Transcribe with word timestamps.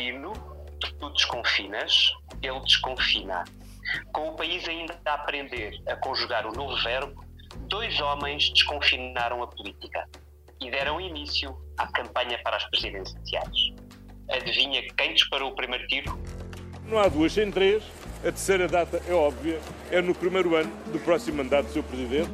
confino, 0.00 0.32
tu 0.98 1.10
desconfinas, 1.10 2.12
ele 2.42 2.60
desconfina. 2.60 3.44
Com 4.12 4.30
o 4.30 4.36
país 4.36 4.66
ainda 4.66 4.98
a 5.04 5.14
aprender 5.14 5.78
a 5.86 5.96
conjugar 5.96 6.46
o 6.46 6.52
novo 6.52 6.74
verbo, 6.82 7.22
dois 7.68 8.00
homens 8.00 8.50
desconfinaram 8.50 9.42
a 9.42 9.46
política 9.46 10.08
e 10.60 10.70
deram 10.70 11.00
início 11.00 11.54
à 11.76 11.86
campanha 11.88 12.40
para 12.42 12.56
as 12.56 12.64
presidenciais. 12.70 13.72
Adivinha 14.30 14.82
quem 14.96 15.12
disparou 15.14 15.50
o 15.50 15.54
primeiro 15.54 15.86
tiro? 15.88 16.18
Não 16.86 16.98
há 16.98 17.08
duas 17.08 17.32
sem 17.32 17.50
três. 17.50 17.82
A 18.20 18.24
terceira 18.24 18.68
data 18.68 19.02
é 19.06 19.12
óbvia, 19.12 19.60
é 19.90 20.00
no 20.00 20.14
primeiro 20.14 20.54
ano 20.54 20.70
do 20.86 20.98
próximo 21.00 21.38
mandato 21.38 21.66
do 21.66 21.72
Sr. 21.72 21.82
Presidente. 21.82 22.30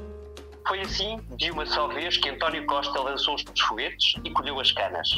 Foi 0.67 0.81
assim, 0.81 1.21
de 1.37 1.51
uma 1.53 1.65
só 1.65 1.87
vez, 1.87 2.17
que 2.17 2.29
António 2.29 2.67
Costa 2.67 3.01
lançou 3.01 3.37
os 3.37 3.61
foguetes 3.61 4.15
e 4.25 4.31
colheu 4.33 4.59
as 4.59 4.73
canas, 4.73 5.09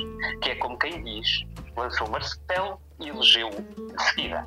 que 0.42 0.50
é 0.50 0.54
como 0.56 0.78
quem 0.78 1.02
diz, 1.02 1.42
lançou 1.78 2.08
Marcelo 2.08 2.80
e 3.00 3.08
elegeu 3.08 3.50
de 3.50 4.04
seguida. 4.04 4.46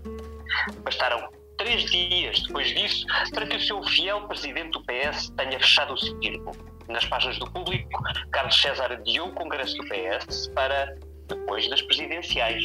Bastaram 0.83 1.29
três 1.57 1.85
dias 1.89 2.41
depois 2.43 2.67
disso 2.69 3.05
para 3.33 3.45
que 3.45 3.55
o 3.55 3.61
seu 3.61 3.83
fiel 3.83 4.27
presidente 4.27 4.71
do 4.71 4.83
PS 4.83 5.29
tenha 5.37 5.59
fechado 5.59 5.93
o 5.93 5.97
círculo. 5.97 6.51
Nas 6.87 7.05
páginas 7.05 7.37
do 7.37 7.49
público, 7.49 8.03
Carlos 8.31 8.59
César 8.61 8.91
adiou 8.91 9.29
o 9.29 9.31
Congresso 9.31 9.77
do 9.77 9.83
PS 9.85 10.47
para 10.47 10.97
depois 11.27 11.69
das 11.69 11.81
presidenciais 11.83 12.63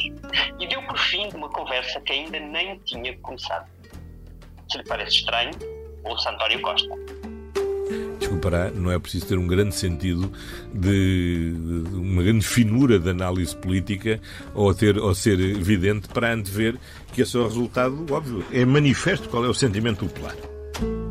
e 0.59 0.67
deu 0.67 0.81
por 0.83 0.97
fim 0.97 1.29
uma 1.33 1.49
conversa 1.49 2.01
que 2.01 2.11
ainda 2.11 2.39
nem 2.39 2.77
tinha 2.79 3.17
começado. 3.19 3.69
Se 4.69 4.77
lhe 4.77 4.83
parece 4.83 5.17
estranho, 5.17 5.51
ouça 6.03 6.29
António 6.29 6.61
Costa. 6.61 6.89
Desculpará, 8.19 8.71
não 8.71 8.91
é 8.91 8.99
preciso 8.99 9.27
ter 9.27 9.37
um 9.37 9.47
grande 9.47 9.75
sentido 9.75 10.31
de, 10.73 11.53
de 11.53 11.95
uma 11.95 12.23
grande 12.23 12.45
finura 12.45 12.99
de 12.99 13.09
análise 13.09 13.55
política 13.55 14.19
ou, 14.53 14.73
ter, 14.73 14.97
ou 14.97 15.13
ser 15.15 15.39
evidente 15.39 16.07
para 16.07 16.33
antever 16.33 16.75
que 17.13 17.21
esse 17.21 17.35
é 17.35 17.39
o 17.39 17.43
resultado, 17.43 18.05
óbvio. 18.11 18.45
É 18.51 18.65
manifesto 18.65 19.29
qual 19.29 19.45
é 19.45 19.47
o 19.47 19.53
sentimento 19.53 20.05
popular. 20.05 20.35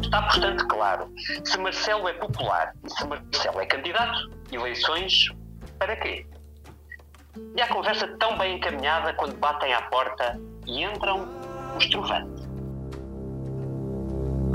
Está, 0.03 0.23
portanto, 0.23 0.67
claro. 0.69 1.11
Se 1.45 1.59
Marcelo 1.59 2.09
é 2.09 2.13
popular 2.15 2.73
e 2.85 2.91
se 2.91 3.07
Marcelo 3.07 3.61
é 3.61 3.67
candidato, 3.67 4.31
eleições 4.53 5.29
para 5.79 5.97
quê? 5.97 6.27
E 7.57 7.61
a 7.61 7.69
conversa 7.69 8.07
tão 8.19 8.39
bem 8.39 8.57
encaminhada 8.57 9.13
quando 9.15 9.37
batem 9.39 9.73
à 9.75 9.83
porta 9.83 10.41
e 10.67 10.85
entram 10.85 11.29
os 11.77 11.87
trovantes. 11.87 12.36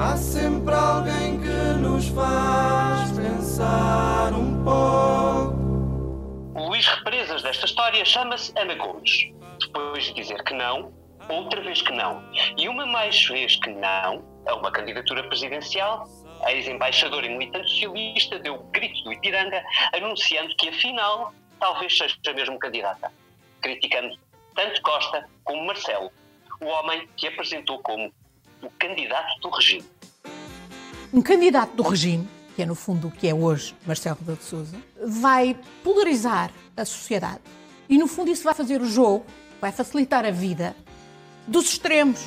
Há 0.01 0.17
sempre 0.17 0.73
alguém 0.73 1.39
que 1.39 1.79
nos 1.79 2.07
faz 2.07 3.11
pensar 3.11 4.33
um 4.33 4.63
pouco. 4.63 6.59
O 6.59 6.69
Luís 6.69 6.87
Represas 6.87 7.43
desta 7.43 7.67
história 7.67 8.03
chama-se 8.03 8.51
Ana 8.57 8.73
Gomes. 8.73 9.31
Depois 9.59 10.05
de 10.05 10.13
dizer 10.15 10.43
que 10.43 10.55
não, 10.55 10.91
outra 11.29 11.61
vez 11.61 11.83
que 11.83 11.93
não, 11.93 12.19
e 12.57 12.67
uma 12.67 12.87
mais 12.87 13.27
vez 13.27 13.57
que 13.57 13.69
não, 13.69 14.25
a 14.47 14.55
uma 14.55 14.71
candidatura 14.71 15.21
presidencial, 15.27 16.07
a 16.43 16.51
ex-embaixadora 16.51 17.27
e 17.27 17.37
militante 17.37 17.69
socialista 17.69 18.39
deu 18.39 18.55
o 18.55 18.63
grito 18.71 19.03
do 19.03 19.13
Ipiranga, 19.13 19.63
anunciando 19.93 20.55
que 20.55 20.69
afinal 20.69 21.31
talvez 21.59 21.95
seja 21.95 22.33
mesmo 22.33 22.57
candidata, 22.57 23.11
criticando 23.61 24.17
tanto 24.55 24.81
Costa 24.81 25.29
como 25.43 25.63
Marcelo, 25.63 26.11
o 26.59 26.65
homem 26.65 27.07
que 27.15 27.27
apresentou 27.27 27.77
como 27.83 28.11
o 28.61 28.69
candidato 28.79 29.39
do 29.41 29.49
regime. 29.49 29.85
Um 31.13 31.21
candidato 31.21 31.75
do 31.75 31.83
regime, 31.83 32.27
que 32.55 32.61
é 32.61 32.65
no 32.65 32.75
fundo 32.75 33.07
o 33.07 33.11
que 33.11 33.27
é 33.27 33.33
hoje 33.33 33.75
Marcelo 33.85 34.17
Rebelo 34.19 34.37
de 34.37 34.43
Sousa, 34.43 34.77
vai 35.05 35.57
polarizar 35.83 36.51
a 36.75 36.85
sociedade 36.85 37.41
e 37.89 37.97
no 37.97 38.07
fundo 38.07 38.31
isso 38.31 38.43
vai 38.43 38.53
fazer 38.53 38.81
o 38.81 38.85
jogo, 38.85 39.25
vai 39.59 39.71
facilitar 39.71 40.25
a 40.25 40.31
vida 40.31 40.75
dos 41.47 41.65
extremos. 41.65 42.21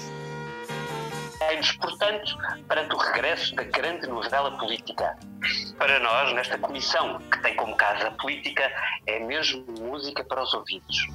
Vai-nos, 1.39 1.73
portanto, 1.73 2.37
perante 2.69 2.94
o 2.94 2.99
regresso 2.99 3.55
da 3.55 3.65
grande 3.65 4.06
novela 4.06 4.56
política. 4.59 5.19
Para 5.78 5.99
nós, 6.00 6.34
nesta 6.34 6.59
comissão, 6.59 7.19
que 7.31 7.43
tem 7.43 7.55
como 7.56 7.77
casa 7.77 8.09
a 8.09 8.11
política, 8.12 8.71
é 9.06 9.19
mesmo 9.21 9.65
música 9.81 10.25
para 10.25 10.43
os 10.43 10.53
ouvidos. 10.55 11.06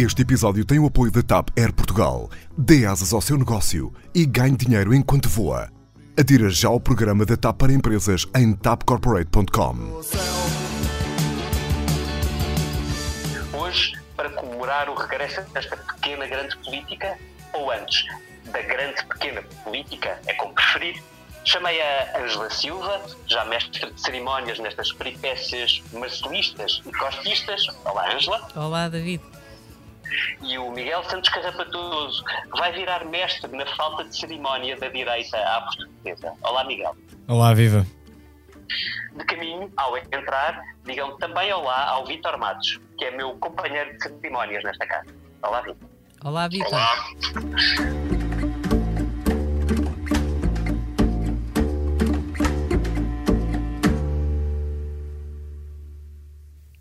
Este 0.00 0.22
episódio 0.22 0.64
tem 0.64 0.78
o 0.78 0.86
apoio 0.86 1.10
da 1.10 1.24
TAP 1.24 1.48
Air 1.58 1.72
Portugal. 1.72 2.30
Dê 2.56 2.86
asas 2.86 3.12
ao 3.12 3.20
seu 3.20 3.36
negócio 3.36 3.92
e 4.14 4.24
ganhe 4.24 4.56
dinheiro 4.56 4.94
enquanto 4.94 5.28
voa. 5.28 5.72
Adira 6.16 6.48
já 6.50 6.68
ao 6.68 6.78
programa 6.78 7.26
da 7.26 7.36
TAP 7.36 7.58
para 7.58 7.72
empresas 7.72 8.24
em 8.36 8.52
tapcorporate.com. 8.52 10.00
Hoje, 13.58 14.00
para 14.14 14.30
comemorar 14.30 14.88
o 14.88 14.94
regresso 14.94 15.42
desta 15.52 15.76
pequena 15.76 16.28
grande 16.28 16.56
política, 16.58 17.18
ou 17.52 17.68
antes, 17.72 18.06
da 18.52 18.62
grande 18.62 19.04
pequena 19.04 19.42
política, 19.64 20.16
é 20.28 20.34
como 20.34 20.54
preferir, 20.54 21.02
chamei 21.44 21.82
a 21.82 22.22
Ângela 22.22 22.48
Silva, 22.50 23.02
já 23.26 23.44
mestre 23.46 23.90
de 23.90 24.00
cerimónias 24.00 24.60
nestas 24.60 24.92
peripécias 24.92 25.82
marcelistas 25.92 26.82
e 26.86 26.92
costistas. 26.92 27.66
Olá, 27.84 28.14
Ângela. 28.14 28.48
Olá, 28.54 28.88
David. 28.88 29.37
E 30.42 30.58
o 30.58 30.70
Miguel 30.70 31.02
Santos 31.04 31.28
Carrapatoso, 31.30 32.24
que 32.24 32.58
vai 32.58 32.72
virar 32.72 33.04
mestre 33.04 33.50
na 33.56 33.66
falta 33.76 34.04
de 34.04 34.16
cerimónia 34.16 34.76
da 34.76 34.88
direita 34.88 35.38
à 35.38 35.62
portuguesa. 35.62 36.34
Olá, 36.42 36.64
Miguel. 36.64 36.96
Olá, 37.28 37.54
viva. 37.54 37.86
De 39.16 39.24
caminho, 39.24 39.72
ao 39.76 39.96
entrar, 39.96 40.62
digam 40.84 41.16
também 41.18 41.52
olá 41.52 41.88
ao 41.88 42.04
Vitor 42.06 42.38
Matos, 42.38 42.80
que 42.98 43.04
é 43.06 43.10
meu 43.10 43.36
companheiro 43.38 43.92
de 43.96 44.02
cerimónias 44.02 44.62
nesta 44.64 44.86
casa. 44.86 45.14
Olá, 45.42 45.60
Vitor. 45.62 45.88
Olá, 46.24 46.48
Vitor. 46.48 46.68
Olá. 46.72 46.96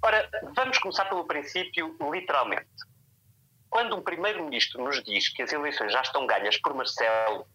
Ora, 0.08 0.30
vamos 0.56 0.78
começar 0.78 1.06
pelo 1.06 1.26
princípio, 1.26 1.94
literalmente. 2.12 2.66
Quando 3.70 3.96
um 3.96 4.02
primeiro-ministro 4.02 4.84
nos 4.84 5.04
diz 5.04 5.30
que 5.30 5.42
as 5.42 5.52
eleições 5.52 5.92
já 5.92 6.02
estão 6.02 6.26
ganhas 6.26 6.58
por 6.58 6.74
Marcelo, 6.74 7.46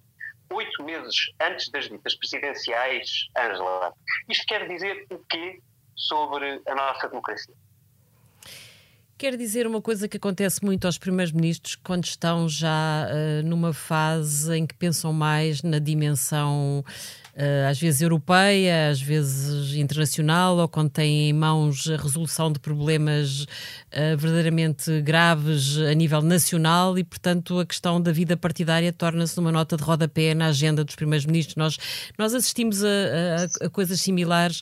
oito 0.52 0.82
meses 0.82 1.14
antes 1.40 1.70
das 1.70 1.88
ditas 1.88 2.14
presidenciais, 2.14 3.28
Ângela, 3.36 3.92
isto 4.28 4.44
quer 4.46 4.68
dizer 4.68 5.06
o 5.10 5.18
quê 5.28 5.60
sobre 5.96 6.60
a 6.66 6.74
nossa 6.74 7.08
democracia? 7.08 7.54
Quer 9.22 9.36
dizer 9.36 9.68
uma 9.68 9.80
coisa 9.80 10.08
que 10.08 10.16
acontece 10.16 10.64
muito 10.64 10.84
aos 10.84 10.98
primeiros 10.98 11.32
ministros 11.32 11.76
quando 11.76 12.04
estão 12.04 12.48
já 12.48 13.06
uh, 13.06 13.46
numa 13.46 13.72
fase 13.72 14.56
em 14.56 14.66
que 14.66 14.74
pensam 14.74 15.12
mais 15.12 15.62
na 15.62 15.78
dimensão 15.78 16.84
às 17.68 17.80
vezes 17.80 18.02
europeia, 18.02 18.90
às 18.90 19.00
vezes 19.00 19.74
internacional, 19.74 20.58
ou 20.58 20.68
quando 20.68 20.90
têm 20.90 21.30
em 21.30 21.32
mãos 21.32 21.88
a 21.88 21.96
resolução 21.96 22.52
de 22.52 22.58
problemas 22.58 23.42
uh, 23.42 24.16
verdadeiramente 24.18 25.00
graves 25.00 25.78
a 25.78 25.94
nível 25.94 26.20
nacional 26.20 26.98
e, 26.98 27.04
portanto, 27.04 27.58
a 27.58 27.64
questão 27.64 28.00
da 28.00 28.12
vida 28.12 28.36
partidária 28.36 28.92
torna-se 28.92 29.36
numa 29.38 29.50
nota 29.50 29.76
de 29.76 29.82
rodapé 29.82 30.34
na 30.34 30.46
agenda 30.46 30.84
dos 30.84 30.94
primeiros 30.94 31.24
ministros. 31.24 31.56
Nós, 31.56 31.78
nós 32.18 32.34
assistimos 32.34 32.84
a, 32.84 32.88
a, 32.88 33.66
a 33.66 33.70
coisas 33.70 34.00
similares 34.00 34.60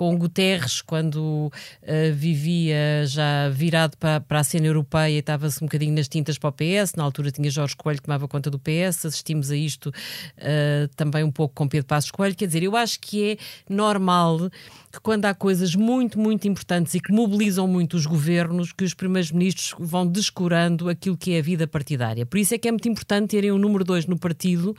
com 0.00 0.16
Guterres, 0.16 0.80
quando 0.80 1.52
uh, 1.52 2.14
vivia 2.14 3.04
já 3.04 3.50
virado 3.50 3.98
para, 3.98 4.18
para 4.18 4.40
a 4.40 4.42
cena 4.42 4.66
europeia 4.66 5.10
e 5.10 5.18
estava-se 5.18 5.62
um 5.62 5.66
bocadinho 5.66 5.94
nas 5.94 6.08
tintas 6.08 6.38
para 6.38 6.48
o 6.48 6.52
PS. 6.54 6.94
Na 6.96 7.04
altura 7.04 7.30
tinha 7.30 7.50
Jorge 7.50 7.76
Coelho 7.76 7.98
que 7.98 8.06
tomava 8.06 8.26
conta 8.26 8.50
do 8.50 8.58
PS. 8.58 9.04
Assistimos 9.04 9.50
a 9.50 9.56
isto 9.56 9.90
uh, 9.90 10.88
também 10.96 11.22
um 11.22 11.30
pouco 11.30 11.54
com 11.54 11.68
Pedro 11.68 11.86
Passos 11.86 12.10
Coelho. 12.10 12.34
Quer 12.34 12.46
dizer, 12.46 12.62
eu 12.62 12.76
acho 12.76 12.98
que 12.98 13.32
é 13.32 13.36
normal 13.68 14.48
que 14.90 14.98
quando 15.02 15.26
há 15.26 15.34
coisas 15.34 15.74
muito, 15.74 16.18
muito 16.18 16.48
importantes 16.48 16.94
e 16.94 17.00
que 17.00 17.12
mobilizam 17.12 17.68
muito 17.68 17.94
os 17.94 18.06
governos, 18.06 18.72
que 18.72 18.84
os 18.84 18.94
primeiros 18.94 19.30
ministros 19.30 19.74
vão 19.78 20.06
descurando 20.06 20.88
aquilo 20.88 21.14
que 21.14 21.34
é 21.34 21.40
a 21.40 21.42
vida 21.42 21.66
partidária. 21.66 22.24
Por 22.24 22.38
isso 22.38 22.54
é 22.54 22.58
que 22.58 22.68
é 22.68 22.70
muito 22.72 22.88
importante 22.88 23.32
terem 23.32 23.52
um 23.52 23.58
número 23.58 23.84
dois 23.84 24.06
no 24.06 24.18
partido 24.18 24.74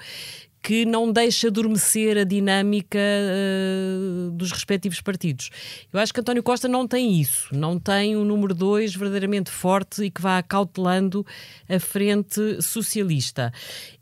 que 0.61 0.85
não 0.85 1.11
deixa 1.11 1.47
adormecer 1.47 2.17
a 2.17 2.23
dinâmica 2.23 2.99
uh, 2.99 4.31
dos 4.31 4.51
respectivos 4.51 5.01
partidos. 5.01 5.49
Eu 5.91 5.99
acho 5.99 6.13
que 6.13 6.19
António 6.19 6.43
Costa 6.43 6.67
não 6.67 6.87
tem 6.87 7.19
isso, 7.19 7.47
não 7.51 7.79
tem 7.79 8.15
um 8.15 8.23
número 8.23 8.53
dois 8.53 8.95
verdadeiramente 8.95 9.49
forte 9.49 10.03
e 10.03 10.11
que 10.11 10.21
vá 10.21 10.37
acautelando 10.37 11.25
a 11.67 11.79
frente 11.79 12.61
socialista. 12.61 13.51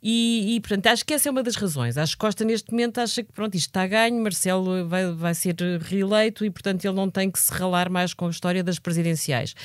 E, 0.03 0.55
e, 0.55 0.59
portanto, 0.59 0.87
acho 0.87 1.05
que 1.05 1.13
essa 1.13 1.29
é 1.29 1.31
uma 1.31 1.43
das 1.43 1.55
razões. 1.55 1.97
Acho 1.97 2.13
que 2.13 2.19
Costa, 2.19 2.43
neste 2.43 2.71
momento, 2.71 2.99
acha 2.99 3.23
que 3.23 3.31
pronto, 3.31 3.55
isto 3.55 3.67
está 3.67 3.83
a 3.83 3.87
ganho, 3.87 4.21
Marcelo 4.21 4.87
vai, 4.87 5.11
vai 5.13 5.33
ser 5.33 5.55
reeleito 5.81 6.43
e, 6.43 6.49
portanto, 6.49 6.83
ele 6.83 6.95
não 6.95 7.09
tem 7.09 7.31
que 7.31 7.39
se 7.39 7.51
ralar 7.53 7.89
mais 7.89 8.13
com 8.13 8.27
a 8.27 8.29
história 8.29 8.63
das 8.63 8.79
presidenciais. 8.79 9.55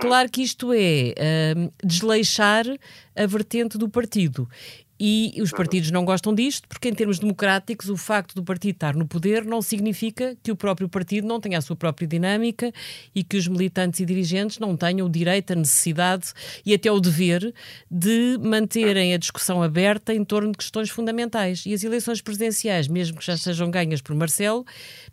Claro 0.00 0.30
que 0.30 0.42
isto 0.42 0.72
é 0.72 1.14
uh, 1.56 1.72
desleixar 1.84 2.64
a 3.16 3.26
vertente 3.26 3.78
do 3.78 3.88
partido. 3.88 4.48
E 4.98 5.34
os 5.42 5.50
partidos 5.50 5.90
não 5.90 6.04
gostam 6.04 6.32
disto, 6.32 6.68
porque 6.68 6.88
em 6.88 6.94
termos 6.94 7.18
democráticos, 7.18 7.88
o 7.88 7.96
facto 7.96 8.34
do 8.34 8.44
partido 8.44 8.74
estar 8.74 8.94
no 8.94 9.06
poder 9.06 9.44
não 9.44 9.60
significa 9.60 10.36
que 10.42 10.52
o 10.52 10.56
próprio 10.56 10.88
partido 10.88 11.26
não 11.26 11.40
tenha 11.40 11.58
a 11.58 11.60
sua 11.60 11.74
própria 11.74 12.06
dinâmica 12.06 12.72
e 13.12 13.24
que 13.24 13.36
os 13.36 13.48
militantes 13.48 13.98
e 13.98 14.04
dirigentes 14.04 14.58
não 14.60 14.76
tenham 14.76 15.06
o 15.06 15.10
direito, 15.10 15.52
a 15.52 15.56
necessidade 15.56 16.32
e 16.64 16.72
até 16.72 16.92
o 16.92 17.00
dever 17.00 17.52
de 17.90 18.38
manterem 18.40 19.14
a 19.14 19.18
discussão 19.18 19.62
aberta 19.62 20.14
em 20.14 20.24
torno 20.24 20.52
de 20.52 20.58
questões 20.58 20.90
fundamentais. 20.90 21.64
E 21.66 21.74
as 21.74 21.82
eleições 21.82 22.20
presidenciais, 22.20 22.86
mesmo 22.86 23.18
que 23.18 23.26
já 23.26 23.36
sejam 23.36 23.70
ganhas 23.70 24.00
por 24.00 24.14
Marcelo, 24.14 24.64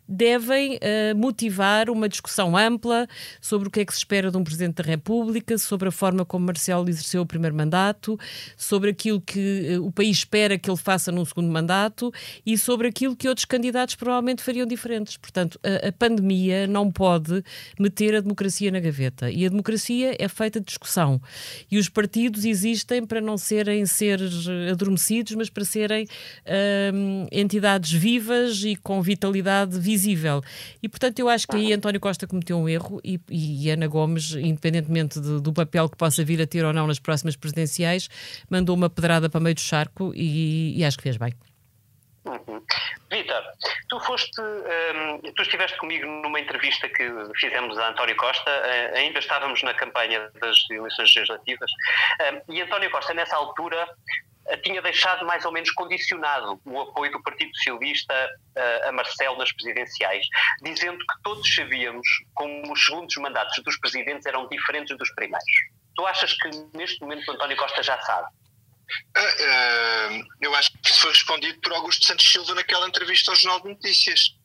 devem 0.08 0.76
uh, 0.76 1.16
motivar 1.16 1.88
uma 1.88 2.08
discussão 2.08 2.56
ampla 2.56 3.06
sobre 3.40 3.68
o 3.68 3.70
que 3.70 3.80
é 3.80 3.84
que 3.84 3.92
se 3.92 3.98
espera 3.98 4.30
de 4.30 4.36
um 4.36 4.44
Presidente 4.44 4.76
da 4.76 4.84
República, 4.84 5.56
sobre 5.56 5.88
a 5.88 5.92
forma 5.92 6.24
como 6.24 6.46
Marcelo 6.46 6.88
exerceu 6.88 7.22
o 7.22 7.26
primeiro 7.26 7.56
mandato, 7.56 8.18
sobre 8.56 8.90
aquilo 8.90 9.20
que 9.20 9.78
uh, 9.78 9.86
o 9.86 9.92
país 9.92 10.18
espera 10.18 10.58
que 10.58 10.68
ele 10.68 10.76
faça 10.76 11.10
num 11.10 11.24
segundo 11.24 11.50
mandato 11.50 12.12
e 12.44 12.58
sobre 12.58 12.88
aquilo 12.88 13.16
que 13.16 13.28
outros 13.28 13.44
candidatos 13.44 13.94
provavelmente 13.94 14.42
fariam 14.42 14.66
diferentes. 14.66 15.16
Portanto, 15.16 15.58
a, 15.62 15.88
a 15.88 15.92
pandemia 15.92 16.66
não 16.66 16.90
pode 16.90 17.42
meter 17.78 18.14
a 18.14 18.20
democracia 18.20 18.70
na 18.70 18.80
gaveta. 18.80 19.30
E 19.30 19.46
a 19.46 19.48
democracia 19.48 20.16
é 20.18 20.28
feita 20.28 20.60
de 20.60 20.66
discussão. 20.66 21.20
E 21.70 21.78
os 21.78 21.88
partidos 21.88 22.44
existem 22.44 23.04
para 23.06 23.20
não 23.20 23.38
serem 23.38 23.86
seres 23.86 24.46
adormecidos, 24.70 25.34
mas 25.34 25.48
para 25.48 25.64
serem 25.64 26.04
uh, 26.04 27.28
entidades 27.30 27.92
vivas 27.92 28.62
e 28.64 28.76
com 28.76 29.00
vitalidade 29.00 29.78
visível 29.78 29.91
visível. 29.92 30.40
E, 30.82 30.88
portanto, 30.88 31.18
eu 31.18 31.28
acho 31.28 31.46
que 31.46 31.56
aí 31.56 31.72
António 31.72 32.00
Costa 32.00 32.26
cometeu 32.26 32.58
um 32.58 32.68
erro 32.68 33.00
e, 33.04 33.20
e 33.28 33.70
Ana 33.70 33.86
Gomes, 33.86 34.34
independentemente 34.34 35.20
de, 35.20 35.40
do 35.40 35.52
papel 35.52 35.88
que 35.88 35.96
possa 35.96 36.24
vir 36.24 36.40
a 36.40 36.46
ter 36.46 36.64
ou 36.64 36.72
não 36.72 36.86
nas 36.86 36.98
próximas 36.98 37.36
presidenciais, 37.36 38.08
mandou 38.50 38.74
uma 38.74 38.88
pedrada 38.88 39.28
para 39.28 39.40
meio 39.40 39.54
do 39.54 39.60
charco 39.60 40.12
e, 40.14 40.78
e 40.78 40.84
acho 40.84 40.96
que 40.96 41.02
fez 41.02 41.16
bem. 41.16 41.32
Uhum. 42.24 42.62
Vitor, 43.10 43.42
tu 43.88 44.00
foste, 44.00 44.40
um, 44.40 45.18
tu 45.36 45.42
estiveste 45.42 45.76
comigo 45.76 46.06
numa 46.06 46.40
entrevista 46.40 46.88
que 46.88 47.04
fizemos 47.36 47.76
a 47.78 47.90
António 47.90 48.16
Costa, 48.16 48.50
uh, 48.50 48.96
ainda 48.96 49.18
estávamos 49.18 49.62
na 49.62 49.74
campanha 49.74 50.30
das 50.40 50.56
eleições 50.70 51.14
legislativas, 51.14 51.70
um, 52.48 52.54
e 52.54 52.62
António 52.62 52.90
Costa, 52.90 53.12
nessa 53.12 53.36
altura, 53.36 53.86
tinha 54.62 54.82
deixado 54.82 55.24
mais 55.24 55.44
ou 55.44 55.52
menos 55.52 55.70
condicionado 55.70 56.60
o 56.64 56.80
apoio 56.80 57.12
do 57.12 57.22
Partido 57.22 57.54
Socialista 57.56 58.12
uh, 58.56 58.88
a 58.88 58.92
Marcelo 58.92 59.38
nas 59.38 59.52
presidenciais, 59.52 60.26
dizendo 60.62 60.98
que 60.98 61.22
todos 61.22 61.54
sabíamos 61.54 62.06
como 62.34 62.72
os 62.72 62.84
segundos 62.84 63.16
mandatos 63.16 63.62
dos 63.64 63.78
presidentes 63.78 64.26
eram 64.26 64.48
diferentes 64.48 64.96
dos 64.96 65.12
primeiros. 65.14 65.52
Tu 65.94 66.06
achas 66.06 66.32
que 66.34 66.50
neste 66.76 67.00
momento 67.00 67.30
António 67.30 67.56
Costa 67.56 67.82
já 67.82 68.00
sabe? 68.02 68.28
Uh, 69.16 69.20
uh, 69.20 70.26
eu 70.40 70.54
acho 70.54 70.70
que 70.72 70.90
isso 70.90 71.00
foi 71.00 71.10
respondido 71.10 71.60
por 71.60 71.72
Augusto 71.72 72.04
Santos 72.04 72.30
Silva 72.30 72.54
naquela 72.54 72.86
entrevista 72.86 73.30
ao 73.30 73.36
Jornal 73.36 73.60
de 73.62 73.68
Notícias. 73.68 74.36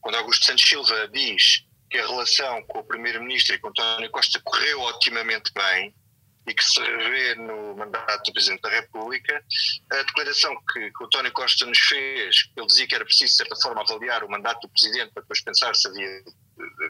Quando 0.00 0.16
Augusto 0.16 0.44
Santos 0.44 0.68
Silva 0.68 1.08
diz 1.08 1.64
que 1.90 1.98
a 1.98 2.06
relação 2.06 2.62
com 2.64 2.80
o 2.80 2.84
Primeiro-Ministro 2.84 3.54
e 3.54 3.58
com 3.58 3.68
António 3.68 4.10
Costa 4.10 4.40
correu 4.44 4.80
otimamente 4.82 5.50
bem, 5.54 5.94
e 6.48 6.54
que 6.54 6.64
se 6.64 6.80
revê 6.80 7.34
no 7.34 7.76
mandato 7.76 8.22
do 8.24 8.32
Presidente 8.32 8.62
da 8.62 8.70
República. 8.70 9.44
A 9.92 9.96
declaração 9.96 10.56
que, 10.72 10.90
que 10.90 11.02
o 11.02 11.06
António 11.06 11.32
Costa 11.32 11.66
nos 11.66 11.78
fez, 11.78 12.50
ele 12.56 12.66
dizia 12.66 12.86
que 12.86 12.94
era 12.94 13.04
preciso, 13.04 13.32
de 13.32 13.36
certa 13.36 13.56
forma, 13.56 13.82
avaliar 13.82 14.24
o 14.24 14.30
mandato 14.30 14.62
do 14.62 14.68
Presidente 14.70 15.12
para 15.12 15.22
depois 15.22 15.42
pensar 15.42 15.74
se 15.74 15.88
havia, 15.88 16.08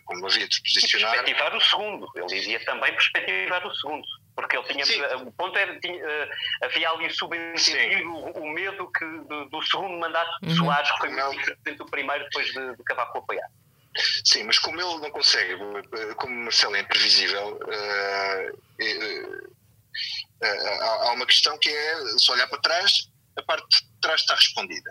como 0.04 0.26
havia 0.26 0.46
de 0.46 0.62
posicionar. 0.62 1.10
Perspectivar 1.12 1.56
o 1.56 1.60
segundo. 1.60 2.08
Ele 2.14 2.26
dizia 2.26 2.64
também 2.64 2.92
perspectivar 2.92 3.66
o 3.66 3.74
segundo. 3.74 4.06
Porque 4.34 4.56
ele 4.56 4.66
tinha. 4.66 4.86
Sim. 4.86 5.02
O 5.26 5.32
ponto 5.32 5.58
é 5.58 5.80
tinha, 5.80 5.96
uh, 5.96 6.64
havia 6.64 6.90
ali 6.90 7.12
subentendido 7.12 8.08
o, 8.08 8.30
o, 8.38 8.54
medo 8.54 8.88
que, 8.92 9.04
do, 9.04 9.46
do 9.46 9.62
segundo 9.62 9.98
mandato 9.98 10.30
de 10.42 10.50
uhum. 10.50 10.56
Soares, 10.56 10.90
que 10.92 10.98
foi 10.98 11.10
muito 11.10 11.38
diferente 11.38 11.78
do 11.78 11.86
primeiro, 11.86 12.22
depois 12.24 12.46
de, 12.46 12.76
de 12.76 12.84
Cavaco 12.84 13.18
apoiar. 13.18 13.48
Sim, 14.24 14.44
mas 14.44 14.58
como 14.58 14.80
ele 14.80 14.98
não 15.00 15.10
consegue, 15.10 15.54
como 16.16 16.34
Marcelo 16.44 16.76
é 16.76 16.80
imprevisível, 16.80 17.56
uh, 17.56 18.50
uh, 18.82 19.52
há 20.82 21.12
uma 21.12 21.26
questão 21.26 21.58
que 21.58 21.68
é, 21.68 22.18
se 22.18 22.30
olhar 22.30 22.46
para 22.48 22.60
trás, 22.60 23.10
a 23.36 23.42
parte 23.42 23.66
de 23.68 24.00
trás 24.00 24.20
está 24.20 24.34
respondida. 24.34 24.90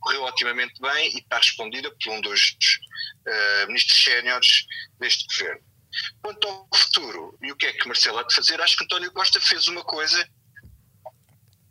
Correu 0.00 0.24
otimamente 0.24 0.80
bem 0.80 1.14
e 1.14 1.18
está 1.18 1.36
respondida 1.38 1.90
por 1.90 2.12
um 2.12 2.20
dos 2.20 2.56
ministros 3.66 4.04
séniores 4.04 4.66
deste 5.00 5.26
governo. 5.26 5.62
Quanto 6.22 6.46
ao 6.46 6.68
futuro 6.74 7.36
e 7.42 7.50
o 7.50 7.56
que 7.56 7.66
é 7.66 7.72
que 7.72 7.88
Marcelo 7.88 8.18
há 8.18 8.22
de 8.22 8.34
fazer, 8.34 8.60
acho 8.60 8.76
que 8.76 8.84
António 8.84 9.12
Costa 9.12 9.40
fez 9.40 9.66
uma 9.66 9.82
coisa 9.82 10.28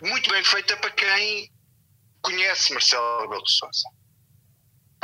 muito 0.01 0.29
bem 0.29 0.43
feita 0.43 0.75
para 0.77 0.91
quem 0.91 1.49
conhece 2.21 2.73
Marcelo 2.73 3.21
Rebelo 3.21 3.43
de 3.43 3.51
Sousa 3.51 3.89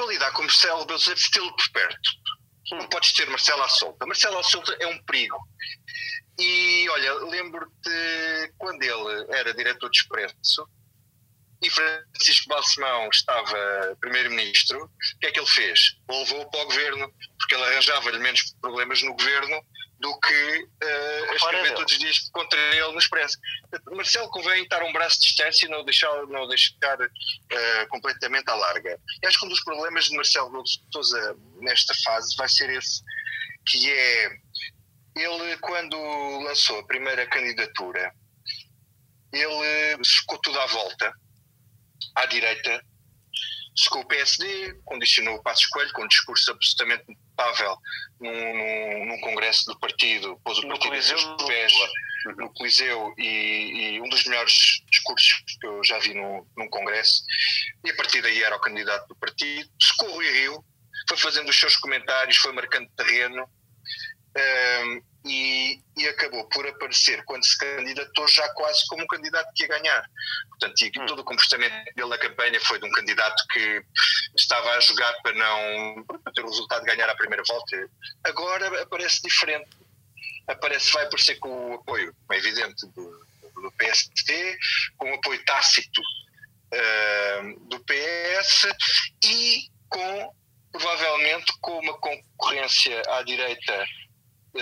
para 0.02 0.12
lidar 0.12 0.32
com 0.32 0.42
Marcelo 0.42 0.80
Rebelo 0.80 1.00
de 1.00 1.32
tê-lo 1.32 1.56
por 1.56 1.72
perto. 1.72 2.10
Não 2.72 2.88
podes 2.88 3.14
ter 3.14 3.30
Marcelo 3.30 3.62
à 3.62 3.70
solta. 3.70 4.06
Marcelo 4.06 4.40
à 4.40 4.44
solta 4.44 4.76
é 4.80 4.88
um 4.88 5.04
perigo. 5.04 5.38
E 6.40 6.90
olha, 6.90 7.14
lembro-te 7.26 8.54
quando 8.58 8.82
ele 8.82 9.28
era 9.30 9.54
diretor 9.54 9.90
de 9.90 10.00
Expresso 10.00 10.68
e 11.62 11.70
Francisco 11.70 12.50
Balsemão 12.50 13.10
estava 13.10 13.96
primeiro-ministro, 14.00 14.86
o 14.86 15.20
que 15.20 15.28
é 15.28 15.32
que 15.32 15.40
ele 15.40 15.48
fez? 15.48 15.98
O 16.08 16.20
levou 16.20 16.50
para 16.50 16.62
o 16.62 16.66
governo, 16.66 17.14
porque 17.38 17.54
ele 17.54 17.64
arranjava-lhe 17.64 18.18
menos 18.18 18.56
problemas 18.60 19.04
no 19.04 19.14
governo 19.14 19.64
do 20.02 20.20
que 20.20 20.68
uh, 20.84 21.32
a 21.32 21.36
escrever 21.36 21.76
todos 21.76 21.94
os 21.94 22.00
dias 22.00 22.30
contra 22.32 22.60
ele 22.60 22.92
no 22.92 22.98
Expresso. 22.98 23.38
Marcelo 23.92 24.30
convém 24.30 24.64
estar 24.64 24.84
um 24.84 24.92
braço 24.92 25.20
de 25.20 25.28
distância 25.28 25.68
e 25.68 25.70
não 25.70 25.86
deixar, 25.86 26.26
não 26.28 26.48
deixar 26.48 27.00
uh, 27.00 27.88
completamente 27.90 28.50
à 28.50 28.56
larga. 28.56 29.00
E 29.22 29.28
acho 29.28 29.40
que 29.40 29.46
um 29.46 29.50
dos 29.50 29.64
problemas 29.64 30.06
de 30.06 30.16
Marcelo 30.16 30.64
de 30.64 30.72
Sousa 30.92 31.38
nesta 31.62 31.94
fase 32.04 32.36
vai 32.36 32.50
ser 32.50 32.70
esse, 32.72 33.04
que 33.68 33.92
é 33.92 34.32
ele 35.16 35.58
quando 35.58 35.96
lançou 36.46 36.80
a 36.80 36.88
primeira 36.88 37.28
candidatura, 37.28 38.12
ele 39.32 40.04
secou 40.04 40.40
tudo 40.40 40.60
à 40.60 40.66
volta, 40.66 41.14
à 42.16 42.26
direita, 42.26 42.84
secou 43.76 44.02
o 44.02 44.06
PSD, 44.06 44.76
condicionou 44.86 45.36
o 45.36 45.44
Passo 45.44 45.62
Escolho 45.62 45.92
com 45.94 46.04
um 46.04 46.08
discurso 46.08 46.52
absolutamente 46.52 47.06
notável 47.08 47.78
num, 48.20 48.32
num, 48.32 49.06
num, 49.08 49.22
congresso 49.22 49.66
do 49.66 49.80
partido, 49.80 50.40
pôs 50.44 50.58
o 50.60 50.68
partido 50.68 50.96
em 50.96 51.02
seus 51.02 51.24
pés 51.48 51.74
no 52.38 52.54
Coliseu 52.54 53.14
e, 53.18 53.96
e, 53.96 54.02
um 54.02 54.10
dos 54.10 54.26
melhores 54.26 54.84
discursos 54.92 55.44
que 55.60 55.66
eu 55.66 55.84
já 55.84 55.98
vi 56.00 56.14
num, 56.14 56.46
num 56.56 56.70
congresso, 56.70 57.24
e 57.84 57.90
a 57.90 57.96
partir 57.96 58.22
daí 58.22 58.44
era 58.44 58.56
o 58.56 58.62
candidato 58.62 59.08
do 59.08 59.16
partido, 59.16 59.70
secou 59.82 60.16
o 60.16 60.22
Rio, 60.22 60.64
foi 61.08 61.18
fazendo 61.18 61.50
os 61.50 61.60
seus 61.60 61.76
comentários, 61.78 62.38
foi 62.38 62.52
marcando 62.52 62.90
terreno, 62.96 63.50
um, 64.38 65.02
e, 65.26 65.80
e, 65.98 66.08
acabou 66.08 66.48
por 66.50 66.66
aparecer 66.66 67.24
quando 67.26 67.46
se 67.46 67.58
candidatou 67.58 68.28
já 68.28 68.48
quase 68.54 68.88
como 68.88 69.04
um 69.04 69.08
candidato 69.08 69.52
que 69.54 69.64
ia 69.64 69.70
ganhar. 69.70 70.10
Portanto, 70.50 70.82
e 70.82 70.88
hum. 71.00 71.06
todo 71.06 71.20
o 71.20 71.24
comportamento 71.24 71.74
dele 71.96 72.10
na 72.10 72.18
campanha 72.18 72.60
foi 72.62 72.80
de 72.80 72.88
um 72.88 72.92
candidato 72.92 73.44
que 73.52 73.84
estava 74.36 74.72
a 74.72 74.80
jogar 74.80 75.14
para 75.22 75.34
não 75.34 76.04
para 76.06 76.34
ter 76.34 76.42
o 76.44 76.50
resultado 76.50 76.82
de 76.82 76.88
ganhar 76.88 77.10
a 77.10 77.16
primeira 77.16 77.44
volta. 77.48 77.90
Agora 78.24 78.82
aparece 78.82 79.22
diferente. 79.22 79.70
Aparece, 80.48 80.92
vai 80.92 81.06
aparecer 81.06 81.36
com 81.36 81.72
o 81.72 81.74
apoio, 81.76 82.16
é 82.32 82.38
evidente, 82.38 82.88
do, 82.88 83.26
do 83.62 83.72
PST, 83.74 84.58
com 84.98 85.12
o 85.12 85.16
apoio 85.16 85.44
tácito 85.46 86.02
uh, 86.02 87.60
do 87.68 87.80
PS 87.82 88.68
e 89.24 89.70
com, 89.88 90.36
provavelmente, 90.72 91.54
com 91.62 91.80
uma 91.80 91.94
concorrência 92.00 93.02
à 93.08 93.22
direita 93.22 93.86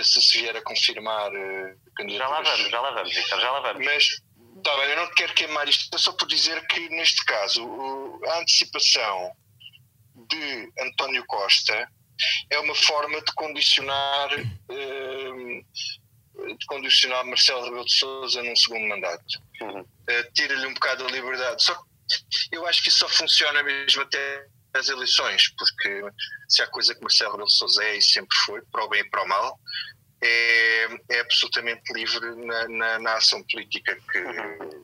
se 0.02 0.22
se 0.22 0.40
vier 0.40 0.56
a 0.56 0.62
confirmar 0.62 1.30
uh, 1.32 2.08
Já 2.08 2.28
lá 2.28 2.40
vamos, 2.42 2.70
já 2.70 2.80
lá 2.80 2.90
vamos, 2.90 3.14
Victor, 3.14 3.40
já 3.40 3.50
lá 3.50 3.60
vamos. 3.60 3.84
Mas, 3.84 4.22
tá 4.62 4.76
bem, 4.76 4.90
eu 4.90 4.96
não 4.96 5.14
quero 5.14 5.34
queimar 5.34 5.68
isto, 5.68 5.94
é 5.94 5.98
só 5.98 6.12
por 6.12 6.26
dizer 6.28 6.66
que, 6.68 6.88
neste 6.90 7.24
caso, 7.24 8.20
a 8.26 8.38
antecipação 8.38 9.32
de 10.14 10.72
António 10.80 11.24
Costa 11.26 11.88
é 12.50 12.58
uma 12.58 12.74
forma 12.74 13.20
de 13.20 13.32
condicionar 13.34 14.30
uh, 14.34 15.64
de 16.56 16.66
condicionar 16.66 17.24
Marcelo 17.24 17.64
Rebelo 17.64 17.84
de 17.84 17.94
Sousa 17.94 18.42
num 18.42 18.56
segundo 18.56 18.88
mandato. 18.88 19.24
Uhum. 19.60 19.80
Uh, 19.80 20.32
Tira-lhe 20.34 20.66
um 20.66 20.74
bocado 20.74 21.06
a 21.06 21.10
liberdade. 21.10 21.62
Só 21.62 21.74
que 21.74 21.82
eu 22.52 22.66
acho 22.66 22.82
que 22.82 22.88
isso 22.88 22.98
só 22.98 23.08
funciona 23.08 23.62
mesmo 23.62 24.02
até 24.02 24.46
as 24.74 24.88
eleições, 24.88 25.48
porque 25.56 26.02
se 26.48 26.62
há 26.62 26.66
coisa 26.66 26.94
que 26.94 27.00
Marcelo 27.00 27.32
Rebelo 27.32 27.48
de 27.48 27.54
Sousa 27.54 27.82
é 27.84 27.96
e 27.96 28.02
sempre 28.02 28.36
foi, 28.44 28.62
para 28.72 28.84
o 28.84 28.88
bem 28.88 29.00
e 29.00 29.10
para 29.10 29.22
o 29.22 29.28
mal, 29.28 29.58
é, 30.22 30.84
é 31.08 31.20
absolutamente 31.20 31.80
livre 31.94 32.34
na, 32.44 32.68
na, 32.68 32.98
na, 32.98 33.14
ação 33.14 33.42
política 33.50 33.96
que. 34.12 34.22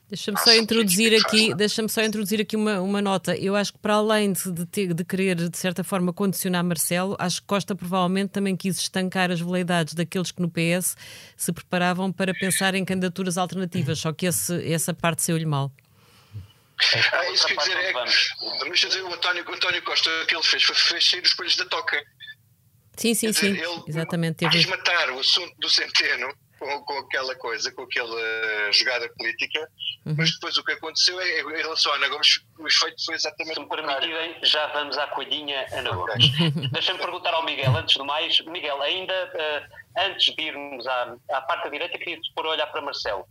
Deixa-me 0.09 0.39
só 0.39 0.55
introduzir 0.55 1.15
aqui, 1.15 1.55
deixa-me 1.55 1.89
só 1.91 2.03
introduzir 2.03 2.41
aqui 2.41 2.57
uma, 2.57 2.81
uma 2.81 3.03
nota. 3.03 3.37
Eu 3.37 3.55
acho 3.55 3.75
que 3.75 3.79
para 3.79 3.95
além 3.95 4.33
de, 4.33 4.51
de, 4.51 4.65
ter, 4.65 4.95
de 4.95 5.05
querer 5.05 5.37
de 5.37 5.59
certa 5.59 5.85
forma 5.85 6.11
condicionar 6.13 6.65
Marcelo, 6.65 7.17
acho 7.19 7.43
que 7.43 7.47
Costa 7.47 7.75
provavelmente 7.75 8.31
também 8.31 8.57
quis 8.57 8.79
estancar 8.79 9.31
as 9.31 9.41
veleidades 9.41 9.93
daqueles 9.93 10.33
que 10.33 10.41
no 10.41 10.51
PS 10.51 10.97
se 11.37 11.53
preparavam 11.53 12.11
para 12.11 12.33
pensar 12.33 12.75
em 12.75 12.85
candidaturas 12.85 13.37
alternativas, 13.37 13.99
só 13.99 14.13
que 14.15 14.25
esse, 14.25 14.73
essa 14.73 14.95
parte 14.95 15.23
saiu-lhe 15.23 15.45
mal. 15.45 15.71
Ah, 17.13 17.31
isso 17.31 17.47
quer 17.47 17.57
dizer, 17.57 17.77
é, 17.77 17.93
deixa 18.65 18.89
dizer, 18.89 19.03
o 19.03 19.13
António, 19.13 19.45
o 19.49 19.55
António 19.55 19.83
Costa, 19.83 20.11
o 20.23 20.27
que 20.27 20.35
ele 20.35 20.45
fez 20.45 20.63
foi, 20.63 20.75
fez 20.75 21.09
sair 21.11 21.23
os 21.23 21.33
coelhos 21.33 21.57
da 21.57 21.65
toca. 21.67 22.03
Sim, 22.97 23.15
sim, 23.15 23.33
sim. 23.33 23.53
Dizer, 23.55 23.65
ele 23.67 23.83
Exatamente. 23.89 24.37
Teve... 24.37 24.53
quis 24.53 24.67
matar 24.67 25.11
o 25.11 25.19
assunto 25.21 25.55
do 25.59 25.69
Centeno 25.69 26.35
com, 26.59 26.83
com 26.85 26.99
aquela 26.99 27.35
coisa, 27.37 27.71
com 27.73 27.83
aquela 27.83 28.73
jogada 28.73 29.09
política, 29.17 29.69
Uhum. 30.07 30.15
mas 30.17 30.31
depois 30.35 30.57
o 30.57 30.63
que 30.63 30.71
aconteceu 30.71 31.21
é, 31.21 31.41
em 31.41 31.63
relação 31.63 31.93
à 31.93 31.97
Ana 31.97 32.09
Gomes, 32.09 32.41
o 32.61 32.69
efeito 32.69 33.05
foi 33.05 33.17
exatamente 33.17 33.55
Se 33.55 33.61
me 33.61 33.69
permitirem, 33.69 34.37
já 34.41 34.69
vamos 34.69 34.97
à 34.97 35.09
coelhinha 35.09 35.67
Ana 35.73 35.91
Gomes. 35.91 36.31
Deixa-me 36.71 37.01
perguntar 37.01 37.35
ao 37.35 37.45
Miguel, 37.45 37.77
antes 37.77 37.97
de 37.97 38.05
mais, 38.05 38.41
Miguel, 38.43 38.81
ainda 38.83 39.13
eh, 39.13 39.67
antes 39.99 40.33
de 40.33 40.41
irmos 40.41 40.87
à, 40.87 41.17
à 41.33 41.41
parte 41.41 41.65
da 41.65 41.71
direita, 41.71 41.99
queria-te 41.99 42.33
pôr 42.35 42.47
a 42.47 42.51
olhar 42.51 42.69
para 42.69 42.81
Marcelo. 42.83 43.27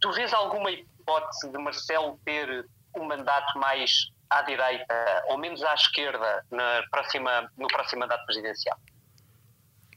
Tu 0.00 0.12
vês 0.12 0.32
alguma 0.32 0.70
hipótese 0.70 1.50
de 1.50 1.58
Marcelo 1.58 2.20
ter 2.24 2.64
um 2.96 3.04
mandato 3.06 3.58
mais 3.58 3.90
à 4.30 4.42
direita 4.42 4.94
ou 5.28 5.38
menos 5.38 5.62
à 5.62 5.74
esquerda 5.74 6.44
na 6.50 6.82
próxima, 6.90 7.50
no 7.58 7.66
próximo 7.68 8.00
mandato 8.00 8.24
presidencial? 8.24 8.78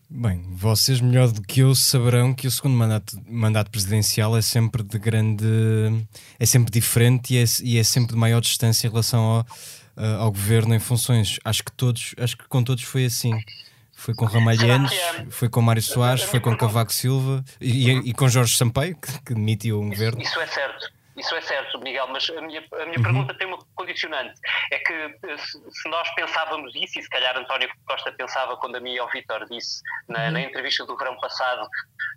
Bem, 0.09 0.45
vocês 0.55 1.01
melhor 1.01 1.31
do 1.31 1.41
que 1.41 1.61
eu 1.61 1.73
saberão 1.73 2.33
que 2.33 2.47
o 2.47 2.51
segundo 2.51 2.75
mandato, 2.77 3.17
mandato 3.27 3.71
presidencial 3.71 4.37
é 4.37 4.41
sempre 4.41 4.83
de 4.83 4.99
grande. 4.99 5.45
é 6.39 6.45
sempre 6.45 6.71
diferente 6.71 7.33
e 7.33 7.37
é, 7.39 7.43
e 7.63 7.79
é 7.79 7.83
sempre 7.83 8.13
de 8.13 8.17
maior 8.19 8.39
distância 8.39 8.87
em 8.87 8.89
relação 8.91 9.21
ao, 9.23 9.45
eh, 9.97 10.15
ao 10.19 10.31
governo 10.31 10.75
em 10.75 10.79
funções. 10.79 11.39
Acho 11.43 11.63
que 11.63 11.71
todos, 11.71 12.13
acho 12.19 12.37
que 12.37 12.47
com 12.47 12.63
todos 12.63 12.83
foi 12.83 13.05
assim. 13.05 13.31
Foi 13.97 14.13
com 14.13 14.27
que 14.27 14.37
é- 14.37 15.25
foi 15.31 15.49
com 15.49 15.61
Mário 15.61 15.81
Soares, 15.81 16.23
foi 16.23 16.39
com 16.39 16.55
Cavaco 16.55 16.93
Silva 16.93 17.43
e, 17.59 17.89
e- 17.89 18.09
e 18.09 18.13
com 18.13 18.27
Jorge 18.29 18.55
Sampaio, 18.55 18.95
que, 18.97 19.11
que 19.23 19.33
demitiu 19.33 19.81
um 19.81 19.89
governo. 19.89 20.21
Isso 20.21 20.39
é 20.39 20.45
certo. 20.47 20.93
Isso 21.17 21.33
é 21.35 21.41
certo, 21.41 21.79
Miguel, 21.79 22.07
mas 22.09 22.29
a 22.29 22.41
minha, 22.41 22.59
a 22.71 22.75
Uhum. 22.75 22.85
minha 22.87 23.01
pergunta 23.01 23.33
tem 23.37 23.47
uma 23.47 23.57
condicionante. 23.75 24.33
É 24.71 24.79
que 24.79 24.93
se, 25.37 25.89
nós 25.89 26.13
pensávamos 26.15 26.73
isso, 26.75 26.99
e 26.99 27.03
se 27.03 27.09
calhar 27.09 27.37
António 27.37 27.69
Costa 27.87 28.11
pensava 28.11 28.57
quando 28.57 28.75
a 28.75 28.79
mim 28.79 28.93
e 28.93 28.99
ao 28.99 29.09
Vítor 29.09 29.45
disse 29.49 29.81
na, 30.09 30.25
Uhum. 30.25 30.31
na 30.31 30.41
entrevista 30.41 30.85
do 30.85 30.97
verão 30.97 31.17
passado, 31.17 31.67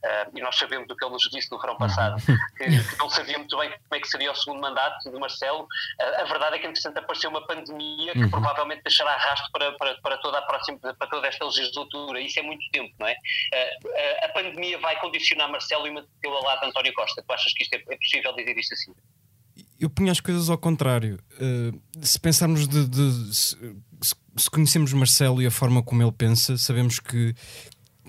eh, 0.05 0.27
e 0.35 0.41
nós 0.41 0.57
sabemos 0.57 0.89
do 0.89 0.97
que 0.97 1.05
ele 1.05 1.13
nos 1.13 1.23
disse 1.31 1.51
no 1.51 1.61
verão 1.61 1.75
Uhum. 1.75 1.79
passado, 1.79 2.17
que, 2.59 2.65
que 2.65 2.99
não 2.99 3.09
sabia 3.11 3.39
muito 3.39 3.57
bem 3.57 3.71
como 3.71 3.95
é 3.95 4.01
que 4.01 4.09
seria 4.09 4.33
o 4.33 4.35
segundo 4.35 4.61
mandato 4.61 5.11
de 5.11 5.19
Marcelo. 5.19 5.67
Eh, 6.01 6.21
a 6.23 6.25
verdade 6.25 6.57
é 6.57 6.59
que, 6.59 6.67
entretanto, 6.67 6.99
apareceu 6.99 7.31
uma 7.31 7.47
pandemia 7.47 8.13
que 8.13 8.19
Uhum. 8.19 8.31
provavelmente 8.31 8.83
deixará 8.83 9.17
rastro 9.17 9.49
para, 9.53 9.73
para, 9.77 9.95
para, 10.01 10.19
toda 10.19 10.39
a 10.39 10.43
próxima, 10.43 10.79
para 10.81 11.07
toda 11.09 11.27
esta 11.29 11.45
legislatura. 11.45 12.21
Isso 12.21 12.39
é 12.41 12.43
muito 12.43 12.65
tempo, 12.73 12.93
não 12.99 13.07
é? 13.07 13.17
Eh, 13.55 14.25
a 14.25 14.29
pandemia 14.31 14.79
vai 14.79 14.99
condicionar 14.99 15.49
Marcelo 15.49 15.87
e 15.87 15.91
mantê-lo 15.93 16.35
ao 16.37 16.43
lado 16.45 16.61
de 16.61 16.67
António 16.67 16.93
Costa. 16.95 17.23
Tu 17.27 17.33
achas 17.33 17.53
que 17.53 17.63
isto 17.63 17.75
é, 17.75 17.79
é 17.79 17.97
possível 17.97 18.33
dizer 18.35 18.57
isto 18.59 18.75
assim? 18.75 18.88
Eu 19.81 19.89
punho 19.89 20.11
as 20.11 20.21
coisas 20.21 20.51
ao 20.51 20.59
contrário. 20.59 21.19
Uh, 21.41 21.81
se 22.03 22.19
pensarmos 22.19 22.67
de. 22.67 22.87
de- 22.87 23.35
se, 23.35 23.57
se 24.37 24.51
conhecemos 24.51 24.93
Marcelo 24.93 25.43
e 25.43 25.47
a 25.47 25.51
forma 25.51 25.83
como 25.83 26.03
ele 26.03 26.13
pensa, 26.13 26.57
sabemos 26.57 27.01
que, 27.01 27.35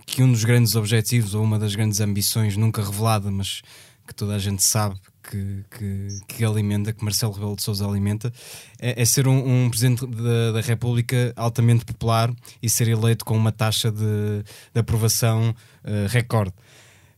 que 0.06 0.22
um 0.22 0.32
dos 0.32 0.44
grandes 0.44 0.76
objetivos 0.76 1.34
ou 1.34 1.44
uma 1.44 1.58
das 1.58 1.74
grandes 1.76 2.00
ambições, 2.00 2.56
nunca 2.56 2.84
revelada, 2.84 3.32
mas 3.32 3.62
que 4.08 4.14
toda 4.16 4.36
a 4.36 4.40
gente 4.40 4.64
sabe 4.64 5.00
que, 5.24 5.64
que, 5.70 6.08
que 6.28 6.46
alimenta, 6.46 6.92
que 6.92 7.04
Marcelo 7.04 7.32
Rebelo 7.32 7.56
de 7.56 7.62
Sousa 7.62 7.88
alimenta, 7.88 8.34
é, 8.80 9.02
é 9.02 9.06
ser 9.06 9.28
um, 9.28 9.66
um 9.66 9.70
presidente 9.70 10.06
da, 10.08 10.52
da 10.54 10.62
República 10.62 11.32
altamente 11.36 11.86
popular 11.86 12.34
e 12.62 12.70
ser 12.70 12.88
eleito 12.88 13.24
com 13.24 13.38
uma 13.38 13.52
taxa 13.52 13.92
de, 13.92 14.44
de 14.74 14.80
aprovação 14.80 15.50
uh, 15.52 16.08
recorde. 16.10 16.54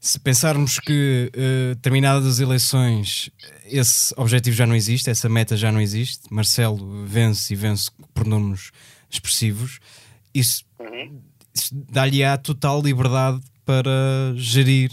Se 0.04 0.20
pensarmos 0.20 0.80
que, 0.80 1.32
eh, 1.32 1.76
terminadas 1.80 2.26
as 2.26 2.40
eleições, 2.40 3.30
esse 3.64 4.12
objetivo 4.18 4.58
já 4.58 4.66
não 4.66 4.76
existe, 4.76 5.12
essa 5.12 5.30
meta 5.30 5.56
já 5.56 5.72
não 5.72 5.80
existe, 5.80 6.24
Marcelo 6.32 7.06
vence 7.06 7.54
e 7.54 7.56
vence 7.56 7.92
por 8.12 8.26
números 8.26 8.72
expressivos, 9.08 9.80
isso, 10.34 10.66
isso 11.54 11.70
dá-lhe 11.88 12.24
a 12.24 12.36
total 12.36 12.82
liberdade 12.82 13.42
para 13.64 14.34
gerir 14.36 14.92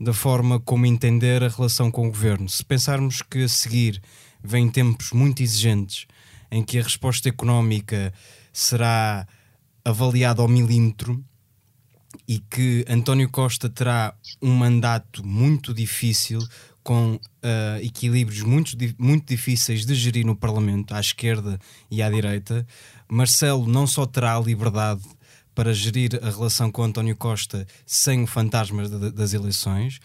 da 0.00 0.14
forma 0.14 0.58
como 0.58 0.86
entender 0.86 1.44
a 1.44 1.48
relação 1.48 1.90
com 1.90 2.08
o 2.08 2.10
governo. 2.10 2.48
Se 2.48 2.64
pensarmos 2.64 3.20
que 3.20 3.42
a 3.42 3.48
seguir 3.48 4.00
vêm 4.42 4.70
tempos 4.70 5.12
muito 5.12 5.42
exigentes 5.42 6.06
em 6.50 6.62
que 6.62 6.78
a 6.78 6.82
resposta 6.82 7.28
económica 7.28 8.14
será 8.50 9.28
avaliada 9.84 10.40
ao 10.40 10.48
milímetro 10.48 11.22
e 12.26 12.38
que 12.38 12.84
António 12.88 13.28
Costa 13.28 13.68
terá 13.68 14.14
um 14.40 14.54
mandato 14.54 15.24
muito 15.24 15.74
difícil 15.74 16.40
com 16.82 17.20
ah, 17.42 17.78
equilíbrios 17.82 18.40
muito, 18.42 18.72
muito 18.98 19.26
difíceis 19.28 19.84
de 19.84 19.94
gerir 19.94 20.24
no 20.24 20.34
Parlamento, 20.36 20.94
à 20.94 21.00
esquerda 21.00 21.58
e 21.90 22.02
à 22.02 22.08
direita, 22.10 22.66
Marcelo 23.08 23.66
não 23.66 23.86
só 23.86 24.06
terá 24.06 24.36
a 24.36 24.40
liberdade 24.40 25.02
para 25.54 25.74
gerir 25.74 26.18
a 26.22 26.30
relação 26.30 26.70
com 26.70 26.82
António 26.84 27.16
Costa 27.16 27.66
sem 27.84 28.22
o 28.22 28.26
fantasma 28.26 28.88
da- 28.88 29.10
das 29.10 29.34
eleições, 29.34 29.98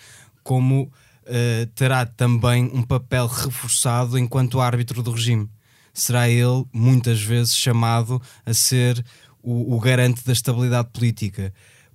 como 0.44 0.92
ah, 1.26 1.70
terá 1.74 2.06
também 2.06 2.66
um 2.74 2.84
papel 2.84 3.28
reforçado 3.28 4.18
enquanto 4.18 4.60
árbitro 4.60 5.02
do 5.02 5.12
regime. 5.12 5.50
Será 5.94 6.28
ele 6.28 6.66
muitas 6.74 7.22
vezes 7.22 7.56
chamado 7.56 8.22
a 8.46 8.54
ser 8.54 9.06
o, 9.42 9.76
o 9.76 9.80
garante 9.80 10.26
da 10.26 10.34
estabilidade 10.34 10.90
política. 10.92 11.54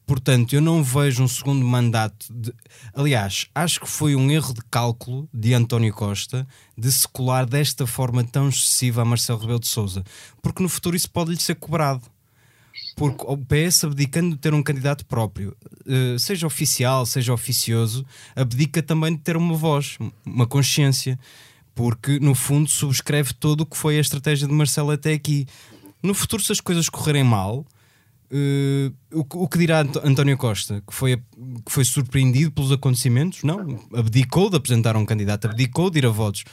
Portanto, 0.09 0.55
eu 0.55 0.63
não 0.63 0.83
vejo 0.83 1.23
um 1.23 1.29
segundo 1.29 1.63
mandato. 1.63 2.33
De... 2.33 2.51
Aliás, 2.95 3.47
acho 3.55 3.79
que 3.79 3.87
foi 3.87 4.17
um 4.17 4.31
erro 4.31 4.55
de 4.55 4.63
cálculo 4.71 5.29
de 5.35 5.53
António 5.53 5.93
Costa 5.93 6.49
de 6.79 6.91
se 6.91 7.07
colar 7.07 7.45
desta 7.45 7.87
forma 7.87 8.25
tão 8.25 8.49
excessiva 8.49 9.03
a 9.03 9.05
Marcelo 9.05 9.39
Rebelo 9.39 9.61
de 9.61 9.69
Souza, 9.69 10.03
porque 10.41 10.63
no 10.63 10.69
futuro 10.71 10.97
isso 10.97 11.11
pode 11.11 11.33
lhe 11.33 11.37
ser 11.37 11.57
cobrado. 11.57 12.01
Porque 12.97 13.23
o 13.23 13.37
PS, 13.37 13.85
abdicando 13.85 14.35
de 14.35 14.41
ter 14.41 14.55
um 14.55 14.63
candidato 14.63 15.05
próprio, 15.05 15.55
eh, 15.87 16.17
seja 16.19 16.47
oficial, 16.47 17.05
seja 17.05 17.35
oficioso, 17.35 18.07
abdica 18.35 18.83
também 18.83 19.15
de 19.15 19.21
ter 19.21 19.37
uma 19.37 19.55
voz, 19.55 19.99
uma 20.25 20.47
consciência, 20.47 21.19
porque 21.75 22.19
no 22.19 22.35
fundo 22.35 22.71
subscreve 22.71 23.35
todo 23.35 23.61
o 23.61 23.67
que 23.67 23.77
foi 23.77 23.99
a 23.99 24.01
estratégia 24.01 24.49
de 24.49 24.55
Marcelo 24.55 24.91
até 24.91 25.13
aqui. 25.13 25.47
No 26.03 26.15
futuro, 26.15 26.43
se 26.43 26.51
as 26.51 26.61
coisas 26.61 26.89
correrem 26.89 27.25
mal, 27.25 27.67
eh, 28.31 28.93
o, 29.13 29.21
o 29.45 29.49
que 29.49 29.59
dirá 29.59 29.81
António 29.81 30.37
Costa? 30.37 30.83
Que 30.87 30.95
foi, 30.95 31.17
que 31.17 31.73
foi 31.73 31.85
surpreendido 31.85 32.53
pelos 32.53 32.73
acontecimentos? 32.73 33.43
Não, 33.43 33.81
abdicou 33.95 34.51
de 34.51 34.57
apresentar 34.57 34.97
um 34.97 35.07
candidato, 35.07 35.47
abdicou 35.47 35.91
de 35.91 35.99
ir 35.99 36.07
a 36.07 36.11
votos. 36.11 36.45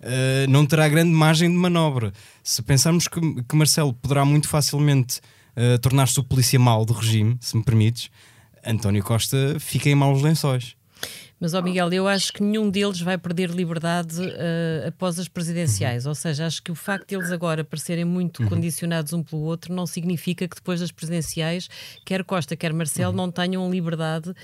Eh, 0.00 0.46
não 0.48 0.66
terá 0.66 0.88
grande 0.88 1.10
margem 1.10 1.50
de 1.50 1.56
manobra. 1.56 2.12
Se 2.42 2.62
pensarmos 2.62 3.08
que, 3.08 3.20
que 3.42 3.56
Marcelo 3.56 3.94
poderá 3.94 4.24
muito 4.24 4.48
facilmente 4.48 5.20
eh, 5.56 5.78
tornar-se 5.78 6.20
o 6.20 6.24
polícia 6.24 6.58
mau 6.58 6.84
do 6.84 6.92
regime, 6.92 7.36
se 7.40 7.56
me 7.56 7.64
permites, 7.64 8.10
António 8.66 9.02
Costa 9.02 9.56
fica 9.58 9.88
em 9.88 9.94
maus 9.94 10.22
lençóis. 10.22 10.76
Mas, 11.40 11.52
ó 11.52 11.60
Miguel, 11.60 11.92
eu 11.92 12.08
acho 12.08 12.32
que 12.32 12.42
nenhum 12.42 12.70
deles 12.70 13.00
vai 13.00 13.18
perder 13.18 13.50
liberdade 13.50 14.18
eh, 14.22 14.86
após 14.88 15.18
as 15.18 15.28
presidenciais. 15.28 16.06
Ou 16.06 16.14
seja, 16.14 16.46
acho 16.46 16.62
que 16.62 16.70
o 16.70 16.74
facto 16.74 17.08
de 17.08 17.16
eles 17.16 17.32
agora 17.32 17.64
parecerem 17.64 18.04
muito 18.04 18.46
condicionados 18.48 19.12
um 19.12 19.22
pelo 19.22 19.42
outro 19.42 19.74
não 19.74 19.86
significa 19.86 20.46
que 20.48 20.54
depois 20.54 20.80
das 20.80 20.90
presidenciais, 20.90 21.68
quer 22.04 22.24
Costa, 22.24 22.56
quer 22.56 22.72
Marcelo, 22.72 23.14
não 23.14 23.30
tenham 23.30 23.70
liberdade 23.70 24.34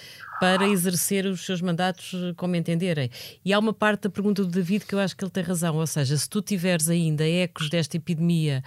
para 0.41 0.67
exercer 0.67 1.27
os 1.27 1.45
seus 1.45 1.61
mandatos 1.61 2.15
eh, 2.15 2.33
como 2.35 2.57
entenderem. 2.57 3.11
E 3.45 3.53
há 3.53 3.59
uma 3.59 3.75
parte 3.75 4.05
da 4.05 4.11
pergunta 4.11 4.43
do 4.43 4.51
David 4.51 4.87
que 4.87 4.95
eu 4.95 4.99
acho 4.99 5.15
que 5.15 5.23
ele 5.23 5.31
tem 5.31 5.43
razão. 5.43 5.77
Ou 5.77 5.87
seja, 5.87 6.17
se 6.17 6.29
tu 6.29 6.41
tiveres 6.41 6.89
ainda 6.89 7.29
ecos 7.29 7.69
desta 7.69 7.99
epidemia 7.99 8.65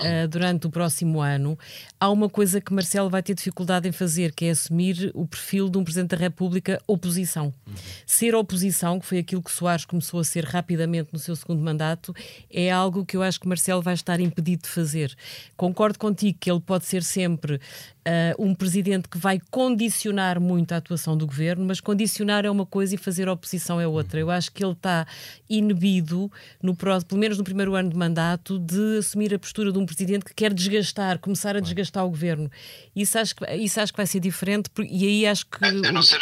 eh, 0.00 0.28
durante 0.28 0.68
o 0.68 0.70
próximo 0.70 1.20
ano, 1.20 1.58
há 1.98 2.08
uma 2.08 2.28
coisa 2.28 2.60
que 2.60 2.72
Marcelo 2.72 3.10
vai 3.10 3.20
ter 3.20 3.34
dificuldade 3.34 3.88
em 3.88 3.92
fazer, 3.92 4.32
que 4.32 4.44
é 4.44 4.50
assumir 4.50 5.10
o 5.12 5.26
perfil 5.26 5.68
de 5.68 5.76
um 5.76 5.84
Presidente 5.84 6.10
da 6.10 6.16
República 6.16 6.80
oposição. 6.86 7.52
Ser 8.06 8.34
oposição, 8.36 9.00
que 9.00 9.06
foi 9.06 9.18
aquilo 9.18 9.42
que 9.42 9.50
Soares 9.50 9.84
começou 9.84 10.20
a 10.20 10.24
ser 10.24 10.44
rapidamente 10.44 11.08
no 11.12 11.18
seu 11.18 11.34
segundo 11.34 11.60
mandato, 11.60 12.14
é 12.48 12.70
algo 12.70 13.04
que 13.04 13.16
eu 13.16 13.22
acho 13.22 13.40
que 13.40 13.48
Marcelo 13.48 13.82
vai 13.82 13.94
estar 13.94 14.20
impedido 14.20 14.62
de 14.62 14.68
fazer. 14.68 15.16
Concordo 15.56 15.98
contigo 15.98 16.38
que 16.38 16.50
ele 16.50 16.60
pode 16.60 16.84
ser 16.84 17.02
sempre 17.02 17.60
ah, 18.08 18.34
um 18.38 18.54
presidente 18.54 19.06
que 19.08 19.18
vai 19.18 19.38
condicionar 19.50 20.40
muito 20.40 20.72
a 20.72 20.78
atuação 20.78 21.16
do 21.16 21.26
governo, 21.26 21.64
mas 21.66 21.78
condicionar 21.80 22.46
é 22.46 22.50
uma 22.50 22.64
coisa 22.64 22.94
e 22.94 22.98
fazer 22.98 23.28
oposição 23.28 23.78
é 23.78 23.86
outra. 23.86 24.18
Eu 24.18 24.30
acho 24.30 24.50
que 24.50 24.64
ele 24.64 24.72
está 24.72 25.06
inibido, 25.48 26.30
no, 26.62 26.74
pró- 26.74 27.00
pelo 27.02 27.20
menos 27.20 27.36
no 27.38 27.44
primeiro 27.44 27.74
ano 27.74 27.90
de 27.90 27.96
mandato, 27.96 28.58
de 28.58 28.98
assumir 28.98 29.34
a 29.34 29.38
postura 29.38 29.70
de 29.72 29.78
um 29.78 29.84
presidente 29.86 30.24
que 30.24 30.34
quer 30.34 30.54
desgastar, 30.54 31.18
começar 31.18 31.54
a 31.56 31.60
desgastar 31.60 32.04
o 32.04 32.08
governo. 32.10 32.50
Isso 32.96 33.18
acho 33.18 33.34
que, 33.36 33.44
isso 33.56 33.80
acho 33.80 33.92
que 33.92 33.96
vai 33.96 34.06
ser 34.06 34.20
diferente, 34.20 34.70
e 34.78 35.06
aí 35.06 35.26
acho 35.26 35.46
que. 35.46 35.64
A 35.64 35.70
não 35.92 36.02
ser, 36.02 36.20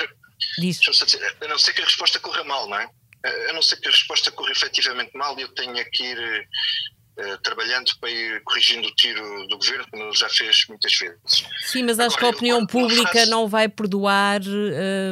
Diz. 0.58 0.78
dizer, 0.80 1.36
a 1.40 1.48
não 1.48 1.58
ser 1.58 1.72
que 1.72 1.82
a 1.82 1.84
resposta 1.84 2.18
corra 2.18 2.44
mal, 2.44 2.68
não 2.68 2.78
é? 2.78 2.88
A 3.48 3.52
não 3.52 3.62
ser 3.62 3.76
que 3.76 3.88
a 3.88 3.90
resposta 3.90 4.30
corra 4.30 4.52
efetivamente 4.52 5.10
mal 5.16 5.36
e 5.38 5.42
eu 5.42 5.48
tenha 5.48 5.84
que 5.84 6.02
ir 6.04 6.18
uh, 6.18 6.95
trabalhando 7.42 7.90
para 7.98 8.10
ir 8.10 8.42
corrigindo 8.44 8.86
o 8.88 8.94
tiro 8.94 9.22
do 9.48 9.56
governo, 9.56 9.86
como 9.90 10.14
já 10.14 10.28
fez 10.28 10.66
muitas 10.68 10.94
vezes. 10.94 11.44
Sim, 11.62 11.84
mas 11.84 11.98
acho 11.98 12.16
Agora, 12.16 12.18
que 12.18 12.24
a 12.26 12.36
opinião 12.36 12.66
pública 12.66 13.10
faço- 13.12 13.30
não 13.30 13.48
vai 13.48 13.68
perdoar, 13.68 14.40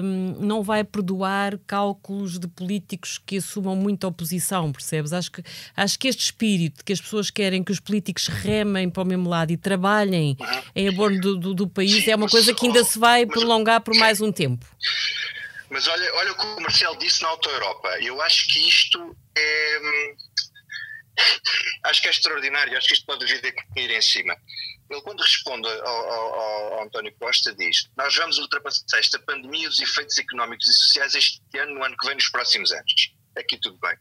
hum, 0.02 0.37
não 0.40 0.62
vai 0.62 0.84
perdoar 0.84 1.58
cálculos 1.66 2.38
de 2.38 2.46
políticos 2.46 3.18
que 3.25 3.38
assumam 3.38 3.75
muita 3.75 4.06
oposição, 4.06 4.70
percebes? 4.70 5.12
Acho 5.14 5.32
que, 5.32 5.42
acho 5.76 5.99
que 5.99 6.08
este 6.08 6.25
espírito 6.25 6.78
de 6.78 6.84
que 6.84 6.92
as 6.92 7.00
pessoas 7.00 7.30
querem 7.30 7.64
que 7.64 7.73
os 7.73 7.80
políticos 7.80 8.26
remem 8.28 8.90
para 8.90 9.02
o 9.02 9.06
mesmo 9.06 9.28
lado 9.28 9.50
e 9.52 9.56
trabalhem 9.56 10.37
em 10.76 10.88
abono 10.88 11.18
do, 11.20 11.37
do, 11.38 11.54
do 11.54 11.68
país 11.68 11.94
Uhum. 11.94 12.00
Sim, 12.02 12.11
é 12.11 12.16
uma 12.16 12.28
coisa 12.28 12.52
que 12.52 12.66
ainda 12.66 12.84
se 12.84 12.99
vai 12.99 13.25
prolongar 13.25 13.80
por 13.80 13.94
mais 13.96 14.20
um 14.20 14.30
tempo. 14.30 14.66
Mas 15.70 15.88
olha, 15.88 16.14
olha 16.16 16.32
o 16.32 16.37
que 16.37 16.46
o 16.46 16.61
Marcelo 16.61 16.99
disse 16.99 17.23
na 17.23 17.28
Auto 17.28 17.49
Europa. 17.49 17.88
Eu 18.00 18.20
acho 18.20 18.46
que 18.49 18.68
isto 18.68 19.16
é. 19.37 19.78
Acho 21.94 22.02
que 22.02 22.08
é 22.08 22.10
extraordinário. 22.10 22.76
Acho 22.76 22.88
que 22.88 22.94
isto 22.94 23.06
pode 23.06 23.24
vir 23.24 23.46
a 23.46 23.52
cair 23.74 23.90
em 23.90 24.02
cima. 24.02 24.36
Ele, 24.90 25.00
quando 25.02 25.20
responde 25.22 25.66
ao- 25.68 25.86
ao- 25.86 26.34
ao 26.74 26.82
António 26.84 27.14
Costa, 27.18 27.54
diz: 27.54 27.88
Nós 27.96 28.14
vamos 28.16 28.38
ultrapassar 28.38 28.98
esta 28.98 29.18
pandemia 29.20 29.64
e 29.64 29.68
os 29.68 29.78
efeitos 29.80 30.18
económicos 30.18 30.66
e 30.68 30.72
sociais 30.74 31.14
este 31.14 31.40
ano, 31.58 31.74
no 31.74 31.84
ano 31.84 31.96
que 31.96 32.06
vem, 32.06 32.16
nos 32.16 32.28
próximos 32.28 32.72
anos. 32.72 33.14
Aqui 33.38 33.58
tudo 33.60 33.78
bem. 33.78 33.96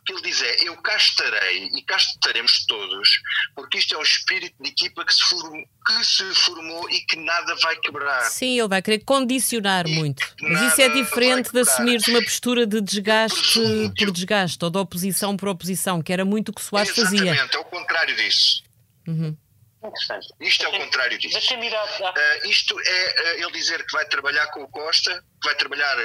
O 0.00 0.04
que 0.04 0.12
ele 0.12 0.22
diz 0.22 0.42
é: 0.42 0.68
Eu 0.68 0.76
cá 0.82 0.96
estarei 0.96 1.68
e 1.74 1.82
cá 1.82 1.96
estaremos 1.96 2.64
todos, 2.66 3.08
porque 3.54 3.78
isto 3.78 3.94
é 3.94 3.98
um 3.98 4.02
espírito 4.02 4.54
de 4.62 4.70
equipa 4.70 5.04
que 5.04 5.14
se, 5.14 5.20
form- 5.22 5.64
que 5.86 6.04
se 6.04 6.34
formou 6.34 6.88
e 6.90 7.00
que 7.02 7.16
nada 7.16 7.54
vai 7.62 7.76
quebrar. 7.76 8.22
Sim, 8.22 8.58
ele 8.58 8.68
vai 8.68 8.82
querer 8.82 9.00
condicionar 9.04 9.86
E 9.86 9.94
muito. 9.94 10.26
Mas 10.40 10.72
isso 10.72 10.80
é 10.82 10.88
diferente 10.88 11.52
de 11.52 11.60
assumires 11.60 12.06
uma 12.08 12.22
postura 12.22 12.66
de 12.66 12.80
desgaste 12.80 13.38
Presumo 13.38 13.94
por 13.94 14.10
desgaste 14.10 14.64
ou 14.64 14.70
de 14.70 14.78
oposição 14.78 15.36
por 15.36 15.48
oposição, 15.48 16.02
que 16.02 16.12
era 16.12 16.24
muito 16.24 16.48
o 16.50 16.52
que 16.52 16.62
Soares 16.62 16.90
fazia. 16.94 17.20
Exatamente, 17.32 17.56
é 17.56 17.58
o 17.60 17.64
contrário 17.64 18.16
disso. 18.16 18.62
Interessante. 19.06 20.26
Isto 20.40 20.64
é 20.64 20.68
o 20.68 20.72
contrário 20.72 21.18
disso. 21.18 21.38
Ah, 21.38 22.46
isto 22.48 22.78
é 22.80 23.14
ah, 23.20 23.34
ele 23.34 23.52
dizer 23.52 23.84
que 23.86 23.92
vai 23.92 24.04
trabalhar 24.06 24.46
com 24.48 24.62
o 24.64 24.68
Costa, 24.68 25.24
que 25.40 25.48
vai 25.48 25.54
trabalhar 25.54 25.96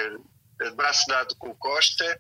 braço 0.75 1.05
dado 1.07 1.36
com 1.38 1.50
o 1.50 1.55
Costa 1.55 2.19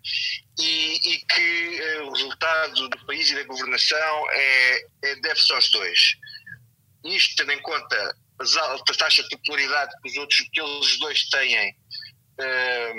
e, 0.59 1.13
e 1.13 1.17
que 1.25 1.81
ah, 1.81 2.03
o 2.03 2.11
resultado 2.13 2.89
do 2.89 3.05
país 3.05 3.29
e 3.29 3.35
da 3.35 3.43
governação 3.43 4.31
é, 4.31 4.85
é- 5.03 5.15
deve-se 5.17 5.51
aos 5.53 5.69
dois. 5.71 5.99
Isto 7.03 7.35
tendo 7.37 7.51
em 7.53 7.61
conta 7.61 8.15
as 8.39 8.55
altas 8.57 8.97
taxas 8.97 9.25
de 9.27 9.37
popularidade 9.37 9.91
que 10.01 10.09
os 10.09 10.17
outros 10.17 10.39
que 10.51 10.61
eles 10.61 10.99
dois 10.99 11.29
têm 11.29 11.75
ah, 12.39 12.93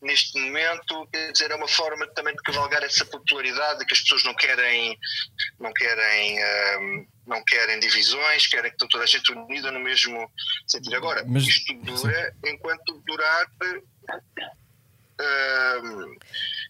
neste 0.00 0.36
momento, 0.38 1.06
quer 1.12 1.30
dizer, 1.30 1.50
é 1.52 1.54
uma 1.54 1.68
forma 1.68 2.04
também 2.08 2.34
de 2.34 2.42
cavalgar 2.42 2.82
essa 2.82 3.04
popularidade 3.06 3.84
que 3.86 3.94
as 3.94 4.00
pessoas 4.00 4.24
não 4.24 4.34
querem 4.34 4.98
não 5.60 5.72
querem 5.72 6.42
ah, 6.42 6.78
não 7.24 7.44
querem 7.44 7.78
divisões, 7.78 8.48
querem 8.48 8.70
que 8.72 8.76
toda 8.88 9.04
a 9.04 9.06
gente 9.06 9.30
unida 9.32 9.70
no 9.70 9.78
mesmo 9.78 10.28
sentido. 10.66 10.96
Agora, 10.96 11.24
Mas- 11.24 11.46
isto 11.46 11.72
dura 11.74 12.34
enquanto 12.44 13.00
durar 13.06 13.46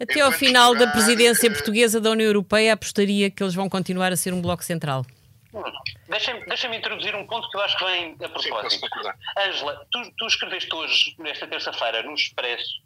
Até 0.01 0.21
ao 0.21 0.33
final 0.33 0.75
da 0.75 0.87
presidência 0.89 1.47
eh, 1.47 1.51
portuguesa 1.51 2.01
da 2.01 2.11
União 2.11 2.27
Europeia, 2.27 2.73
apostaria 2.73 3.31
que 3.31 3.43
eles 3.43 3.55
vão 3.55 3.69
continuar 3.69 4.13
a 4.13 4.17
ser 4.17 4.33
um 4.33 4.43
bloco 4.43 4.65
central. 4.65 5.07
Deixa-me 6.09 6.45
deixa-me 6.47 6.77
introduzir 6.79 7.15
um 7.15 7.27
ponto 7.27 7.49
que 7.51 7.57
eu 7.57 7.61
acho 7.63 7.77
que 7.77 7.85
vem 7.85 8.17
a 8.23 8.29
propósito. 8.29 8.87
Ângela, 9.39 9.87
tu, 9.91 10.03
tu 10.19 10.27
escreveste 10.27 10.75
hoje, 10.75 11.15
nesta 11.19 11.47
terça-feira, 11.47 12.03
no 12.03 12.15
Expresso, 12.15 12.81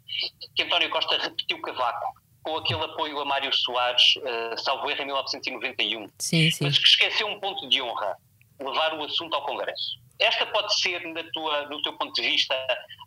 que 0.55 0.63
António 0.63 0.89
Costa 0.89 1.17
repetiu 1.17 1.61
Cavaco 1.61 2.13
com 2.43 2.57
aquele 2.57 2.83
apoio 2.83 3.19
a 3.19 3.25
Mário 3.25 3.53
Soares, 3.53 4.15
uh, 4.17 4.57
salvo 4.57 4.89
erro, 4.89 5.01
em 5.01 5.05
1991, 5.07 6.09
Sim, 6.17 6.49
sim. 6.49 6.63
mas 6.63 6.77
que 6.77 6.87
esqueceu 6.87 7.27
um 7.27 7.39
ponto 7.41 7.67
de 7.67 7.81
honra, 7.81 8.15
levar 8.57 8.93
o 8.93 9.03
assunto 9.03 9.35
ao 9.35 9.45
Congresso. 9.45 9.99
Esta 10.19 10.45
pode 10.47 10.73
ser, 10.79 11.01
na 11.13 11.23
tua, 11.31 11.67
no 11.67 11.81
teu 11.81 11.93
ponto 11.93 12.13
de 12.13 12.27
vista, 12.27 12.55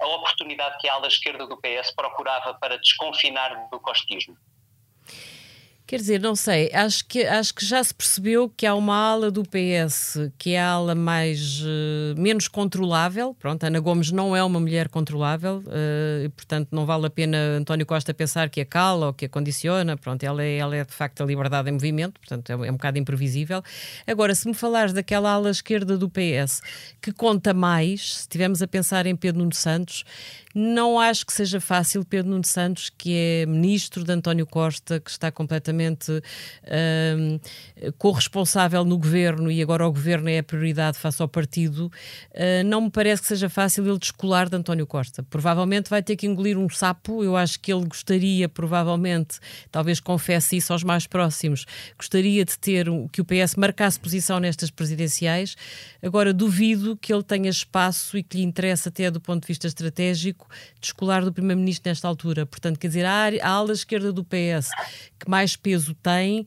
a 0.01 0.07
oportunidade 0.07 0.79
que 0.79 0.89
a 0.89 0.95
ala 0.95 1.09
esquerda 1.09 1.47
do 1.47 1.57
PS 1.57 1.91
procurava 1.95 2.55
para 2.55 2.79
desconfinar 2.79 3.69
do 3.71 3.81
costismo. 3.81 4.37
Quer 5.91 5.97
dizer, 5.97 6.21
não 6.21 6.37
sei, 6.37 6.71
acho 6.73 7.05
que, 7.05 7.25
acho 7.25 7.53
que 7.53 7.67
já 7.67 7.83
se 7.83 7.93
percebeu 7.93 8.49
que 8.49 8.65
há 8.65 8.77
uma 8.77 8.95
ala 8.95 9.29
do 9.29 9.43
PS 9.43 10.31
que 10.39 10.51
é 10.51 10.61
a 10.61 10.69
ala 10.69 10.95
mais, 10.95 11.65
eh, 11.67 12.15
menos 12.17 12.47
controlável. 12.47 13.35
Pronto, 13.41 13.65
Ana 13.65 13.81
Gomes 13.81 14.13
não 14.13 14.37
é 14.37 14.45
uma 14.45 14.61
mulher 14.61 14.89
controlável, 14.89 15.65
eh, 15.67 16.27
e, 16.27 16.29
portanto 16.29 16.69
não 16.71 16.87
vale 16.87 17.07
a 17.07 17.11
pena 17.11 17.37
António 17.59 17.85
Costa 17.85 18.15
pensar 18.15 18.49
que 18.51 18.61
a 18.61 18.65
cala 18.65 19.09
ou 19.09 19.13
que 19.13 19.25
a 19.25 19.29
condiciona. 19.29 19.97
Pronto, 19.97 20.23
ela 20.23 20.45
é, 20.45 20.59
ela 20.59 20.77
é 20.77 20.85
de 20.85 20.93
facto 20.93 21.25
a 21.25 21.27
liberdade 21.27 21.69
em 21.69 21.73
movimento, 21.73 22.21
portanto 22.21 22.51
é, 22.51 22.69
é 22.69 22.71
um 22.71 22.77
bocado 22.77 22.97
imprevisível. 22.97 23.61
Agora, 24.07 24.33
se 24.33 24.47
me 24.47 24.55
falares 24.55 24.93
daquela 24.93 25.33
ala 25.33 25.51
esquerda 25.51 25.99
do 25.99 26.09
PS 26.09 26.63
que 27.03 27.11
conta 27.11 27.53
mais, 27.53 28.15
se 28.15 28.21
estivermos 28.21 28.63
a 28.63 28.69
pensar 28.69 29.07
em 29.07 29.17
Pedro 29.17 29.41
Nuno 29.41 29.55
Santos, 29.57 30.05
não 30.55 30.99
acho 30.99 31.25
que 31.25 31.33
seja 31.33 31.61
fácil 31.61 32.05
Pedro 32.05 32.31
Nuno 32.31 32.45
Santos, 32.45 32.91
que 32.91 33.15
é 33.15 33.47
ministro 33.47 34.03
de 34.03 34.13
António 34.13 34.47
Costa, 34.47 34.99
que 34.99 35.11
está 35.11 35.31
completamente 35.31 36.11
hum, 36.11 37.39
corresponsável 37.99 38.85
no 38.85 38.99
governo 38.99 39.51
e 39.51 39.63
agora 39.63 39.87
o 39.87 39.93
governo 39.93 40.29
é 40.29 40.39
a 40.39 40.43
prioridade 40.43 40.99
face 40.99 41.23
ao 41.23 41.29
partido, 41.29 41.87
uh, 41.87 42.65
não 42.67 42.81
me 42.83 42.91
parece 42.91 43.23
que 43.23 43.29
seja 43.29 43.49
fácil 43.49 43.87
ele 43.87 43.99
descolar 43.99 44.49
de 44.49 44.57
António 44.57 44.87
Costa. 44.87 45.23
Provavelmente 45.23 45.89
vai 45.89 46.03
ter 46.03 46.17
que 46.17 46.27
engolir 46.27 46.59
um 46.59 46.69
sapo. 46.69 47.23
Eu 47.23 47.37
acho 47.37 47.61
que 47.61 47.73
ele 47.73 47.85
gostaria, 47.87 48.49
provavelmente, 48.49 49.39
talvez 49.71 50.01
confesse 50.01 50.57
isso 50.57 50.73
aos 50.73 50.83
mais 50.83 51.07
próximos, 51.07 51.65
gostaria 51.97 52.45
de 52.45 52.59
ter 52.59 52.89
um- 52.89 53.07
que 53.07 53.21
o 53.21 53.25
PS 53.25 53.57
marcasse 53.57 54.01
posição 54.01 54.41
nestas 54.41 54.71
presidenciais. 54.71 55.57
Agora, 56.03 56.33
duvido 56.33 56.97
que 56.97 57.13
ele 57.13 57.23
tenha 57.23 57.51
espaço 57.51 58.19
e 58.19 58.23
que 58.23 58.39
lhe 58.39 58.43
interesse 58.43 58.89
até 58.89 59.11
do 59.11 59.21
ponto 59.21 59.43
de 59.43 59.49
vista 59.49 59.67
estratégico 59.67 60.40
descolar 60.81 61.25
do 61.25 61.33
Primeiro-Ministro 61.33 61.91
nesta 61.91 62.07
altura. 62.07 62.47
Portanto, 62.47 62.79
quer 62.79 62.89
dizer, 62.89 63.05
a, 63.05 63.29
a 63.43 63.49
ala 63.49 63.73
esquerda 63.73 64.13
do 64.13 64.25
PS 64.25 64.71
que 65.19 65.29
mais 65.29 65.57
peso 65.57 65.95
tem, 65.95 66.47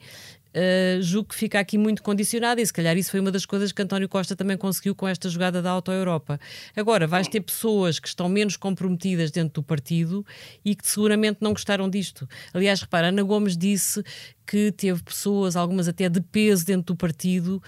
Uh, 0.54 1.02
julgo 1.02 1.30
que 1.30 1.36
fica 1.36 1.60
aqui 1.60 1.80
muito 1.80 2.04
condicionada 2.04 2.62
e 2.62 2.66
se 2.66 2.72
calhar 2.72 2.96
isso 2.96 3.10
foi 3.10 3.20
uma 3.20 3.32
das 3.32 3.44
coisas 3.44 3.72
que 3.72 3.82
António 3.82 4.08
Costa 4.08 4.36
também 4.36 4.56
conseguiu 4.56 4.94
com 4.94 5.08
esta 5.08 5.28
jogada 5.28 5.64
da 5.64 5.72
Auto-Europa. 5.72 6.40
Agora, 6.76 7.08
vais 7.08 7.28
ter 7.28 7.42
pessoas 7.42 8.00
que 8.00 8.08
estão 8.08 8.30
menos 8.30 8.56
comprometidas 8.56 9.32
dentro 9.32 9.62
do 9.62 9.64
partido 9.64 10.24
e 10.64 10.76
que 10.76 10.88
seguramente 10.88 11.40
não 11.42 11.54
gostaram 11.54 11.90
disto. 11.90 12.30
Aliás, 12.54 12.82
repara, 12.82 13.08
Ana 13.08 13.24
Gomes 13.24 13.58
disse 13.58 14.04
que 14.46 14.72
teve 14.72 15.02
pessoas, 15.02 15.56
algumas 15.56 15.88
até 15.88 16.08
de 16.08 16.22
peso 16.22 16.64
dentro 16.64 16.94
do 16.94 16.96
partido, 16.96 17.60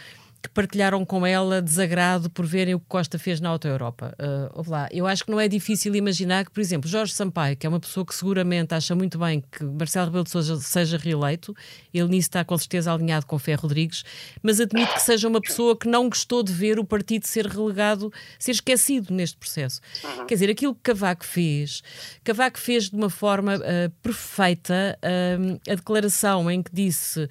que 0.45 0.53
partilharam 0.53 1.03
com 1.03 1.25
ela 1.25 1.61
desagrado 1.61 2.29
por 2.29 2.45
verem 2.45 2.75
o 2.75 2.79
que 2.79 2.85
Costa 2.87 3.17
fez 3.17 3.41
na 3.41 3.49
Auto 3.49 3.67
Europa. 3.67 4.15
Uh, 4.19 4.69
lá, 4.69 4.87
eu 4.91 5.07
acho 5.07 5.25
que 5.25 5.31
não 5.31 5.39
é 5.39 5.47
difícil 5.47 5.95
imaginar 5.95 6.45
que, 6.45 6.51
por 6.51 6.61
exemplo, 6.61 6.89
Jorge 6.89 7.13
Sampaio, 7.13 7.57
que 7.57 7.65
é 7.65 7.69
uma 7.69 7.79
pessoa 7.79 8.05
que 8.05 8.13
seguramente 8.13 8.73
acha 8.73 8.93
muito 8.93 9.17
bem 9.17 9.43
que 9.51 9.63
Marcelo 9.63 10.05
Rebelo 10.05 10.23
de 10.23 10.29
Sousa 10.29 10.59
seja 10.61 10.97
reeleito, 10.97 11.55
ele 11.93 12.07
nisso 12.09 12.27
está 12.27 12.45
com 12.45 12.57
certeza 12.57 12.93
alinhado 12.93 13.25
com 13.25 13.39
Ferro 13.39 13.63
Rodrigues, 13.63 14.03
mas 14.43 14.59
admite 14.59 14.93
que 14.93 15.01
seja 15.01 15.27
uma 15.27 15.41
pessoa 15.41 15.75
que 15.75 15.87
não 15.87 16.07
gostou 16.07 16.43
de 16.43 16.53
ver 16.53 16.77
o 16.79 16.85
partido 16.85 17.25
ser 17.25 17.47
relegado, 17.47 18.13
ser 18.37 18.51
esquecido 18.51 19.13
neste 19.13 19.37
processo. 19.37 19.81
Quer 20.27 20.35
dizer, 20.35 20.49
aquilo 20.49 20.75
que 20.75 20.81
Cavaco 20.81 21.25
fez, 21.25 21.81
Cavaco 22.23 22.59
fez 22.59 22.89
de 22.89 22.95
uma 22.95 23.09
forma 23.09 23.55
uh, 23.55 23.89
perfeita 24.03 24.97
uh, 25.01 25.59
a 25.71 25.75
declaração 25.75 26.49
em 26.51 26.61
que 26.61 26.71
disse 26.71 27.27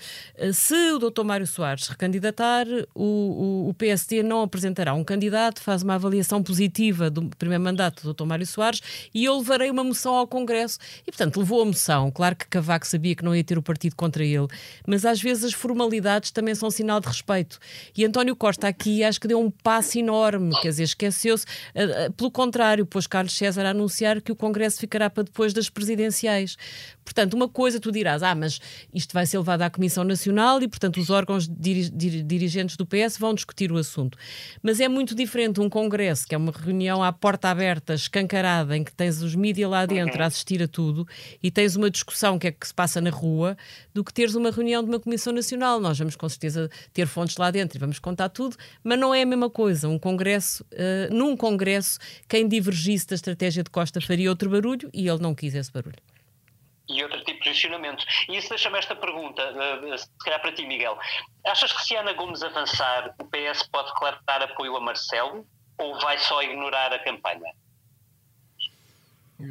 se 0.53 0.93
o 0.93 0.99
Dr. 0.99 1.23
Mário 1.23 1.47
Soares 1.47 1.89
recandidatar, 1.89 2.67
o, 2.95 3.04
o, 3.05 3.69
o 3.69 3.75
PSD 3.75 4.23
não 4.23 4.43
apresentará 4.43 4.95
um 4.95 5.05
candidato, 5.05 5.61
faz 5.61 5.83
uma 5.83 5.95
avaliação 5.95 6.43
positiva 6.43 7.11
do 7.11 7.29
primeiro 7.37 7.63
mandato 7.63 8.03
do 8.03 8.15
Dr. 8.15 8.25
Mário 8.25 8.47
Soares 8.47 8.81
e 9.15 9.25
eu 9.25 9.39
levarei 9.39 9.71
uma 9.71 9.85
moção 9.85 10.15
ao 10.15 10.27
Congresso. 10.27 10.79
E, 11.03 11.11
portanto, 11.11 11.39
levou 11.39 11.63
a 11.63 11.65
moção. 11.65 12.11
Claro 12.11 12.37
que 12.37 12.47
Cavaco 12.47 12.87
sabia 12.87 13.15
que 13.15 13.25
não 13.25 13.35
ia 13.35 13.45
ter 13.45 13.59
o 13.59 13.63
partido 13.63 13.97
contra 13.97 14.25
ele, 14.25 14.47
mas 14.87 15.05
às 15.05 15.21
vezes 15.21 15.45
as 15.45 15.53
formalidades 15.53 16.31
também 16.31 16.55
são 16.55 16.71
sinal 16.71 17.01
de 17.01 17.09
respeito. 17.09 17.59
E 17.97 18.05
António 18.05 18.35
Costa 18.37 18.69
aqui 18.69 19.05
acho 19.05 19.21
que 19.21 19.29
deu 19.29 19.41
um 19.41 19.51
passo 19.51 19.99
enorme, 19.99 20.55
quer 20.61 20.69
dizer, 20.69 20.85
esqueceu-se. 20.85 21.45
Uh, 21.75 22.09
uh, 22.09 22.13
pelo 22.13 22.31
contrário, 22.31 22.87
pôs 22.87 23.07
Carlos 23.07 23.37
César 23.37 23.67
a 23.67 23.71
anunciar 23.71 24.21
que 24.21 24.33
o 24.33 24.37
Congresso 24.37 24.79
ficará 24.79 25.11
para 25.11 25.25
depois 25.25 25.53
das 25.53 25.69
presidenciais. 25.69 26.57
Portanto, 27.05 27.35
uma 27.35 27.49
coisa 27.49 27.79
tu 27.79 27.93
dirás, 27.93 28.23
ah, 28.23 28.35
mas 28.35 28.61
isto 28.93 29.13
vai 29.13 29.27
ser 29.27 29.39
levado 29.39 29.63
à 29.63 29.71
Comissão 29.71 30.05
Nacional 30.05 30.63
e, 30.63 30.69
portanto, 30.69 30.99
os 30.99 31.11
órgãos 31.11 31.47
diri 31.49 31.91
diri 31.91 32.23
dirigentes 32.23 32.77
do 32.77 32.87
PS 32.95 33.19
vão 33.19 33.35
discutir 33.35 33.73
o 33.73 33.77
assunto. 33.77 34.17
Mas 34.63 34.81
é 34.81 34.89
muito 34.89 35.15
diferente 35.15 35.61
um 35.61 35.69
congresso, 35.69 36.27
que 36.27 36.35
é 36.35 36.39
uma 36.39 36.53
reunião 36.53 37.03
à 37.03 37.13
porta 37.13 37.49
aberta, 37.49 37.95
escancarada, 37.95 38.77
em 38.77 38.85
que 38.85 38.93
tens 38.93 39.21
os 39.23 39.35
mídias 39.35 39.69
lá 39.69 39.85
dentro 39.85 40.23
a 40.23 40.27
assistir 40.27 40.63
a 40.63 40.69
tudo 40.69 41.07
e 41.43 41.51
tens 41.51 41.77
uma 41.77 41.91
discussão 41.91 42.39
que 42.39 42.47
é 42.47 42.53
que 42.53 42.67
se 42.67 42.75
passa 42.75 43.01
na 43.01 43.11
rua, 43.11 43.57
do 43.93 44.05
que 44.05 44.13
teres 44.13 44.35
uma 44.35 44.51
reunião 44.51 44.83
de 44.83 44.89
uma 44.89 45.01
Comissão 45.01 45.33
Nacional. 45.33 45.81
Nós 45.81 45.99
vamos 45.99 46.17
com 46.17 46.29
certeza 46.29 46.71
ter 46.93 47.07
fontes 47.07 47.37
lá 47.37 47.51
dentro 47.51 47.79
e 47.79 47.81
vamos 47.81 47.99
contar 47.99 48.29
tudo, 48.29 48.57
mas 48.83 48.99
não 48.99 49.15
é 49.15 49.23
a 49.23 49.27
mesma 49.27 49.51
coisa. 49.51 49.89
Um 49.89 49.99
congresso, 49.99 50.65
uh, 50.73 51.15
num 51.15 51.37
congresso, 51.37 51.99
quem 52.29 52.47
divergisse 52.47 53.09
da 53.09 53.15
estratégia 53.15 53.63
de 53.63 53.71
Costa 53.71 54.01
faria 54.01 54.31
outro 54.31 54.51
barulho 54.51 54.89
e 54.93 55.09
ele 55.09 55.19
não 55.21 55.35
quis 55.35 55.55
esse 55.55 55.73
barulho. 55.73 56.14
E 56.89 57.03
outro 57.03 57.19
tipo 57.25 57.39
de 57.39 57.51
posicionamento. 57.51 58.05
E 58.29 58.37
isso 58.37 58.49
deixa-me 58.49 58.79
esta 58.79 58.95
pergunta, 58.95 59.43
uh, 59.53 59.99
se 59.99 60.09
calhar 60.25 60.41
para 60.41 60.53
ti, 60.53 60.67
Miguel. 60.67 60.99
Achas 61.47 61.73
que 61.73 61.83
se 61.85 61.97
Ana 61.97 62.13
Gomes 62.13 62.43
avançar, 62.43 63.15
o 63.19 63.25
PS 63.25 63.67
pode 63.71 63.89
declarar 63.89 64.43
apoio 64.43 64.77
a 64.77 64.81
Marcelo 64.81 65.47
ou 65.79 65.99
vai 66.01 66.19
só 66.19 66.43
ignorar 66.43 66.93
a 66.93 66.99
campanha? 66.99 67.53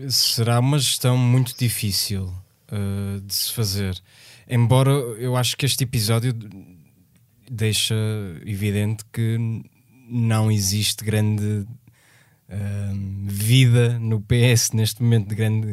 Será 0.10 0.60
uma 0.60 0.80
gestão 0.80 1.18
muito 1.18 1.58
difícil 1.58 2.34
uh, 2.72 3.20
de 3.22 3.34
se 3.34 3.54
fazer. 3.54 4.02
Embora 4.48 4.92
eu 4.92 5.36
acho 5.36 5.58
que 5.58 5.66
este 5.66 5.84
episódio 5.84 6.34
deixa 7.50 7.96
evidente 8.46 9.04
que 9.12 9.38
não 10.08 10.52
existe 10.52 11.04
grande 11.04 11.66
uh, 12.50 13.26
vida 13.26 14.00
no 14.00 14.22
PS 14.22 14.72
neste 14.72 15.02
momento 15.02 15.30
de 15.30 15.36
grande. 15.36 15.72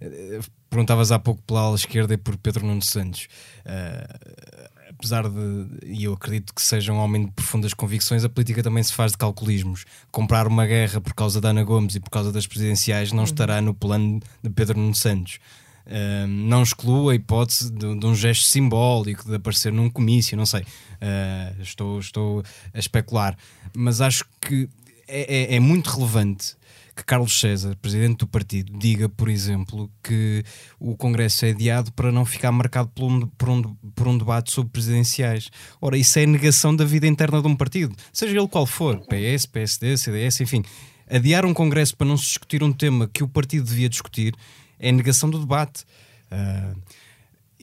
Uh, 0.00 0.61
perguntavas 0.72 1.12
há 1.12 1.18
pouco 1.18 1.42
pela 1.42 1.60
ala 1.60 1.76
esquerda 1.76 2.14
e 2.14 2.16
por 2.16 2.34
Pedro 2.38 2.66
Nuno 2.66 2.80
Santos. 2.80 3.28
Uh, 3.66 4.70
apesar 4.88 5.28
de, 5.28 5.66
e 5.84 6.04
eu 6.04 6.14
acredito 6.14 6.54
que 6.54 6.62
seja 6.62 6.92
um 6.92 6.96
homem 6.96 7.26
de 7.26 7.32
profundas 7.32 7.74
convicções, 7.74 8.24
a 8.24 8.28
política 8.28 8.62
também 8.62 8.82
se 8.82 8.94
faz 8.94 9.12
de 9.12 9.18
calculismos. 9.18 9.84
Comprar 10.10 10.46
uma 10.46 10.66
guerra 10.66 10.98
por 10.98 11.12
causa 11.12 11.42
da 11.42 11.50
Ana 11.50 11.62
Gomes 11.62 11.94
e 11.94 12.00
por 12.00 12.08
causa 12.08 12.32
das 12.32 12.46
presidenciais 12.46 13.12
não 13.12 13.18
uhum. 13.18 13.24
estará 13.24 13.60
no 13.60 13.74
plano 13.74 14.18
de 14.42 14.48
Pedro 14.48 14.78
Nuno 14.78 14.94
Santos. 14.94 15.38
Uh, 15.86 16.26
não 16.26 16.62
excluo 16.62 17.10
a 17.10 17.14
hipótese 17.14 17.70
de, 17.70 17.98
de, 17.98 18.06
um 18.06 18.14
gesto 18.14 18.46
simbólico, 18.46 19.28
de 19.28 19.34
aparecer 19.34 19.72
num 19.72 19.90
comício, 19.90 20.38
não 20.38 20.46
sei. 20.46 20.62
Uh, 20.62 21.60
estou, 21.60 21.98
estou 21.98 22.42
a 22.72 22.78
especular. 22.78 23.36
Mas 23.76 24.00
acho 24.00 24.24
que 24.40 24.70
é, 25.06 25.54
é, 25.54 25.56
é 25.56 25.60
muito 25.60 25.90
relevante 25.90 26.56
que 26.94 27.04
Carlos 27.04 27.38
César, 27.38 27.76
presidente 27.80 28.18
do 28.18 28.26
partido, 28.26 28.76
diga, 28.78 29.08
por 29.08 29.28
exemplo, 29.28 29.90
que 30.02 30.44
o 30.78 30.96
Congresso 30.96 31.46
é 31.46 31.50
adiado 31.50 31.92
para 31.92 32.12
não 32.12 32.24
ficar 32.24 32.52
marcado 32.52 32.88
por 32.94 33.04
um, 33.04 33.26
por 33.26 33.48
um, 33.48 33.62
por 33.94 34.08
um 34.08 34.18
debate 34.18 34.52
sobre 34.52 34.70
presidenciais. 34.72 35.50
Ora, 35.80 35.96
isso 35.96 36.18
é 36.18 36.26
negação 36.26 36.74
da 36.74 36.84
vida 36.84 37.06
interna 37.06 37.40
de 37.40 37.48
um 37.48 37.56
partido, 37.56 37.94
seja 38.12 38.36
ele 38.38 38.48
qual 38.48 38.66
for, 38.66 38.98
PS, 39.06 39.46
PSD, 39.46 39.96
CDS, 39.96 40.40
enfim. 40.40 40.62
Adiar 41.08 41.44
um 41.44 41.52
Congresso 41.52 41.96
para 41.96 42.06
não 42.06 42.16
se 42.16 42.24
discutir 42.24 42.62
um 42.62 42.72
tema 42.72 43.08
que 43.12 43.22
o 43.22 43.28
partido 43.28 43.64
devia 43.66 43.88
discutir 43.88 44.34
é 44.78 44.90
negação 44.90 45.30
do 45.30 45.38
debate. 45.38 45.84
Uh, 46.30 46.76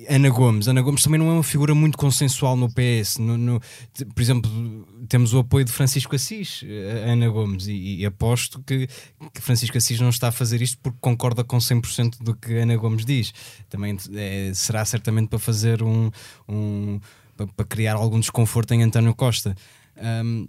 Ana 0.08 0.30
Gomes. 0.30 0.68
Ana 0.68 0.82
Gomes 0.82 1.04
também 1.04 1.20
não 1.20 1.30
é 1.30 1.34
uma 1.34 1.44
figura 1.44 1.76
muito 1.76 1.98
consensual 1.98 2.56
no 2.56 2.70
PS. 2.70 3.18
No, 3.18 3.38
no, 3.38 3.60
por 4.14 4.22
exemplo, 4.22 4.50
temos 5.08 5.34
o 5.34 5.40
apoio 5.40 5.66
de 5.66 5.72
Francisco 5.72 6.16
Assis, 6.16 6.64
a 7.06 7.12
Ana 7.12 7.28
Gomes, 7.30 7.68
e, 7.68 7.98
e 7.98 8.06
aposto 8.06 8.62
que, 8.64 8.88
que, 9.34 9.42
Francisco 9.42 9.78
Assis 9.78 10.00
não 10.00 10.10
está 10.10 10.30
a 10.30 10.32
fazer 10.32 10.62
isto 10.62 10.78
porque 10.82 10.98
concorda 11.02 11.44
com 11.44 11.58
100% 11.58 12.20
do 12.22 12.36
que 12.36 12.54
Ana 12.58 12.78
Gomes 12.78 13.06
diz. 13.06 13.34
Também 13.70 13.98
é, 14.14 14.52
será 14.54 14.86
certamente 14.86 15.30
para 15.30 15.40
fazer 15.40 15.84
um. 15.84 16.10
um 16.48 17.00
para, 17.56 17.66
criar 17.66 17.96
algum 17.96 18.20
desconforto 18.20 18.74
em 18.74 18.84
António 18.84 19.16
Costa. 19.16 19.56
Um, 19.98 20.48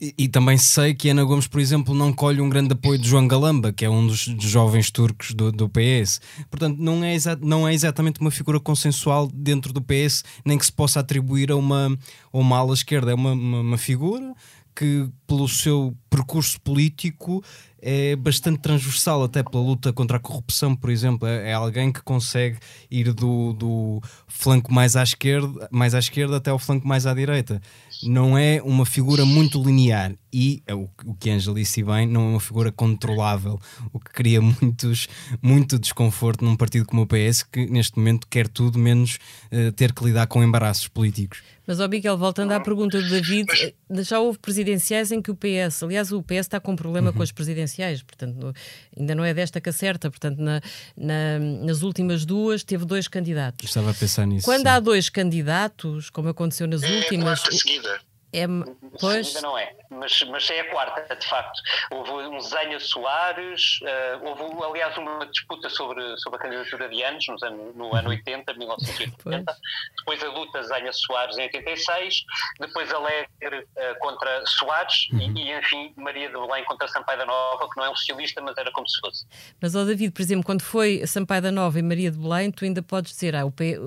e, 0.00 0.14
e, 0.18 0.28
também 0.28 0.58
sei 0.58 0.92
que 0.92 1.08
Ana 1.08 1.22
Gomes, 1.22 1.46
por 1.46 1.60
exemplo, 1.60 1.94
não 1.94 2.12
colhe 2.12 2.40
um 2.40 2.48
grande 2.48 2.72
apoio 2.72 2.98
de 2.98 3.08
João 3.08 3.28
Galamba, 3.28 3.72
que 3.72 3.84
é 3.84 3.90
um 3.90 4.06
dos, 4.06 4.22
jovens 4.40 4.90
turcos 4.90 5.32
do, 5.32 5.52
do, 5.52 5.68
PS. 5.68 6.20
Portanto, 6.50 6.78
não 6.78 7.02
é, 7.04 7.16
não 7.40 7.68
é 7.68 7.72
exatamente 7.72 8.20
uma 8.20 8.30
figura 8.30 8.58
consensual 8.58 9.28
dentro 9.32 9.72
do 9.72 9.80
PS, 9.80 10.24
nem 10.44 10.58
que 10.58 10.66
se 10.66 10.72
possa 10.72 11.00
atribuir 11.00 11.52
a 11.52 11.56
uma, 11.56 11.96
uma 12.32 12.58
ala 12.58 12.74
esquerda. 12.74 13.12
É 13.12 13.14
uma, 13.14 13.32
uma, 13.32 13.60
uma 13.60 13.78
figura 13.78 14.34
que, 14.74 15.08
pelo 15.26 15.48
seu 15.48 15.96
percurso 16.10 16.60
político, 16.60 17.42
é 17.80 18.16
bastante 18.16 18.60
transversal, 18.60 19.24
até 19.24 19.42
pela 19.42 19.62
luta 19.62 19.92
contra 19.92 20.16
a 20.16 20.20
corrupção, 20.20 20.74
por 20.74 20.90
exemplo. 20.90 21.28
É, 21.28 21.50
é 21.50 21.52
alguém 21.52 21.92
que 21.92 22.02
consegue 22.02 22.58
ir 22.90 23.12
do, 23.12 23.52
do 23.52 24.00
flanco 24.26 24.72
mais 24.72 24.96
à 24.96 25.02
esquerda, 25.02 25.68
mais 25.70 25.94
à 25.94 25.98
esquerda 25.98 26.36
até 26.36 26.50
ao 26.50 26.58
flanco 26.58 26.86
mais 26.86 27.06
à 27.06 27.12
direita 27.12 27.60
não 28.02 28.36
é 28.36 28.60
uma 28.62 28.84
figura 28.84 29.24
muito 29.24 29.62
linear 29.62 30.14
e 30.32 30.62
é 30.66 30.74
o, 30.74 30.88
o 31.04 31.14
que 31.14 31.30
Angela 31.30 31.54
disse 31.54 31.82
bem, 31.82 32.06
não 32.06 32.22
é 32.22 32.30
uma 32.30 32.40
figura 32.40 32.72
controlável, 32.72 33.58
o 33.92 34.00
que 34.00 34.10
cria 34.10 34.40
muitos, 34.40 35.08
muito 35.40 35.78
desconforto 35.78 36.44
num 36.44 36.56
partido 36.56 36.86
como 36.86 37.02
o 37.02 37.06
PS 37.06 37.44
que 37.44 37.66
neste 37.66 37.98
momento 37.98 38.26
quer 38.28 38.48
tudo 38.48 38.78
menos 38.78 39.18
uh, 39.52 39.70
ter 39.72 39.92
que 39.92 40.04
lidar 40.04 40.26
com 40.26 40.42
embaraços 40.42 40.88
políticos. 40.88 41.42
Mas, 41.66 41.80
ó 41.80 41.88
Miguel, 41.88 42.18
voltando 42.18 42.52
à 42.52 42.60
pergunta 42.60 43.00
do 43.00 43.08
David, 43.08 43.48
eh, 43.52 44.02
já 44.02 44.20
houve 44.20 44.38
presidenciais 44.38 45.10
em 45.14 45.22
que 45.22 45.30
o 45.30 45.34
PS, 45.34 45.82
aliás, 45.82 46.12
o 46.12 46.22
PS 46.22 46.40
está 46.40 46.60
com 46.60 46.72
um 46.72 46.76
problema 46.76 47.10
uhum. 47.10 47.16
com 47.16 47.22
as 47.22 47.32
presidenciais, 47.32 48.02
portanto, 48.02 48.52
ainda 48.98 49.14
não 49.14 49.24
é 49.24 49.32
desta 49.32 49.60
que 49.60 49.68
acerta, 49.68 50.10
portanto, 50.10 50.38
na, 50.38 50.60
na, 50.96 51.38
nas 51.38 51.82
últimas 51.82 52.24
duas 52.24 52.62
teve 52.62 52.84
dois 52.84 53.08
candidatos. 53.08 53.68
Estava 53.68 53.90
a 53.90 53.94
pensar 53.94 54.26
nisso. 54.26 54.44
Quando 54.44 54.62
sim. 54.62 54.68
há 54.68 54.80
dois 54.80 55.08
candidatos, 55.08 56.10
como 56.10 56.28
aconteceu 56.28 56.66
nas 56.66 56.82
é 56.82 56.96
últimas. 56.96 57.42
A 57.46 57.52
seguida. 57.52 58.00
É, 58.34 58.46
pois... 59.00 59.28
Ainda 59.28 59.40
não 59.42 59.56
é, 59.56 59.72
mas, 59.90 60.22
mas 60.24 60.50
é 60.50 60.60
a 60.60 60.70
quarta, 60.70 61.14
de 61.14 61.26
facto. 61.26 61.62
Houve 61.90 62.10
um 62.10 62.40
Zenha 62.40 62.80
Soares, 62.80 63.78
uh, 63.82 64.26
houve, 64.26 64.64
aliás, 64.64 64.96
uma 64.98 65.24
disputa 65.26 65.70
sobre, 65.70 66.02
sobre 66.18 66.38
a 66.38 66.42
candidatura 66.42 66.88
de 66.88 67.02
anos, 67.02 67.24
nos 67.28 67.42
ano, 67.44 67.72
no 67.74 67.94
ano 67.94 68.08
80, 68.10 68.54
1980. 68.54 69.14
Pois. 69.22 69.44
Depois 69.98 70.22
a 70.22 70.28
luta 70.28 70.62
Zenha 70.64 70.92
Soares 70.92 71.38
em 71.38 71.42
86, 71.42 72.24
depois 72.58 72.92
Alegre 72.92 73.60
uh, 73.60 73.98
contra 74.00 74.44
Soares 74.46 75.08
uhum. 75.12 75.20
e, 75.36 75.42
e, 75.44 75.58
enfim, 75.58 75.94
Maria 75.96 76.26
de 76.26 76.34
Belém 76.34 76.64
contra 76.64 76.88
Sampaio 76.88 77.18
da 77.18 77.26
Nova, 77.26 77.68
que 77.70 77.76
não 77.76 77.84
é 77.84 77.90
um 77.90 77.96
socialista, 77.96 78.40
mas 78.42 78.56
era 78.58 78.72
como 78.72 78.88
se 78.88 79.00
fosse. 79.00 79.26
Mas, 79.60 79.76
ó 79.76 79.84
David, 79.84 80.12
por 80.12 80.22
exemplo, 80.22 80.44
quando 80.44 80.62
foi 80.62 81.06
Sampaio 81.06 81.42
da 81.42 81.52
Nova 81.52 81.78
e 81.78 81.82
Maria 81.82 82.10
de 82.10 82.18
Belém, 82.18 82.50
tu 82.50 82.64
ainda 82.64 82.82
podes 82.82 83.12
dizer, 83.12 83.36
ah, 83.36 83.44
o, 83.44 83.52
P, 83.52 83.78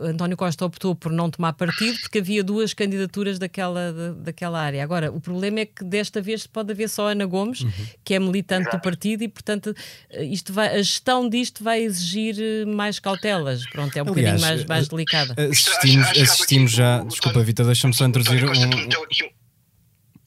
António 0.00 0.36
Costa 0.36 0.64
optou 0.66 0.94
por 0.94 1.10
não 1.10 1.30
tomar 1.30 1.54
partido 1.54 1.98
porque 2.00 2.18
havia 2.18 2.44
duas 2.44 2.74
candidaturas 2.74 3.38
daquela, 3.38 4.14
daquela 4.18 4.60
área. 4.60 4.82
Agora, 4.82 5.10
o 5.10 5.20
problema 5.20 5.60
é 5.60 5.66
que 5.66 5.82
desta 5.82 6.20
vez 6.20 6.46
pode 6.46 6.72
haver 6.72 6.88
só 6.88 7.08
Ana 7.08 7.24
Gomes, 7.24 7.62
uhum. 7.62 7.72
que 8.04 8.14
é 8.14 8.18
militante 8.18 8.62
Exato. 8.62 8.76
do 8.76 8.82
partido, 8.82 9.24
e 9.24 9.28
portanto 9.28 9.74
isto 10.10 10.52
vai, 10.52 10.68
a 10.68 10.82
gestão 10.82 11.28
disto 11.28 11.64
vai 11.64 11.82
exigir 11.82 12.36
eh, 12.38 12.64
mais 12.66 12.98
cautelas. 12.98 13.64
Pronto, 13.70 13.96
é 13.96 14.02
um 14.02 14.08
Aliás, 14.08 14.40
bocadinho 14.40 14.40
mais, 14.40 14.64
mais 14.66 14.88
delicada. 14.88 15.34
Assistimos, 15.50 16.08
assistimos 16.10 16.70
já. 16.72 17.02
Desculpa, 17.04 17.42
Vitor, 17.42 17.66
deixa-me 17.66 17.94
só 17.94 18.04
introduzir 18.04 18.44
um 18.44 19.41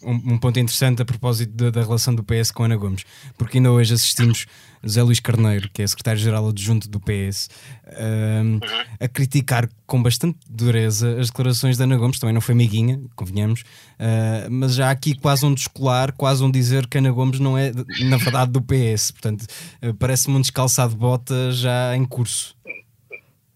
um, 0.06 0.34
um, 0.34 0.38
ponto 0.38 0.60
interessante 0.60 1.02
a 1.02 1.06
propósito 1.06 1.52
da, 1.54 1.70
da, 1.70 1.82
relação 1.82 2.14
do 2.14 2.24
PS 2.24 2.52
com 2.52 2.64
Ana 2.64 2.76
Gomes, 2.76 3.04
porque 3.38 3.58
ainda 3.58 3.72
hoje 3.72 3.94
assistimos 3.94 4.46
José 4.84 5.02
Luís 5.02 5.20
Carneiro, 5.20 5.70
que 5.74 5.82
é 5.82 5.88
secretário-geral 5.88 6.48
adjunto 6.48 6.88
do 6.88 7.00
PS, 7.00 7.50
um, 7.88 8.60
a 9.00 9.08
criticar 9.08 9.68
com 9.88 10.02
bastante 10.02 10.38
dureza 10.48 11.20
as 11.20 11.28
declarações 11.28 11.78
de 11.78 11.84
Ana 11.84 11.98
Gomes, 11.98 12.20
também 12.20 12.34
não 12.34 12.42
foi 12.42 12.54
amiguinha, 12.54 13.02
convenhamos, 13.16 13.62
uh, 13.62 14.50
mas 14.50 14.76
já 14.76 14.90
há 14.90 14.92
aqui 14.92 15.16
quase 15.18 15.46
um 15.46 15.54
descolar, 15.54 16.12
quase 16.14 16.44
um 16.44 16.52
dizer 16.52 16.86
que 16.88 16.98
Ana 17.00 17.12
Gomes 17.12 17.40
não 17.40 17.58
é, 17.58 17.72
na 18.02 18.18
verdade, 18.18 18.52
do 18.52 18.62
PS, 18.62 19.12
portanto, 19.12 19.46
uh, 19.82 19.94
parece-me 19.96 20.38
um 20.38 20.42
descalçado 20.42 20.94
de 20.94 21.00
bota 21.00 21.52
já 21.52 21.96
em 21.96 22.06
curso. 22.06 22.56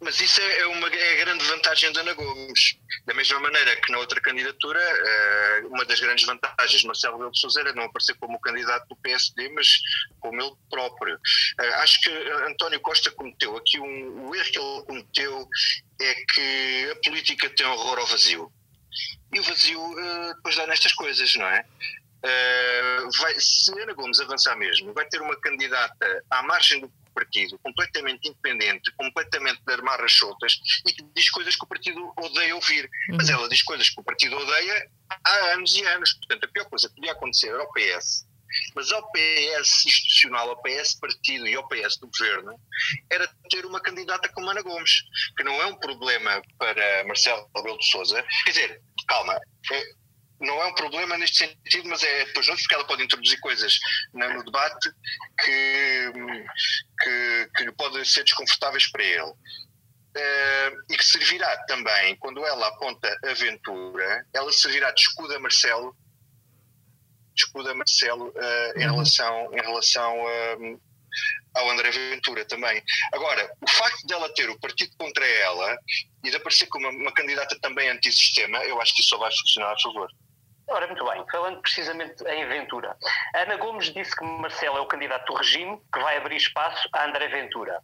Mas 0.02 0.20
isso 0.20 0.40
é, 0.42 0.66
uma, 0.68 0.88
é 0.88 1.14
a 1.14 1.26
grande 1.26 1.46
vantagem 1.46 1.92
de 1.92 2.00
Ana 2.00 2.14
Gomes. 2.14 2.79
Da 3.10 3.16
mesma 3.16 3.40
maneira 3.40 3.76
que 3.78 3.92
na 3.92 3.98
outra 3.98 4.22
candidatura, 4.22 4.80
eh, 4.80 5.62
uma 5.66 5.84
das 5.84 6.00
grandes 6.00 6.26
vantagens 6.26 6.82
de 6.82 6.86
Marcelo 6.86 7.16
Rebelo 7.16 7.32
de 7.32 7.40
Sousa 7.40 7.62
era 7.62 7.74
não 7.74 7.86
aparecer 7.86 8.14
como 8.20 8.40
candidato 8.40 8.88
do 8.88 8.96
PSD, 8.98 9.50
mas 9.50 9.80
como 10.20 10.40
ele 10.40 10.54
próprio. 10.70 11.20
Eh, 11.60 11.74
acho 11.82 12.00
que 12.02 12.10
António 12.48 12.80
Costa 12.82 13.10
cometeu 13.10 13.58
aqui 13.58 13.80
um, 13.80 14.28
o 14.28 14.36
erro 14.36 14.52
que 14.52 14.60
ele 14.60 14.84
cometeu 14.84 15.50
é 16.00 16.14
que 16.14 16.92
a 16.92 16.96
política 17.04 17.50
tem 17.50 17.66
horror 17.66 17.98
ao 17.98 18.06
vazio. 18.06 18.54
E 19.34 19.40
o 19.40 19.44
vazio 19.44 20.00
eh, 20.00 20.34
depois 20.36 20.56
dá 20.56 20.68
nestas 20.68 20.94
coisas, 20.94 21.34
não 21.34 21.48
é? 21.48 21.66
Uh, 22.20 23.10
vai, 23.22 23.34
se 23.40 23.72
Ana 23.82 23.94
Gomes 23.94 24.20
avançar 24.20 24.56
mesmo, 24.58 24.94
vai 24.94 25.08
ter 25.08 25.22
uma 25.22 25.40
candidata 25.40 26.24
à 26.30 26.44
margem 26.44 26.82
do 26.82 26.92
partido, 27.20 27.60
completamente 27.60 28.30
independente, 28.30 28.92
completamente 28.96 29.62
de 29.66 29.74
armarras 29.74 30.14
soltas 30.14 30.60
e 30.88 30.94
que 30.94 31.04
diz 31.14 31.30
coisas 31.30 31.56
que 31.56 31.66
o 31.66 31.68
partido 31.68 32.14
odeia 32.18 32.56
ouvir. 32.56 32.90
Uhum. 33.10 33.18
Mas 33.18 33.30
ela 33.30 33.50
diz 33.50 33.62
coisas 33.62 33.90
que 33.90 34.00
o 34.00 34.04
partido 34.04 34.38
odeia 34.38 34.90
há 35.26 35.36
anos 35.54 35.76
e 35.76 35.84
anos. 35.84 36.14
Portanto, 36.14 36.46
a 36.46 36.48
pior 36.48 36.66
coisa 36.70 36.88
que 36.88 36.96
podia 36.96 37.12
acontecer 37.12 37.54
ao 37.54 37.72
PS, 37.74 38.26
mas 38.74 38.92
ao 38.92 39.12
PS 39.12 39.86
institucional, 39.86 40.50
ao 40.50 40.62
PS 40.62 40.96
partido 41.00 41.48
e 41.48 41.56
ao 41.56 41.68
PS 41.68 41.98
do 42.00 42.08
governo, 42.08 42.60
era 43.12 43.28
ter 43.50 43.66
uma 43.66 43.82
candidata 43.82 44.30
como 44.30 44.50
Ana 44.50 44.62
Gomes, 44.62 45.04
que 45.38 45.44
não 45.44 45.62
é 45.62 45.66
um 45.66 45.76
problema 45.76 46.42
para 46.58 47.04
Marcelo 47.06 47.50
Rebelo 47.56 47.78
de 47.78 47.92
Souza. 47.92 48.26
Quer 48.46 48.52
dizer, 48.52 48.82
calma, 49.08 49.40
é, 49.72 49.99
não 50.40 50.62
é 50.62 50.68
um 50.68 50.74
problema 50.74 51.18
neste 51.18 51.38
sentido, 51.38 51.90
mas 51.90 52.02
é 52.02 52.26
depois 52.26 52.48
outro, 52.48 52.64
porque 52.64 52.76
ela 52.76 52.88
pode 52.88 53.04
introduzir 53.04 53.40
coisas 53.40 53.78
no 54.14 54.44
debate 54.44 54.90
que, 55.40 56.12
que, 57.02 57.50
que 57.56 57.72
podem 57.74 58.06
ser 58.06 58.24
desconfortáveis 58.24 58.90
para 58.92 59.04
ele. 59.04 59.34
Uh, 60.10 60.82
e 60.90 60.98
que 60.98 61.06
servirá 61.06 61.56
também, 61.66 62.16
quando 62.16 62.44
ela 62.44 62.68
aponta 62.68 63.16
aventura, 63.26 64.26
ela 64.34 64.52
servirá 64.52 64.92
de 64.92 65.02
escudo 65.02 65.36
a 65.36 65.40
Marcelo, 65.40 65.96
de 67.36 67.44
escudo 67.44 67.70
a 67.70 67.76
Marcelo 67.76 68.30
uh, 68.30 68.80
em, 68.80 68.88
uhum. 68.88 68.94
relação, 68.94 69.54
em 69.54 69.62
relação 69.62 70.28
a, 70.28 71.60
ao 71.60 71.70
André 71.70 71.92
Ventura 71.92 72.44
também. 72.46 72.82
Agora, 73.14 73.54
o 73.62 73.70
facto 73.70 74.08
dela 74.08 74.34
ter 74.34 74.50
o 74.50 74.60
partido 74.60 74.96
contra 74.98 75.26
ela 75.26 75.78
e 76.24 76.32
de 76.32 76.38
aparecer 76.38 76.66
como 76.68 76.90
uma, 76.90 77.02
uma 77.02 77.14
candidata 77.14 77.58
também 77.62 77.90
antissistema, 77.90 78.64
eu 78.64 78.82
acho 78.82 78.96
que 78.96 79.02
isso 79.02 79.10
só 79.10 79.18
vai 79.18 79.32
funcionar 79.32 79.74
a 79.74 79.80
favor. 79.80 80.10
Ora, 80.70 80.86
muito 80.86 81.04
bem, 81.04 81.26
falando 81.32 81.62
precisamente 81.62 82.24
em 82.24 82.48
Ventura. 82.48 82.96
Ana 83.36 83.58
Gomes 83.58 83.92
disse 83.92 84.16
que 84.16 84.24
Marcelo 84.24 84.78
é 84.78 84.82
o 84.82 84.86
candidato 84.86 85.26
do 85.26 85.38
regime 85.38 85.82
que 85.92 86.00
vai 86.00 86.18
abrir 86.18 86.38
espaço 86.38 86.88
a 86.94 87.06
André 87.06 87.28
Ventura. 87.28 87.82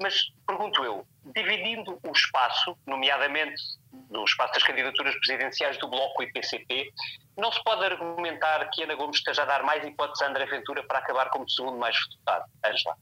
Mas, 0.00 0.32
pergunto 0.44 0.84
eu, 0.84 1.06
dividindo 1.24 1.98
o 2.02 2.12
espaço, 2.12 2.76
nomeadamente 2.86 3.62
no 4.10 4.24
espaço 4.24 4.54
das 4.54 4.64
candidaturas 4.64 5.14
presidenciais 5.14 5.78
do 5.78 5.88
Bloco 5.88 6.22
e 6.22 6.32
PCP, 6.32 6.90
não 7.36 7.52
se 7.52 7.62
pode 7.62 7.84
argumentar 7.84 8.68
que 8.70 8.82
Ana 8.82 8.96
Gomes 8.96 9.18
esteja 9.18 9.42
a 9.42 9.46
dar 9.46 9.62
mais 9.62 9.84
hipóteses 9.86 10.22
a 10.22 10.28
André 10.28 10.46
Ventura 10.46 10.82
para 10.82 10.98
acabar 10.98 11.30
como 11.30 11.48
segundo 11.48 11.78
mais 11.78 11.96
votado. 12.16 12.50
Angela. 12.64 12.96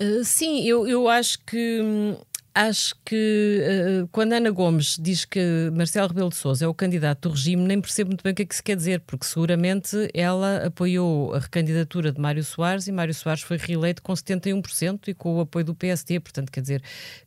Uh, 0.00 0.24
sim, 0.24 0.66
eu, 0.66 0.88
eu 0.88 1.08
acho 1.08 1.38
que 1.44 1.80
hum, 1.80 2.20
acho 2.54 2.94
que 3.04 3.60
uh, 4.04 4.08
quando 4.12 4.32
Ana 4.32 4.50
Gomes 4.50 4.96
diz 5.00 5.24
que 5.24 5.70
Marcelo 5.74 6.06
Rebelo 6.06 6.28
de 6.28 6.36
Sousa 6.36 6.64
é 6.64 6.68
o 6.68 6.72
candidato 6.72 7.28
do 7.28 7.34
regime, 7.34 7.66
nem 7.66 7.80
percebo 7.80 8.10
muito 8.10 8.22
bem 8.22 8.32
o 8.32 8.36
que 8.36 8.42
é 8.42 8.44
que 8.44 8.54
se 8.54 8.62
quer 8.62 8.76
dizer, 8.76 9.00
porque 9.00 9.26
seguramente 9.26 10.08
ela 10.14 10.66
apoiou 10.66 11.34
a 11.34 11.40
recandidatura 11.40 12.12
de 12.12 12.20
Mário 12.20 12.44
Soares 12.44 12.86
e 12.86 12.92
Mário 12.92 13.12
Soares 13.12 13.42
foi 13.42 13.56
reeleito 13.56 14.00
com 14.02 14.12
71% 14.12 15.08
e 15.08 15.14
com 15.14 15.34
o 15.34 15.40
apoio 15.40 15.64
do 15.64 15.74
PSD, 15.74 16.20
portanto, 16.20 16.52
quer 16.52 16.60
dizer, 16.60 16.82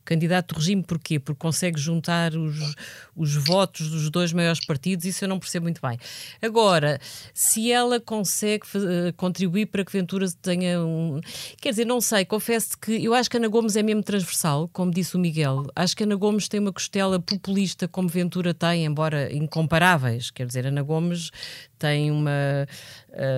candidato 0.05 0.55
do 0.55 0.59
regime 0.59 0.81
porquê? 0.81 1.19
Porque 1.19 1.39
consegue 1.39 1.77
juntar 1.77 2.33
os, 2.33 2.75
os 3.13 3.35
votos 3.35 3.89
dos 3.89 4.09
dois 4.09 4.31
maiores 4.31 4.65
partidos, 4.65 5.05
isso 5.05 5.25
eu 5.25 5.29
não 5.29 5.39
percebo 5.39 5.65
muito 5.65 5.81
bem. 5.81 5.99
Agora, 6.41 7.01
se 7.33 7.69
ela 7.69 7.99
consegue 7.99 8.63
uh, 8.75 9.11
contribuir 9.17 9.65
para 9.65 9.83
que 9.83 9.91
Ventura 9.91 10.25
tenha 10.41 10.79
um... 10.79 11.19
Quer 11.59 11.71
dizer, 11.71 11.85
não 11.85 11.99
sei, 11.99 12.23
confesso 12.23 12.77
que 12.77 13.03
eu 13.03 13.13
acho 13.13 13.29
que 13.29 13.35
Ana 13.35 13.49
Gomes 13.49 13.75
é 13.75 13.83
mesmo 13.83 14.01
transversal, 14.01 14.69
como 14.69 14.89
disse 14.89 15.16
o 15.17 15.19
Miguel. 15.19 15.65
Acho 15.75 15.97
que 15.97 16.03
Ana 16.03 16.15
Gomes 16.15 16.47
tem 16.47 16.59
uma 16.59 16.71
costela 16.71 17.19
populista 17.19 17.87
como 17.87 18.07
Ventura 18.07 18.53
tem, 18.53 18.85
embora 18.85 19.33
incomparáveis. 19.33 20.31
Quer 20.31 20.47
dizer, 20.47 20.65
Ana 20.65 20.81
Gomes 20.81 21.31
tem 21.77 22.09
uma, 22.09 22.67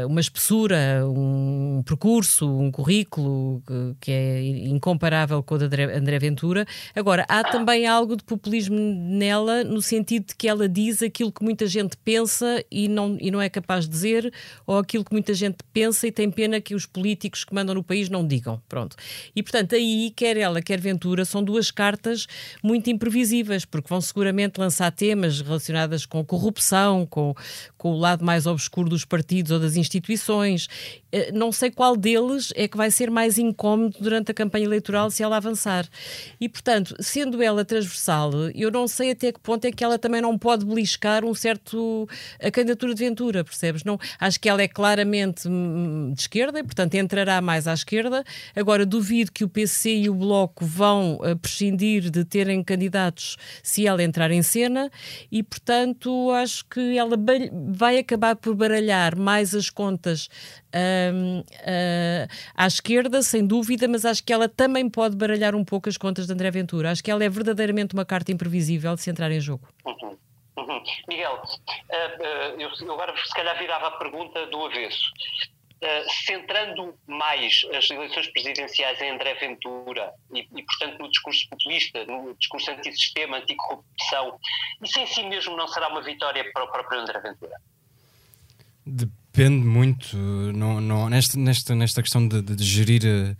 uma 0.08 0.20
espessura, 0.20 1.04
um 1.06 1.82
percurso, 1.86 2.48
um 2.48 2.72
currículo 2.72 3.64
que 4.00 4.12
é 4.12 4.44
incomparável 4.68 5.42
com 5.42 5.56
o 5.56 5.58
de 5.58 5.66
André 5.66 6.20
Ventura. 6.20 6.66
Agora, 6.96 7.26
há 7.30 7.44
também 7.44 7.88
algo 7.88 8.16
de 8.16 8.24
populismo 8.24 8.78
nela, 8.78 9.64
no 9.64 9.82
sentido 9.82 10.28
de 10.28 10.36
que 10.36 10.48
ela 10.48 10.68
diz 10.68 11.02
aquilo 11.02 11.32
que 11.32 11.44
muita 11.44 11.66
gente 11.68 11.96
pensa 11.98 12.64
e 12.70 12.88
não, 12.88 13.18
e 13.20 13.32
não 13.32 13.42
é 13.42 13.50
capaz 13.50 13.86
de 13.86 13.92
dizer, 13.92 14.34
ou 14.66 14.78
aquilo 14.78 15.06
que 15.06 15.12
muita 15.12 15.34
gente 15.34 15.58
pensa 15.72 16.08
e 16.08 16.12
tem 16.12 16.30
pena 16.30 16.60
que 16.60 16.76
os 16.76 16.86
políticos 16.86 17.44
que 17.44 17.54
mandam 17.54 17.76
no 17.76 17.84
país 17.84 18.10
não 18.10 18.26
digam. 18.26 18.62
Pronto. 18.68 18.96
E, 19.36 19.42
portanto, 19.42 19.76
aí, 19.76 20.12
quer 20.16 20.38
ela, 20.38 20.62
quer 20.62 20.80
Ventura, 20.80 21.26
são 21.26 21.44
duas 21.44 21.72
cartas 21.72 22.28
muito 22.64 22.90
imprevisíveis, 22.90 23.66
porque 23.66 23.88
vão 23.90 24.02
seguramente 24.02 24.60
lançar 24.60 24.92
temas 24.92 25.42
relacionados 25.42 26.06
com 26.06 26.24
corrupção, 26.24 27.06
com, 27.06 27.34
com 27.78 27.92
o 27.92 27.98
lado 27.98 28.26
mais 28.26 28.46
obscuro 28.46 28.90
dos 28.90 29.06
partidos 29.06 29.52
ou 29.52 29.60
das 29.60 29.69
instituições. 29.76 30.68
Eh, 31.12 31.32
não 31.32 31.52
sei 31.52 31.72
qual 31.72 31.96
deles 31.96 32.52
é 32.56 32.68
que 32.68 32.78
vai 32.78 32.92
ser 32.92 33.10
mais 33.10 33.38
incómodo 33.38 33.98
durante 34.00 34.32
a 34.32 34.34
campanha 34.34 34.66
eleitoral 34.66 35.10
se 35.10 35.24
ela 35.24 35.38
avançar. 35.38 35.88
E, 36.40 36.48
portanto, 36.48 36.96
sendo 37.00 37.42
ela 37.42 37.66
transversal, 37.66 38.32
eu 38.54 38.72
não 38.72 38.88
sei 38.88 39.12
até 39.12 39.32
que 39.32 39.40
ponto 39.40 39.66
é 39.66 39.72
que 39.72 39.84
ela 39.84 39.98
também 39.98 40.22
não 40.22 40.38
pode 40.38 40.66
beliscar 40.66 41.26
um 41.26 41.34
certo. 41.34 42.08
a 42.42 42.52
candidatura 42.52 42.94
de 42.94 43.04
Ventura, 43.04 43.44
percebes? 43.44 43.84
Não, 43.84 43.98
acho 44.20 44.40
que 44.40 44.50
ela 44.50 44.62
é 44.62 44.68
claramente 44.68 45.48
hum, 45.48 46.12
de 46.14 46.22
esquerda 46.22 46.60
e, 46.60 46.64
portanto, 46.64 46.96
entrará 46.96 47.42
mais 47.42 47.68
à 47.68 47.74
esquerda. 47.74 48.24
Agora, 48.56 48.86
duvido 48.86 49.32
que 49.32 49.44
o 49.44 49.50
PC 49.50 49.96
e 49.96 50.10
o 50.10 50.14
Bloco 50.14 50.66
vão 50.66 51.16
uh, 51.16 51.36
prescindir 51.38 52.10
de 52.10 52.24
terem 52.24 52.64
candidatos 52.64 53.38
se 53.64 53.88
ela 53.88 54.04
entrar 54.04 54.32
em 54.32 54.42
cena 54.42 54.92
e, 55.32 55.42
portanto, 55.42 56.32
acho 56.32 56.66
que 56.66 56.98
ela 56.98 57.16
vai 57.68 57.98
acabar 57.98 58.36
por 58.36 58.56
baralhar 58.56 59.18
mais 59.18 59.56
as 59.56 59.70
contas 59.70 60.30
uh, 60.74 60.99
uh, 61.12 62.28
à 62.56 62.68
esquerda, 62.68 63.22
sem 63.22 63.46
dúvida, 63.46 63.88
mas 63.88 64.06
acho 64.06 64.24
que 64.24 64.34
ela 64.34 64.50
também 64.50 64.90
pode 64.90 65.16
baralhar 65.16 65.56
um 65.56 65.64
pouco 65.64 65.90
as 65.90 65.98
contas 65.98 66.28
de 66.28 66.34
André 66.34 66.52
Ventura. 66.52 66.92
Acho 66.92 67.04
que 67.04 67.12
ela 67.12 67.24
é 67.24 67.30
verdadeiramente 67.30 67.94
uma 67.94 68.06
carta 68.06 68.32
imprevisível 68.32 68.96
de 68.96 69.02
se 69.02 69.10
entrar 69.10 69.32
em 69.32 69.40
jogo. 69.40 69.68
Uhum. 69.86 70.18
Uhum. 70.58 70.84
Miguel, 71.08 71.42
uh, 71.42 72.62
eu, 72.62 72.70
eu 72.82 72.94
agora 72.94 73.16
se 73.18 73.34
calhar 73.34 73.58
virava 73.58 73.88
a 73.88 73.92
pergunta 73.92 74.46
do 74.48 74.66
avesso. 74.66 75.12
Uh, 75.82 76.12
centrando 76.26 76.94
mais 77.08 77.62
as 77.74 77.90
eleições 77.90 78.28
presidenciais 78.28 79.00
em 79.00 79.12
André 79.12 79.36
Ventura 79.36 80.12
e, 80.34 80.40
e, 80.40 80.64
portanto, 80.64 81.00
no 81.00 81.10
discurso 81.10 81.48
populista, 81.50 82.04
no 82.04 82.36
discurso 82.36 82.70
antissistema, 82.72 83.38
anticorrupção, 83.38 84.38
isso 84.84 85.00
em 85.00 85.08
si 85.08 85.24
mesmo 85.24 85.56
não 85.56 85.70
será 85.70 85.88
uma 85.88 86.02
vitória 86.02 86.44
para 86.52 86.66
o 86.66 86.68
próprio 86.68 87.00
André 87.00 87.22
Ventura? 87.22 87.56
Depende 89.40 89.66
muito, 89.66 90.18
não, 90.54 90.82
não, 90.82 91.08
nesta, 91.08 91.40
nesta, 91.40 91.74
nesta 91.74 92.02
questão 92.02 92.28
de, 92.28 92.42
de, 92.42 92.62
gerir 92.62 93.38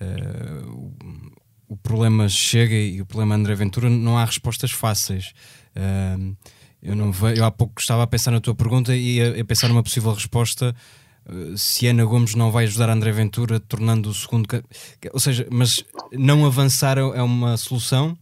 uh, 0.00 0.70
o, 0.70 1.74
o, 1.74 1.76
problema 1.76 2.30
chega 2.30 2.74
e 2.74 3.02
o 3.02 3.04
problema 3.04 3.34
André 3.34 3.54
Ventura, 3.54 3.90
não 3.90 4.16
há 4.16 4.24
respostas 4.24 4.70
fáceis. 4.70 5.34
Uh, 5.76 6.34
eu, 6.82 6.96
não 6.96 7.12
vejo, 7.12 7.42
eu 7.42 7.44
há 7.44 7.50
pouco 7.50 7.78
estava 7.78 8.04
a 8.04 8.06
pensar 8.06 8.30
na 8.30 8.40
tua 8.40 8.54
pergunta 8.54 8.96
e 8.96 9.20
a, 9.20 9.42
a 9.42 9.44
pensar 9.44 9.68
numa 9.68 9.82
possível 9.82 10.14
resposta 10.14 10.74
uh, 11.26 11.58
se 11.58 11.88
Ana 11.88 12.06
Gomes 12.06 12.34
não 12.34 12.50
vai 12.50 12.64
ajudar 12.64 12.88
André 12.88 13.12
Ventura 13.12 13.60
tornando 13.60 14.08
o 14.08 14.14
segundo. 14.14 14.48
Ou 15.12 15.20
seja, 15.20 15.46
mas 15.52 15.84
não 16.10 16.46
avançar 16.46 16.96
é 16.96 17.22
uma 17.22 17.58
solução 17.58 18.16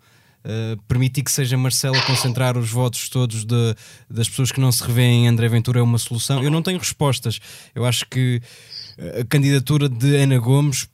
uh, 0.45 0.81
permitir 0.89 1.23
que 1.23 1.31
seja 1.31 1.57
Marcelo 1.57 2.01
concentrar 2.07 2.57
os 2.57 2.71
votos 2.71 3.09
todos 3.09 3.45
de, 3.45 3.75
das 4.09 4.29
pessoas 4.29 4.53
que 4.53 4.61
não 4.61 4.73
se 4.73 4.83
revêem 4.85 5.25
em 5.25 5.29
André 5.29 5.49
Ventura 5.49 5.81
é 5.81 5.83
uma 5.83 5.99
solução? 5.99 6.43
Eu 6.43 6.51
não 6.51 6.63
tenho 6.63 6.79
respostas. 6.79 7.41
Eu 7.75 7.85
acho 7.85 8.07
que 8.09 8.41
a 9.21 9.25
candidatura 9.25 9.89
de 9.89 10.17
Ana 10.17 10.39
Gomes 10.39 10.89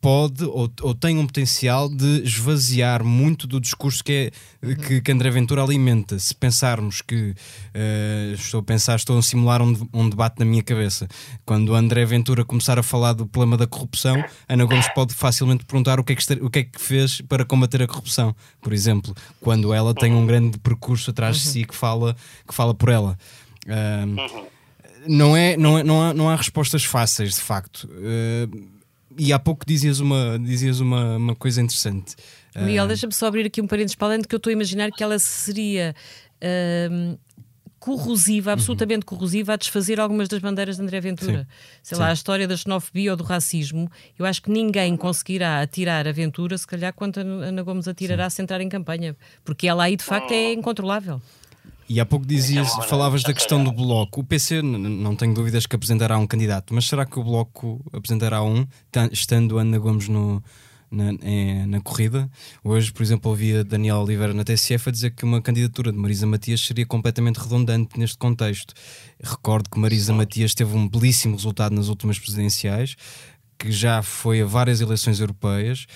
pode 0.00 0.44
ou, 0.44 0.70
ou, 0.80 0.94
tem 0.94 1.18
um 1.18 1.26
potencial 1.26 1.88
de 1.88 2.22
esvaziar 2.22 3.04
muito 3.04 3.46
do 3.46 3.60
discurso 3.60 4.02
que, 4.02 4.32
é, 4.62 4.74
que, 4.74 5.00
que 5.00 5.12
André 5.12 5.30
Ventura 5.30 5.62
alimenta. 5.62 6.18
Se 6.18 6.34
pensarmos 6.34 7.02
que 7.02 7.30
uh, 7.30 8.34
estou 8.34 8.60
a 8.60 8.62
pensar, 8.62 8.96
estou 8.96 9.18
a 9.18 9.22
simular 9.22 9.60
um, 9.60 9.76
um, 9.92 10.08
debate 10.08 10.38
na 10.38 10.44
minha 10.44 10.62
cabeça. 10.62 11.06
Quando 11.44 11.74
André 11.74 12.04
Ventura 12.06 12.44
começar 12.44 12.78
a 12.78 12.82
falar 12.82 13.12
do 13.12 13.26
problema 13.26 13.56
da 13.56 13.66
corrupção, 13.66 14.24
Ana 14.48 14.64
Gomes 14.64 14.88
pode 14.94 15.14
facilmente 15.14 15.66
perguntar 15.66 16.00
o 16.00 16.04
que 16.04 16.14
é 16.14 16.16
que, 16.16 16.32
o 16.34 16.50
que, 16.50 16.58
é 16.60 16.64
que 16.64 16.80
fez 16.80 17.20
para 17.20 17.44
combater 17.44 17.82
a 17.82 17.86
corrupção, 17.86 18.34
por 18.62 18.72
exemplo, 18.72 19.14
quando 19.40 19.74
ela 19.74 19.94
tem 19.94 20.14
um 20.14 20.24
grande 20.24 20.58
percurso 20.58 21.10
atrás 21.10 21.36
de 21.36 21.46
si 21.46 21.64
que 21.64 21.74
fala, 21.74 22.16
que 22.48 22.54
fala 22.54 22.74
por 22.74 22.88
ela. 22.88 23.18
Uh, 23.66 24.48
não, 25.06 25.36
é, 25.36 25.56
não, 25.56 25.78
é, 25.78 25.82
não, 25.82 26.02
há, 26.02 26.14
não 26.14 26.30
há 26.30 26.36
respostas 26.36 26.84
fáceis, 26.84 27.34
de 27.34 27.40
facto. 27.40 27.84
Uh, 27.84 28.79
e 29.18 29.32
há 29.32 29.38
pouco 29.38 29.64
dizias 29.66 30.00
uma, 30.00 30.38
dizias 30.38 30.80
uma, 30.80 31.16
uma 31.16 31.34
coisa 31.34 31.60
interessante. 31.60 32.14
Miguel, 32.56 32.84
uh... 32.84 32.88
deixa-me 32.88 33.12
só 33.12 33.26
abrir 33.26 33.46
aqui 33.46 33.60
um 33.60 33.66
parênteses 33.66 33.94
para 33.94 34.08
além 34.08 34.20
de 34.20 34.28
que 34.28 34.34
eu 34.34 34.38
estou 34.38 34.50
a 34.50 34.52
imaginar 34.52 34.90
que 34.90 35.02
ela 35.02 35.18
seria 35.18 35.94
uh, 36.36 37.18
corrosiva, 37.78 38.52
absolutamente 38.52 39.04
uhum. 39.04 39.16
corrosiva, 39.16 39.54
a 39.54 39.56
desfazer 39.56 39.98
algumas 39.98 40.28
das 40.28 40.38
bandeiras 40.38 40.76
de 40.76 40.82
André 40.82 41.00
Ventura. 41.00 41.40
Sim. 41.40 41.80
Sei 41.82 41.96
Sim. 41.96 42.02
lá, 42.02 42.10
a 42.10 42.12
história 42.12 42.46
da 42.46 42.56
xenofobia 42.56 43.10
ou 43.12 43.16
do 43.16 43.24
racismo. 43.24 43.90
Eu 44.18 44.26
acho 44.26 44.42
que 44.42 44.50
ninguém 44.50 44.96
conseguirá 44.96 45.62
atirar 45.62 46.06
a 46.06 46.12
Ventura, 46.12 46.56
se 46.58 46.66
calhar, 46.66 46.92
quanto 46.92 47.18
a 47.18 47.22
Ana 47.22 47.62
Gomes 47.62 47.88
atirará 47.88 48.28
Sim. 48.28 48.36
se 48.36 48.42
entrar 48.42 48.60
em 48.60 48.68
campanha. 48.68 49.16
Porque 49.42 49.66
ela 49.66 49.84
aí, 49.84 49.96
de 49.96 50.04
facto, 50.04 50.30
é 50.30 50.52
incontrolável. 50.52 51.22
E 51.90 51.98
há 51.98 52.06
pouco 52.06 52.24
dizias, 52.24 52.68
é 52.78 52.82
falavas 52.82 53.24
da 53.24 53.34
questão 53.34 53.64
do 53.64 53.72
Bloco. 53.72 54.20
O 54.20 54.24
PC, 54.24 54.62
não 54.62 55.16
tenho 55.16 55.34
dúvidas 55.34 55.66
que 55.66 55.74
apresentará 55.74 56.16
um 56.18 56.24
candidato, 56.24 56.72
mas 56.72 56.86
será 56.86 57.04
que 57.04 57.18
o 57.18 57.24
Bloco 57.24 57.84
apresentará 57.92 58.44
um, 58.44 58.64
estando 59.10 59.58
Ana 59.58 59.76
Gomes 59.76 60.06
no, 60.06 60.40
na, 60.88 61.10
na, 61.66 61.80
corrida. 61.80 62.30
Hoje, 62.62 62.92
por 62.92 63.02
exemplo, 63.02 63.28
ouvia 63.28 63.64
Daniel 63.64 63.96
Oliveira 63.96 64.32
na 64.32 64.44
TSF 64.44 64.88
a 64.88 64.92
dizer 64.92 65.10
que 65.10 65.24
uma 65.24 65.42
candidatura 65.42 65.90
de 65.90 65.98
Marisa 65.98 66.28
Matias 66.28 66.60
seria 66.60 66.86
completamente 66.86 67.38
redundante 67.38 67.98
neste 67.98 68.16
contexto. 68.16 68.72
Recordo 69.20 69.68
que 69.68 69.76
Marisa 69.76 70.12
Matias 70.12 70.54
teve 70.54 70.76
um 70.76 70.88
belíssimo 70.88 71.34
resultado 71.34 71.74
nas 71.74 71.88
últimas 71.88 72.20
presidenciais, 72.20 72.94
que 73.58 73.72
já 73.72 74.00
foi 74.00 74.42
a 74.42 74.46
várias 74.46 74.80
eleições 74.80 75.18
europeias 75.18 75.86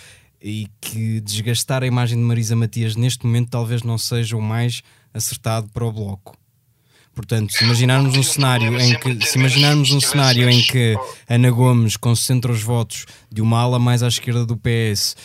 e 0.42 0.66
que 0.80 1.20
desgastar 1.20 1.84
a 1.84 1.86
imagem 1.86 2.18
de 2.18 2.24
Marisa 2.24 2.56
Matias 2.56 2.96
neste 2.96 3.24
momento 3.24 3.50
talvez 3.50 3.84
não 3.84 3.96
seja 3.96 4.36
o 4.36 4.42
mais 4.42 4.82
acertado 5.14 5.68
para 5.68 5.84
o 5.84 5.92
bloco. 5.92 6.36
Portanto, 7.14 7.52
se 7.52 7.62
imaginarmos 7.62 8.16
um 8.16 8.22
cenário 8.22 8.78
em 8.78 8.98
que 8.98 9.24
se 9.24 9.38
imaginarmos 9.38 9.92
um 9.92 10.00
cenário 10.00 10.50
em 10.50 10.60
que 10.60 10.96
Ana 11.28 11.48
Gomes 11.50 11.96
concentra 11.96 12.50
os 12.50 12.60
votos 12.60 13.06
de 13.30 13.40
uma 13.40 13.60
ala 13.60 13.78
mais 13.78 14.02
à 14.02 14.08
esquerda 14.08 14.44
do 14.44 14.56
PS 14.56 15.16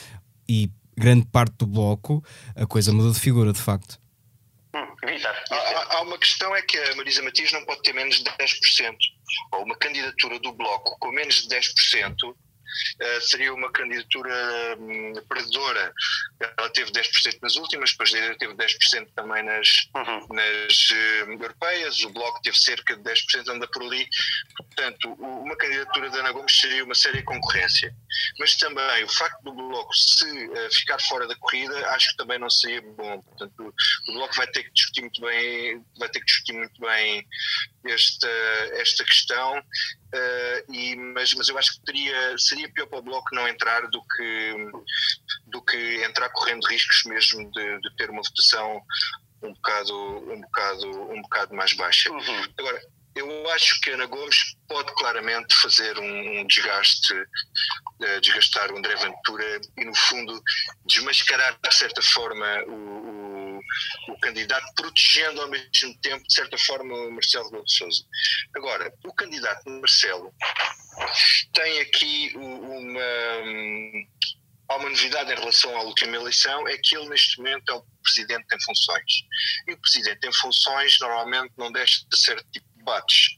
e 0.47 0.69
grande 0.95 1.25
parte 1.25 1.56
do 1.58 1.65
bloco, 1.65 2.23
a 2.56 2.67
coisa 2.67 2.93
muda 2.93 3.12
de 3.12 3.19
figura, 3.19 3.52
de 3.52 3.60
facto. 3.60 3.99
Há, 4.71 5.97
há, 5.97 6.02
uma 6.02 6.17
questão 6.19 6.56
é 6.56 6.62
que 6.62 6.78
a 6.78 6.95
Marisa 6.95 7.23
Matias 7.23 7.52
não 7.52 7.65
pode 7.65 7.82
ter 7.82 7.93
menos 7.93 8.17
de 8.17 8.25
10%, 8.25 8.95
ou 9.54 9.63
uma 9.63 9.75
candidatura 9.75 10.39
do 10.39 10.54
bloco 10.54 10.97
com 10.99 11.12
menos 11.12 11.47
de 11.47 11.56
10%, 11.56 12.13
uh, 12.23 12.36
seria 13.22 13.54
uma 13.54 13.72
candidatura 13.72 14.78
um, 14.80 15.14
perdedora. 15.28 15.94
Ela 16.58 16.70
teve 16.70 16.92
10% 16.92 17.40
nas 17.42 17.56
últimas, 17.56 17.92
depois 17.92 18.12
teve 18.12 18.54
10% 18.54 19.08
também 19.16 19.44
nas, 19.44 19.90
uhum. 19.96 20.28
nas 20.34 20.90
uh, 20.92 21.32
europeias, 21.32 22.04
o 22.04 22.10
Bloco 22.10 22.42
teve 22.42 22.58
cerca 22.58 22.96
de 22.96 23.02
10%, 23.02 23.50
anda 23.50 23.68
por 23.68 23.84
ali. 23.84 24.08
Portanto, 24.56 25.14
uma 25.14 25.56
candidatura 25.56 26.10
da 26.10 26.20
Ana 26.20 26.32
Gomes 26.32 26.60
seria 26.60 26.84
uma 26.84 26.96
séria 26.96 27.24
concorrência. 27.24 27.94
Mas 28.40 28.56
também 28.56 29.04
o 29.04 29.10
facto 29.10 29.42
do 29.44 29.54
Bloco 29.54 29.94
se 29.96 30.26
uh, 30.26 30.74
ficar 30.74 31.00
fora 31.02 31.28
da 31.28 31.36
corrida, 31.36 31.90
acho 31.92 32.12
que 32.12 32.18
também 32.18 32.40
não 32.40 32.50
seria 32.50 32.82
bom. 32.82 33.22
Portanto, 33.22 33.74
o 34.08 34.14
Bloco 34.14 34.36
vai 34.36 34.48
ter 34.48 34.64
que 34.64 34.72
discutir 34.72 35.02
muito 35.02 35.22
bem, 35.22 35.84
vai 35.98 36.10
ter 36.10 36.20
que 36.20 36.26
discutir 36.26 36.54
muito 36.54 36.80
bem 36.82 37.26
esta, 37.86 38.30
esta 38.74 39.04
questão 39.04 39.64
Uh, 40.13 40.74
e, 40.74 40.95
mas, 40.95 41.34
mas 41.36 41.50
eu 41.50 41.58
acho 41.58 41.74
que 41.74 41.86
teria, 41.86 42.38
seria 42.38 42.72
pior 42.72 42.88
para 42.88 43.00
o 43.00 43.04
Bloco 43.04 43.36
não 43.36 43.48
entrar 43.48 43.82
do 43.89 44.02
que, 44.02 44.72
do 45.48 45.62
que 45.62 46.04
entrar 46.04 46.30
correndo 46.30 46.65
riscos 46.67 47.04
mesmo 47.06 47.52
de, 47.52 47.80
de 47.82 47.95
ter 47.95 48.10
uma 48.10 48.24
votação 48.24 48.82
um 49.41 49.54
bocado, 49.54 50.32
um 50.32 50.41
bocado, 50.41 51.12
um 51.12 51.22
bocado 51.22 51.56
mais 51.56 51.74
baixa. 51.74 52.12
Uhum. 52.12 52.43
Agora, 52.58 52.82
eu 53.15 53.50
acho 53.52 53.80
que 53.82 53.89
Ana 53.89 54.06
Gomes 54.06 54.56
pode 54.67 54.93
claramente 54.95 55.56
fazer 55.56 55.98
um, 55.98 56.39
um 56.39 56.48
desgaste, 56.48 57.13
uh, 57.13 58.22
desgastar 58.22 58.72
o 58.72 58.78
André 58.78 58.95
Ventura 58.95 59.62
e, 59.78 59.86
no 59.86 59.95
fundo, 59.95 60.41
desmascarar, 60.86 61.58
de 61.62 61.76
certa 61.76 62.02
forma, 62.02 62.45
o, 62.67 62.72
o, 62.72 63.38
o 64.08 64.19
candidato, 64.19 64.65
protegendo 64.76 65.41
ao 65.41 65.50
mesmo 65.50 65.98
tempo, 66.02 66.26
de 66.28 66.34
certa 66.34 66.58
forma, 66.58 66.93
o 66.93 67.12
Marcelo 67.12 67.63
de 67.63 67.74
Souza. 67.74 68.04
Agora, 68.56 68.93
o 69.06 69.13
candidato 69.13 69.69
Marcelo 69.69 70.34
tem 71.54 71.80
aqui 71.82 72.34
uma. 72.36 73.02
Há 74.69 74.76
uma 74.76 74.89
novidade 74.89 75.32
em 75.32 75.36
relação 75.36 75.76
à 75.76 75.82
última 75.82 76.15
eleição, 76.15 76.67
é 76.67 76.78
que 76.78 76.95
ele 76.95 77.10
neste 77.10 77.39
momento 77.39 77.72
é 77.72 77.74
o 77.74 77.84
presidente 78.04 78.45
em 78.54 78.63
funções. 78.63 79.24
E 79.67 79.74
o 79.74 79.78
presidente 79.78 80.28
em 80.28 80.34
funções 80.34 81.00
normalmente 81.00 81.52
não 81.58 81.72
deixa 81.72 82.06
de 82.08 82.19
ser 82.19 82.39
tipo 82.52 82.67
debates. 82.78 83.30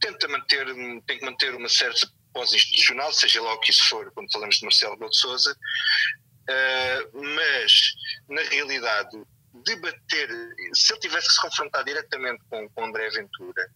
Tenta 0.00 0.26
manter, 0.28 0.66
tem 1.06 1.18
que 1.18 1.24
manter 1.24 1.54
uma 1.54 1.68
certa 1.68 2.10
pós 2.32 2.52
institucional, 2.52 3.12
seja 3.12 3.42
lá 3.42 3.54
o 3.54 3.60
que 3.60 3.70
isso 3.70 3.88
for, 3.88 4.10
quando 4.12 4.30
falamos 4.32 4.56
de 4.56 4.62
Marcelo 4.62 4.96
de 4.96 5.16
Souza, 5.16 5.52
uh, 5.52 7.22
mas 7.36 7.92
na 8.28 8.42
realidade 8.42 9.16
debater, 9.62 10.28
se 10.74 10.92
ele 10.92 11.00
tivesse 11.00 11.28
que 11.28 11.34
se 11.34 11.42
confrontar 11.42 11.84
diretamente 11.84 12.42
com, 12.48 12.68
com 12.70 12.84
André 12.84 13.10
Ventura, 13.10 13.70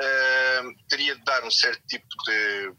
uh, 0.00 0.88
teria 0.88 1.16
de 1.16 1.24
dar 1.24 1.44
um 1.44 1.50
certo 1.50 1.82
tipo 1.86 2.06
de, 2.26 2.72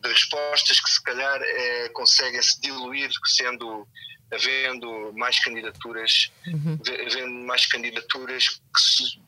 de 0.00 0.08
respostas 0.08 0.80
que 0.80 0.90
se 0.90 1.02
calhar 1.02 1.40
uh, 1.40 1.92
conseguem 1.92 2.42
se 2.42 2.60
diluir 2.60 3.10
sendo 3.26 3.86
havendo 4.32 5.12
mais 5.12 5.38
candidaturas 5.38 6.32
uhum. 6.46 6.78
havendo 7.06 7.46
mais 7.46 7.66
candidaturas 7.66 8.48
que 8.48 8.80
se, 8.80 9.20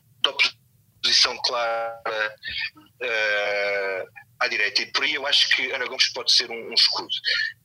posição 1.01 1.37
clara 1.43 2.35
uh, 3.01 4.27
à 4.39 4.47
direita. 4.47 4.81
E 4.81 4.91
por 4.91 5.03
aí 5.03 5.15
eu 5.15 5.25
acho 5.25 5.49
que 5.55 5.71
Ana 5.71 5.85
Gomes 5.85 6.09
pode 6.13 6.31
ser 6.31 6.49
um, 6.49 6.69
um, 6.69 6.73
escudo. 6.73 7.09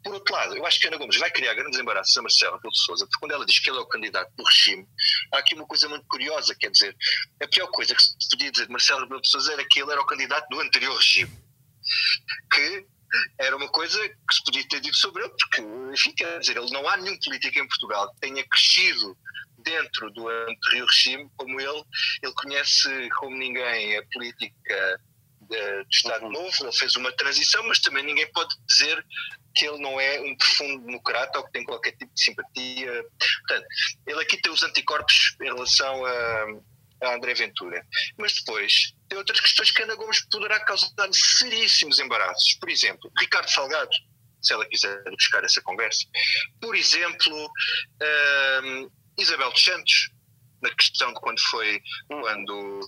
Por 0.03 0.15
outro 0.15 0.35
lado, 0.35 0.57
eu 0.57 0.67
acho 0.67 0.81
que 0.81 0.87
Ana 0.87 0.97
Gomes 0.97 1.17
vai 1.17 1.31
criar 1.31 1.55
grandes 1.55 1.79
embaraços 1.79 2.17
a 2.17 2.23
Marcelo 2.23 2.57
Rebelo 2.57 2.73
de 2.73 2.81
Sousa, 2.81 3.07
porque 3.07 3.21
quando 3.21 3.33
ela 3.33 3.47
diz 3.47 3.59
que 3.59 3.71
ele 3.71 3.79
é 3.79 3.81
o 3.81 3.87
candidato 3.87 4.33
do 4.37 4.45
regime, 4.45 4.87
há 5.33 5.39
aqui 5.39 5.55
uma 5.55 5.67
coisa 5.67 5.89
muito 5.89 6.07
curiosa, 6.07 6.55
quer 6.55 6.71
dizer, 6.71 6.97
a 7.43 7.49
pior 7.49 7.67
coisa 7.69 7.95
que 7.95 8.03
se 8.03 8.29
podia 8.31 8.51
dizer 8.51 8.67
de 8.67 8.73
Marcelo 8.73 9.01
Rebelo 9.01 9.21
de 9.21 9.29
Sousa 9.29 9.53
era 9.53 9.65
que 9.65 9.81
ele 9.81 9.93
era 9.93 10.01
o 10.01 10.07
candidato 10.07 10.49
do 10.49 10.61
anterior 10.61 10.97
regime. 10.97 11.31
Que 12.53 12.87
era 13.39 13.57
uma 13.57 13.69
coisa 13.69 13.99
que 14.09 14.35
se 14.35 14.43
podia 14.45 14.67
ter 14.69 14.81
dito 14.81 14.97
sobre 14.97 15.23
ele, 15.23 15.33
porque, 15.39 15.61
enfim, 15.93 16.13
quer 16.15 16.39
dizer, 16.41 16.57
ele 16.57 16.71
não 16.71 16.89
há 16.89 16.97
nenhum 16.97 17.19
político 17.19 17.59
em 17.59 17.69
Portugal 17.69 18.13
que 18.15 18.21
tenha 18.21 18.45
crescido 18.49 19.17
dentro 19.63 20.11
do 20.13 20.29
anterior 20.29 20.87
regime, 20.87 21.31
como 21.37 21.61
ele, 21.61 21.85
ele 22.23 22.33
conhece 22.35 23.09
como 23.19 23.37
ninguém 23.37 23.97
a 23.97 24.03
política 24.13 25.01
de, 25.43 25.85
de 25.85 25.97
Estado 25.97 26.25
uhum. 26.25 26.33
Novo, 26.33 26.53
ele 26.61 26.73
fez 26.73 26.97
uma 26.97 27.13
transição, 27.13 27.63
mas 27.65 27.79
também 27.81 28.05
ninguém 28.05 28.31
pode 28.33 28.55
dizer 28.67 29.05
que 29.55 29.67
ele 29.67 29.79
não 29.79 30.01
é 30.01 30.21
um 30.21 30.37
profundo 30.37 30.87
democrata 30.87 31.39
ou 31.39 31.45
que 31.45 31.53
tem 31.53 31.65
qualquer 31.65 31.93
tipo 31.93 32.13
de 32.15 32.23
simpatia. 32.25 33.05
Portanto, 33.47 33.67
ele 34.07 34.23
aqui 34.23 34.41
tem 34.41 34.53
os 34.53 34.63
anticorpos 34.63 35.37
em 35.41 35.45
relação 35.45 36.05
a, 36.07 36.47
a 37.03 37.15
André 37.15 37.35
Ventura. 37.35 37.85
Mas 38.17 38.33
depois 38.35 38.95
tem 39.09 39.19
outras 39.19 39.41
questões 39.41 39.71
que 39.71 39.83
Ana 39.83 39.95
Gomes 39.95 40.27
poderá 40.31 40.59
causar 40.61 40.91
seríssimos 41.13 41.99
embaraços. 41.99 42.55
Por 42.55 42.71
exemplo, 42.71 43.13
Ricardo 43.19 43.51
Salgado, 43.51 43.91
se 44.41 44.53
ela 44.53 44.67
quiser 44.67 45.03
buscar 45.05 45.45
essa 45.45 45.61
conversa. 45.63 46.05
Por 46.61 46.75
exemplo, 46.75 47.51
hum, 48.65 48.91
Isabel 49.23 49.51
dos 49.51 49.65
Santos, 49.65 50.11
na 50.61 50.71
questão 50.75 51.13
de 51.13 51.21
quando 51.21 51.41
foi, 51.51 51.83
quando, 52.09 52.81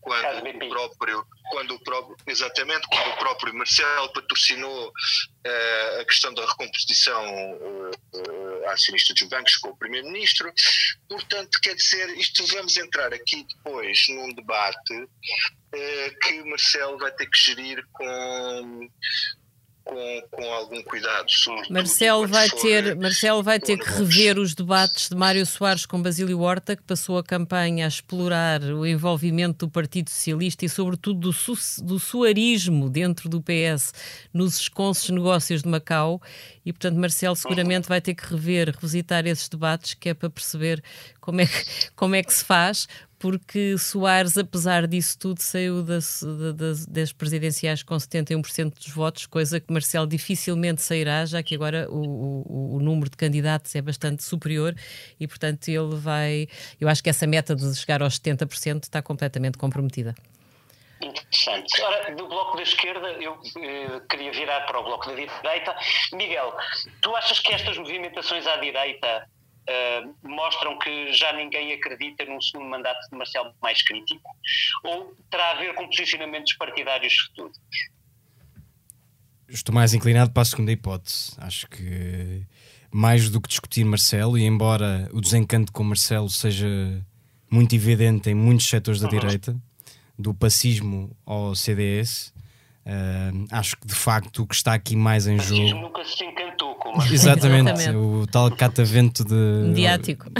quando 0.00 0.48
o 0.48 0.68
próprio, 0.68 1.26
quando 1.50 1.74
o 1.74 1.80
próprio, 1.80 2.16
exatamente, 2.26 2.86
quando 2.88 3.08
o 3.08 3.16
próprio 3.16 3.54
Marcelo 3.54 4.12
patrocinou 4.12 4.88
uh, 4.88 6.00
a 6.00 6.04
questão 6.04 6.32
da 6.34 6.46
recomposição 6.46 7.24
uh, 7.54 7.90
uh, 7.90 8.68
acionista 8.68 9.14
dos 9.14 9.28
bancos 9.28 9.56
com 9.56 9.70
o 9.70 9.76
Primeiro-Ministro. 9.76 10.52
Portanto, 11.08 11.58
quer 11.60 11.74
dizer, 11.74 12.08
isto 12.18 12.46
vamos 12.46 12.76
entrar 12.76 13.12
aqui 13.12 13.44
depois 13.44 14.08
num 14.08 14.32
debate 14.34 14.94
uh, 14.94 16.18
que 16.22 16.44
Marcelo 16.44 16.98
vai 16.98 17.10
ter 17.12 17.28
que 17.28 17.38
gerir 17.38 17.84
com 17.92 18.88
com, 19.86 20.22
com 20.32 20.52
algum 20.52 20.82
cuidado. 20.82 21.26
Marcelo 21.70 22.26
vai, 22.26 22.50
ter, 22.50 22.96
Marcelo 22.96 23.42
vai 23.42 23.60
ter 23.60 23.78
que 23.78 23.88
rever 23.88 24.38
os 24.38 24.52
debates 24.52 25.08
de 25.08 25.16
Mário 25.16 25.46
Soares 25.46 25.86
com 25.86 26.02
Basílio 26.02 26.40
Horta, 26.40 26.74
que 26.74 26.82
passou 26.82 27.16
a 27.16 27.24
campanha 27.24 27.84
a 27.84 27.88
explorar 27.88 28.62
o 28.62 28.84
envolvimento 28.84 29.66
do 29.66 29.70
Partido 29.70 30.10
Socialista 30.10 30.64
e, 30.64 30.68
sobretudo, 30.68 31.20
do, 31.20 31.32
su 31.32 31.54
do 31.82 31.98
suarismo 31.98 32.90
dentro 32.90 33.28
do 33.28 33.40
PS 33.40 33.94
nos 34.34 34.58
esconsos 34.58 35.08
negócios 35.10 35.62
de 35.62 35.68
Macau. 35.68 36.20
E, 36.64 36.72
portanto, 36.72 36.98
Marcelo 36.98 37.36
seguramente 37.36 37.88
vai 37.88 38.00
ter 38.00 38.14
que 38.14 38.26
rever, 38.28 38.74
revisitar 38.74 39.24
esses 39.24 39.48
debates, 39.48 39.94
que 39.94 40.08
é 40.08 40.14
para 40.14 40.28
perceber 40.28 40.82
como 41.20 41.40
é 41.40 41.46
que, 41.46 41.90
como 41.94 42.14
é 42.16 42.22
que 42.24 42.34
se 42.34 42.44
faz, 42.44 42.88
porque 43.18 43.76
Soares, 43.78 44.36
apesar 44.36 44.86
disso 44.86 45.18
tudo, 45.18 45.40
saiu 45.40 45.82
das, 45.82 46.22
das, 46.54 46.86
das 46.86 47.12
presidenciais 47.12 47.82
com 47.82 47.94
71% 47.94 48.74
dos 48.74 48.88
votos, 48.88 49.26
coisa 49.26 49.60
que 49.60 49.72
Marcelo 49.72 50.06
dificilmente 50.06 50.82
sairá, 50.82 51.24
já 51.24 51.42
que 51.42 51.54
agora 51.54 51.88
o, 51.90 51.96
o, 51.96 52.76
o, 52.76 52.80
número 52.80 53.10
de 53.10 53.16
candidatos 53.16 53.74
é 53.74 53.82
bastante 53.82 54.22
superior 54.22 54.74
e, 55.18 55.26
portanto, 55.26 55.68
ele 55.68 55.96
vai. 55.96 56.46
Eu 56.80 56.88
acho 56.88 57.02
que 57.02 57.10
essa 57.10 57.26
meta 57.26 57.54
de 57.54 57.74
chegar 57.74 58.02
aos 58.02 58.18
70% 58.18 58.84
está 58.84 59.00
completamente 59.02 59.58
comprometida. 59.58 60.14
Interessante. 61.00 61.82
Ora, 61.82 62.14
do 62.14 62.26
Bloco 62.26 62.56
da 62.56 62.62
Esquerda, 62.62 63.08
eu 63.20 63.38
eh, 63.58 64.00
queria 64.08 64.32
virar 64.32 64.62
para 64.62 64.80
o 64.80 64.84
Bloco 64.84 65.06
da 65.06 65.14
Direita. 65.14 65.76
Miguel, 66.12 66.56
tu 67.02 67.14
achas 67.14 67.38
que 67.40 67.52
estas 67.52 67.76
movimentações 67.76 68.46
à 68.46 68.56
direita 68.56 69.28
uh, 69.68 70.28
mostram 70.28 70.78
que 70.78 71.12
já 71.12 71.32
ninguém 71.32 71.72
acredita 71.72 72.24
num 72.24 72.40
segundo 72.40 72.68
mandato 72.68 73.08
de 73.10 73.16
Marcelo 73.16 73.54
mais 73.60 73.82
crítico? 73.82 74.30
Ou 74.84 75.14
terá 75.30 75.52
a 75.52 75.54
ver 75.54 75.74
com 75.74 75.86
posicionamentos 75.86 76.52
partidários 76.54 77.14
futuros? 77.14 77.58
Estou 79.48 79.74
mais 79.74 79.94
inclinado 79.94 80.32
para 80.32 80.42
a 80.42 80.44
segunda 80.44 80.72
hipótese. 80.72 81.36
Acho 81.38 81.68
que 81.68 82.44
mais 82.90 83.28
do 83.28 83.40
que 83.40 83.48
discutir 83.48 83.84
Marcelo, 83.84 84.38
e 84.38 84.44
embora 84.44 85.08
o 85.12 85.20
desencanto 85.20 85.72
com 85.72 85.84
Marcelo 85.84 86.28
seja 86.30 86.66
muito 87.50 87.74
evidente 87.74 88.30
em 88.30 88.34
muitos 88.34 88.66
setores 88.66 89.00
da 89.00 89.08
uhum. 89.08 89.18
direita, 89.18 89.56
do 90.18 90.32
pacismo 90.32 91.14
ao 91.24 91.54
CDS, 91.54 92.32
uh, 92.86 93.46
acho 93.50 93.76
que 93.76 93.86
de 93.86 93.94
facto 93.94 94.42
o 94.42 94.46
que 94.46 94.54
está 94.54 94.74
aqui 94.74 94.96
mais 94.96 95.26
em 95.26 95.38
jogo. 95.38 95.80
nunca 95.80 96.04
se 96.04 96.24
Exatamente, 97.10 97.70
Exatamente. 97.72 97.96
o 97.96 98.26
tal 98.26 98.50
catavento 98.50 99.24
de. 99.24 99.68
Mediático. 99.68 100.30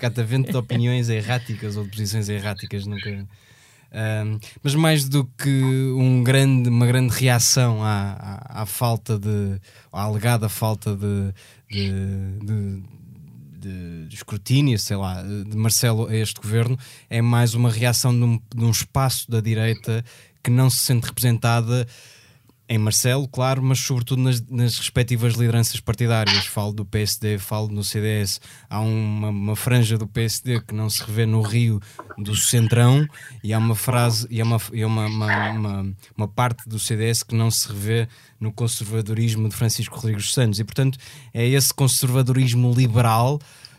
Catavento 0.00 0.50
de 0.50 0.56
opiniões 0.56 1.08
erráticas 1.08 1.76
ou 1.76 1.84
de 1.84 1.90
posições 1.90 2.28
erráticas, 2.28 2.86
nunca. 2.86 3.26
Um, 3.94 4.40
mas 4.62 4.74
mais 4.74 5.08
do 5.08 5.24
que 5.24 5.92
um 5.96 6.24
grande, 6.24 6.68
uma 6.68 6.84
grande 6.84 7.14
reação 7.14 7.82
à, 7.82 8.40
à, 8.50 8.62
à 8.62 8.66
falta 8.66 9.18
de. 9.18 9.60
à 9.92 10.02
alegada 10.02 10.48
falta 10.48 10.96
de, 10.96 11.32
de, 11.70 11.92
de, 12.44 12.82
de, 13.60 14.08
de, 14.08 14.14
escrutínio, 14.14 14.78
sei 14.78 14.96
lá, 14.96 15.22
de 15.22 15.56
Marcelo 15.56 16.08
a 16.08 16.16
este 16.16 16.40
governo, 16.40 16.76
é 17.08 17.22
mais 17.22 17.54
uma 17.54 17.70
reação 17.70 18.12
de 18.12 18.24
um, 18.24 18.40
de 18.54 18.64
um 18.64 18.70
espaço 18.70 19.30
da 19.30 19.40
direita 19.40 20.04
que 20.42 20.50
não 20.50 20.68
se 20.68 20.78
sente 20.78 21.06
representada 21.06 21.86
em 22.66 22.78
Marcelo, 22.78 23.28
claro, 23.28 23.62
mas 23.62 23.78
sobretudo 23.78 24.22
nas, 24.22 24.40
nas, 24.48 24.78
respectivas 24.78 25.34
lideranças 25.34 25.80
partidárias. 25.80 26.46
Falo 26.46 26.72
do 26.72 26.84
PSD, 26.84 27.38
falo 27.38 27.68
no 27.68 27.84
CDS. 27.84 28.40
Há 28.70 28.80
uma, 28.80 29.28
uma, 29.28 29.56
franja 29.56 29.98
do 29.98 30.06
PSD 30.06 30.60
que 30.62 30.74
não 30.74 30.88
se 30.88 31.02
revê 31.04 31.26
no 31.26 31.42
Rio 31.42 31.80
do 32.16 32.34
Centrão 32.34 33.06
e 33.42 33.52
há 33.52 33.58
uma 33.58 33.74
frase 33.74 34.26
e 34.30 34.40
há 34.40 34.44
uma, 34.44 34.60
e 34.72 34.84
uma, 34.84 35.06
uma, 35.06 35.94
uma, 36.16 36.28
parte 36.28 36.66
do 36.66 36.78
CDS 36.78 37.22
que 37.22 37.34
não 37.34 37.50
se 37.50 37.68
revê 37.68 38.08
no 38.40 38.50
conservadorismo 38.50 39.48
de 39.48 39.54
Francisco 39.54 39.96
Rodrigues 39.96 40.32
Santos. 40.32 40.58
E, 40.58 40.64
portanto, 40.64 40.98
é 41.34 41.46
esse 41.46 41.72
conservadorismo 41.72 42.72
liberal 42.72 43.38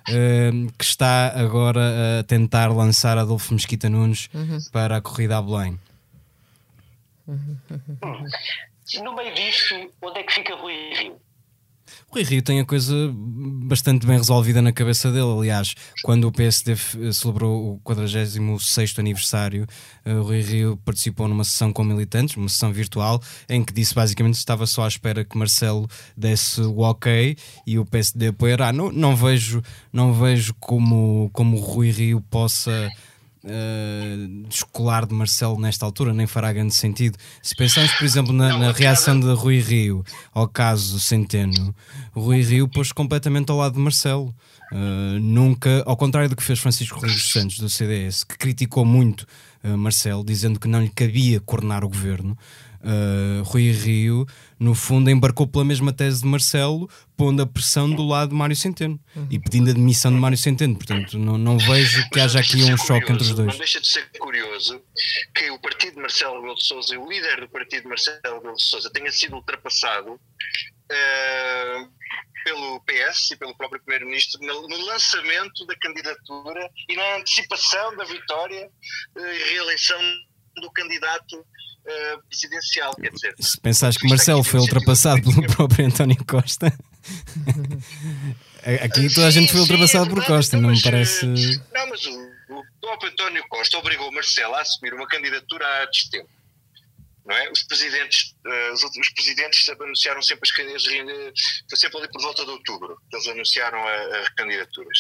uh, 0.10 0.72
que 0.78 0.84
está 0.84 1.34
agora 1.36 2.20
a 2.20 2.24
tentar 2.24 2.68
lançar 2.68 3.18
Adolfo 3.18 3.52
Mesquita 3.52 3.90
Nunes 3.90 4.30
uhum. 4.32 4.60
para 4.72 4.98
a 4.98 5.02
corrida 5.02 5.40
a 5.40 5.42
Belém. 5.42 5.80
Uhum. 7.28 7.58
No 9.02 9.16
meio 9.16 9.34
disto, 9.34 9.76
onde 10.02 10.20
é 10.20 10.24
que 10.24 10.34
fica 10.34 10.56
Rui 10.56 10.94
Rio? 10.94 11.20
Rui 12.10 12.24
Rio 12.24 12.42
tem 12.42 12.60
a 12.60 12.66
coisa 12.66 12.94
bastante 13.14 14.06
bem 14.06 14.18
resolvida 14.18 14.62
na 14.62 14.72
cabeça 14.72 15.12
dele. 15.12 15.32
Aliás, 15.38 15.76
quando 16.04 16.28
o 16.28 16.32
PSD 16.32 16.76
celebrou 17.12 17.74
o 17.74 17.80
46 17.80 18.98
aniversário, 18.98 19.68
uh, 20.06 20.22
Rui 20.22 20.42
Rio 20.42 20.78
participou 20.78 21.28
numa 21.28 21.44
sessão 21.44 21.74
com 21.74 21.84
militantes, 21.84 22.38
uma 22.38 22.50
sessão 22.50 22.72
virtual, 22.72 23.22
em 23.50 23.64
que 23.64 23.74
disse 23.74 23.94
basicamente 23.94 24.34
que 24.34 24.40
estava 24.40 24.66
só 24.66 24.84
à 24.84 24.88
espera 24.88 25.26
que 25.26 25.38
Marcelo 25.38 25.88
desse 26.16 26.62
o 26.62 26.80
ok 26.80 27.36
e 27.68 27.78
o 27.78 27.86
PSD 27.86 28.28
apoiará. 28.28 28.72
Não, 28.72 28.92
não 28.92 29.16
vejo, 29.16 29.62
não 29.92 30.14
vejo 30.14 30.54
como, 30.60 31.30
como 31.34 31.58
Rui 31.58 31.92
Rio 31.92 32.22
possa 32.22 32.90
uh, 33.46 34.48
descolar 34.48 35.06
de 35.06 35.14
Marcelo 35.14 35.60
nesta 35.60 35.86
altura, 35.86 36.14
nem 36.14 36.28
fará 36.28 36.52
grande 36.52 36.74
sentido. 36.74 37.18
Se 37.42 37.56
pensarmos, 37.56 37.94
por 37.94 38.04
exemplo, 38.06 38.34
na, 38.34 38.58
na 38.58 38.72
reação 38.72 39.20
de 39.20 39.32
Rui 39.34 39.60
Rio 39.60 40.04
ao 40.34 40.48
caso 40.48 41.00
Centeno, 41.00 41.74
Rui 42.14 42.42
Rio 42.42 42.68
pôs 42.68 42.92
completamente 42.92 43.52
ao 43.52 43.58
lado 43.58 43.76
de 43.76 43.80
Marcelo. 43.80 44.34
Uh, 44.72 45.20
nunca, 45.20 45.84
ao 45.86 45.96
contrário 45.96 46.28
do 46.28 46.36
que 46.36 46.42
fez 46.42 46.58
Francisco 46.58 46.96
Rodrigues 46.96 47.30
Santos 47.32 47.60
do 47.60 47.70
CDS, 47.70 48.24
que 48.24 48.36
criticou 48.36 48.84
muito 48.84 49.26
uh, 49.64 49.78
Marcelo, 49.78 50.26
dizendo 50.26 50.60
que 50.60 50.68
não 50.68 50.82
lhe 50.82 50.90
cabia 50.90 51.40
coordenar 51.40 51.84
o 51.84 51.88
governo, 51.88 52.36
uh, 52.86 53.44
Rui 53.44 53.72
Rio, 53.72 54.26
no 54.60 54.74
fundo, 54.74 55.10
embarcou 55.10 55.48
pela 55.48 55.66
mesma 55.66 55.92
tese 55.92 56.22
de 56.22 56.28
Marcelo, 56.28 56.90
pondo 57.18 57.42
a 57.42 57.46
pressão 57.46 57.90
do 57.90 58.06
lado 58.06 58.30
de 58.30 58.36
Mário 58.36 58.56
Centeno 58.56 59.00
uhum. 59.16 59.28
e 59.30 59.40
pedindo 59.40 59.70
a 59.70 59.74
demissão 59.74 60.12
de 60.12 60.18
Mário 60.18 60.38
Centeno. 60.38 60.76
Portanto, 60.76 61.18
não, 61.18 61.38
não 61.38 61.58
vejo 61.58 62.08
que 62.10 62.20
haja 62.20 62.40
aqui 62.40 62.64
um 62.64 62.78
choque 62.78 63.12
entre 63.12 63.24
os 63.24 63.34
dois. 63.34 63.48
Não 63.48 63.58
deixa 63.58 63.82
de 63.82 63.88
ser 63.88 64.10
curioso 64.18 64.82
que 65.34 65.50
o 65.50 65.60
partido 65.60 65.96
de 65.96 66.02
Marcelo 66.02 66.36
Rebelo 66.36 66.56
de 66.56 66.64
Souza 66.64 66.94
e 66.94 66.98
o 66.98 67.10
líder 67.10 67.42
do 67.42 67.50
partido 67.50 67.84
de 67.84 67.90
Marcelo 67.90 68.38
Rebelo 68.38 68.56
de 68.56 68.64
Souza 68.64 68.90
tenha 68.92 69.12
sido 69.12 69.36
ultrapassado 69.36 70.14
uh, 70.14 71.90
pelo 72.44 72.80
PS 72.82 73.32
e 73.32 73.36
pelo 73.36 73.56
próprio 73.56 73.82
Primeiro-Ministro 73.82 74.40
no 74.42 74.86
lançamento 74.86 75.66
da 75.66 75.76
candidatura 75.78 76.70
e 76.88 76.96
na 76.96 77.18
antecipação 77.18 77.96
da 77.98 78.06
vitória 78.06 78.70
uh, 79.18 79.20
e 79.20 79.54
reeleição 79.54 80.00
do 80.62 80.72
candidato 80.72 81.46
uh, 81.86 82.24
presidencial. 82.28 82.96
Quer 82.96 83.12
dizer, 83.12 83.36
se 83.40 83.60
pensares 83.60 83.98
que 83.98 84.08
Marcelo 84.08 84.44
foi 84.44 84.60
ultrapassado 84.60 85.22
pelo 85.22 85.48
próprio 85.56 85.86
António 85.86 86.18
Costa. 86.26 86.68
Aqui 88.84 89.14
toda 89.14 89.28
a 89.28 89.32
gente 89.32 89.52
foi 89.52 89.62
ultrapassado 89.62 90.10
por 90.10 90.26
Costa, 90.26 90.58
não 90.58 90.72
me 90.72 90.82
parece. 90.82 91.26
Eh, 91.26 91.62
não, 91.72 91.88
mas 91.88 92.04
o, 92.06 92.32
o 92.50 92.64
próprio 92.82 93.12
António 93.12 93.44
Costa 93.48 93.78
obrigou 93.78 94.12
Marcelo 94.12 94.56
a 94.56 94.62
assumir 94.62 94.94
uma 94.94 95.08
candidatura 95.08 95.84
a 95.84 95.86
destempo. 95.86 96.30
Não 97.26 97.36
é? 97.36 97.52
Os 97.52 97.64
presidentes, 97.64 98.36
uh, 98.46 98.74
os, 98.74 98.84
outros, 98.84 99.08
os 99.08 99.14
presidentes 99.14 99.68
anunciaram 99.70 100.22
sempre 100.22 100.48
as 100.48 100.56
candidaturas, 100.56 101.34
foi 101.68 101.78
sempre 101.78 101.98
ali 101.98 102.12
por 102.12 102.22
volta 102.22 102.44
de 102.44 102.52
outubro 102.52 103.00
que 103.10 103.16
eles 103.16 103.28
anunciaram 103.28 103.88
as 103.88 104.30
candidaturas. 104.30 105.00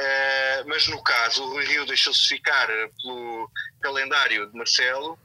Uh, 0.00 0.68
mas 0.68 0.86
no 0.88 1.02
caso, 1.02 1.44
o 1.44 1.50
Rui 1.50 1.64
Rio 1.66 1.86
deixou-se 1.86 2.26
ficar 2.26 2.66
pelo 2.66 3.50
calendário 3.80 4.50
de 4.50 4.56
Marcelo 4.56 5.18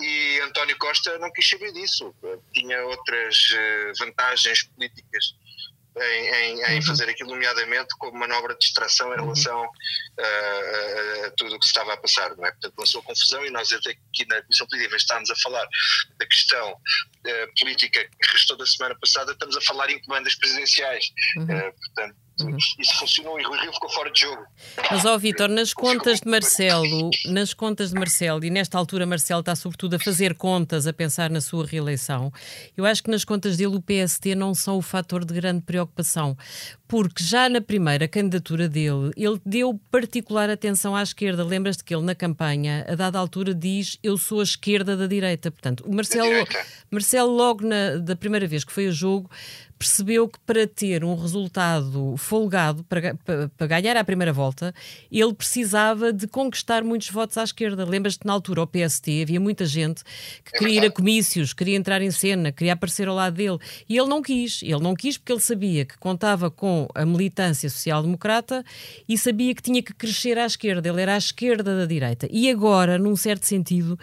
e 0.00 0.40
António 0.40 0.76
Costa 0.78 1.18
não 1.18 1.32
quis 1.32 1.48
saber 1.48 1.72
disso. 1.72 2.14
Tinha 2.52 2.84
outras 2.84 3.36
uh, 3.50 3.98
vantagens 3.98 4.64
políticas 4.64 5.34
em, 5.98 6.28
em, 6.28 6.62
em, 6.62 6.76
uhum. 6.76 6.82
fazer 6.82 7.08
aquilo, 7.08 7.30
nomeadamente 7.30 7.88
como 7.98 8.18
manobra 8.18 8.52
de 8.54 8.60
distração 8.60 9.08
em 9.08 9.18
uhum. 9.18 9.24
relação 9.24 9.64
uh, 9.64 11.26
a, 11.26 11.30
tudo 11.36 11.56
o 11.56 11.58
que 11.58 11.64
se 11.64 11.70
estava 11.70 11.94
a 11.94 11.96
passar. 11.96 12.36
Não 12.36 12.44
é? 12.44 12.50
Portanto, 12.50 12.74
lançou 12.78 13.02
confusão 13.02 13.44
e 13.46 13.50
nós 13.50 13.72
até 13.72 13.90
aqui 13.90 14.26
na 14.28 14.42
Comissão 14.42 14.66
Política 14.66 14.96
estamos 14.96 15.30
a 15.30 15.36
falar 15.36 15.66
da 16.18 16.26
questão 16.26 16.72
uh, 16.72 17.58
política 17.58 18.04
que 18.04 18.32
restou 18.32 18.56
da 18.56 18.66
semana 18.66 18.94
passada, 19.00 19.32
estamos 19.32 19.56
a 19.56 19.60
falar 19.62 19.90
em 19.90 20.00
comandas 20.02 20.34
presidenciais. 20.34 21.06
Uhum. 21.38 21.46
portanto, 21.46 22.25
Uhum. 22.40 22.56
Isso 22.56 22.98
funcionou 22.98 23.40
e 23.40 23.46
o 23.46 23.52
Rio 23.52 23.72
ficou 23.72 23.88
fora 23.88 24.10
de 24.10 24.20
jogo. 24.20 24.42
Mas, 24.90 25.04
ó 25.06 25.16
Vitor, 25.16 25.48
nas 25.48 25.72
contas 25.72 26.20
de 26.20 26.28
Marcelo, 26.28 27.10
nas 27.26 27.54
contas 27.54 27.90
de 27.90 27.94
Marcelo, 27.94 28.44
e 28.44 28.50
nesta 28.50 28.76
altura 28.76 29.06
Marcelo 29.06 29.40
está 29.40 29.56
sobretudo 29.56 29.94
a 29.96 29.98
fazer 29.98 30.34
contas, 30.34 30.86
a 30.86 30.92
pensar 30.92 31.30
na 31.30 31.40
sua 31.40 31.64
reeleição, 31.64 32.30
eu 32.76 32.84
acho 32.84 33.02
que 33.02 33.10
nas 33.10 33.24
contas 33.24 33.56
dele 33.56 33.76
o 33.76 33.82
PST 33.82 34.34
não 34.34 34.54
são 34.54 34.76
o 34.76 34.82
fator 34.82 35.24
de 35.24 35.32
grande 35.32 35.62
preocupação, 35.62 36.36
porque 36.86 37.22
já 37.22 37.48
na 37.48 37.60
primeira 37.60 38.06
candidatura 38.06 38.68
dele, 38.68 39.10
ele 39.16 39.40
deu 39.44 39.80
particular 39.90 40.50
atenção 40.50 40.94
à 40.94 41.02
esquerda. 41.02 41.42
Lembras-te 41.42 41.82
que 41.82 41.94
ele 41.94 42.04
na 42.04 42.14
campanha, 42.14 42.84
a 42.88 42.94
dada 42.94 43.18
altura, 43.18 43.54
diz 43.54 43.98
eu 44.02 44.18
sou 44.18 44.40
a 44.40 44.44
esquerda 44.44 44.96
da 44.96 45.06
direita. 45.06 45.50
Portanto, 45.50 45.84
o 45.86 45.94
Marcelo, 45.94 46.46
Marcelo 46.90 47.32
logo 47.32 47.66
na, 47.66 47.96
da 47.96 48.14
primeira 48.14 48.46
vez 48.46 48.62
que 48.62 48.72
foi 48.72 48.88
a 48.88 48.90
jogo, 48.90 49.30
percebeu 49.78 50.28
que 50.28 50.38
para 50.40 50.66
ter 50.66 51.04
um 51.04 51.14
resultado 51.14 52.14
folgado, 52.16 52.82
para, 52.84 53.14
para, 53.14 53.48
para, 53.48 53.66
ganhar 53.66 53.96
a 53.96 54.04
primeira 54.04 54.32
volta, 54.32 54.74
ele 55.10 55.34
precisava 55.34 56.12
de 56.12 56.26
conquistar 56.26 56.82
muitos 56.82 57.10
votos 57.10 57.36
à 57.36 57.44
esquerda. 57.44 57.84
Lembras-te 57.84 58.26
na 58.26 58.32
altura, 58.32 58.60
ao 58.60 58.66
PST, 58.66 59.22
havia 59.22 59.38
muita 59.38 59.66
gente 59.66 60.02
que 60.44 60.58
queria 60.58 60.80
ir 60.80 60.86
a 60.86 60.90
comícios, 60.90 61.52
queria 61.52 61.76
entrar 61.76 62.00
em 62.00 62.10
cena, 62.10 62.50
queria 62.50 62.72
aparecer 62.72 63.08
ao 63.08 63.14
lado 63.14 63.34
dele. 63.34 63.58
E 63.88 63.96
ele 63.96 64.08
não 64.08 64.22
quis. 64.22 64.62
Ele 64.62 64.80
não 64.80 64.94
quis 64.94 65.18
porque 65.18 65.32
ele 65.32 65.40
sabia 65.40 65.84
que 65.84 65.98
contava 65.98 66.50
com 66.50 66.88
a 66.94 67.04
militância 67.04 67.68
social-democrata 67.68 68.64
e 69.08 69.18
sabia 69.18 69.54
que 69.54 69.62
tinha 69.62 69.82
que 69.82 69.92
crescer 69.92 70.38
à 70.38 70.46
esquerda. 70.46 70.88
Ele 70.88 71.02
era 71.02 71.14
à 71.14 71.18
esquerda 71.18 71.76
da 71.76 71.86
direita. 71.86 72.26
E 72.30 72.50
agora, 72.50 72.98
num 72.98 73.16
certo 73.16 73.44
sentido, 73.44 73.98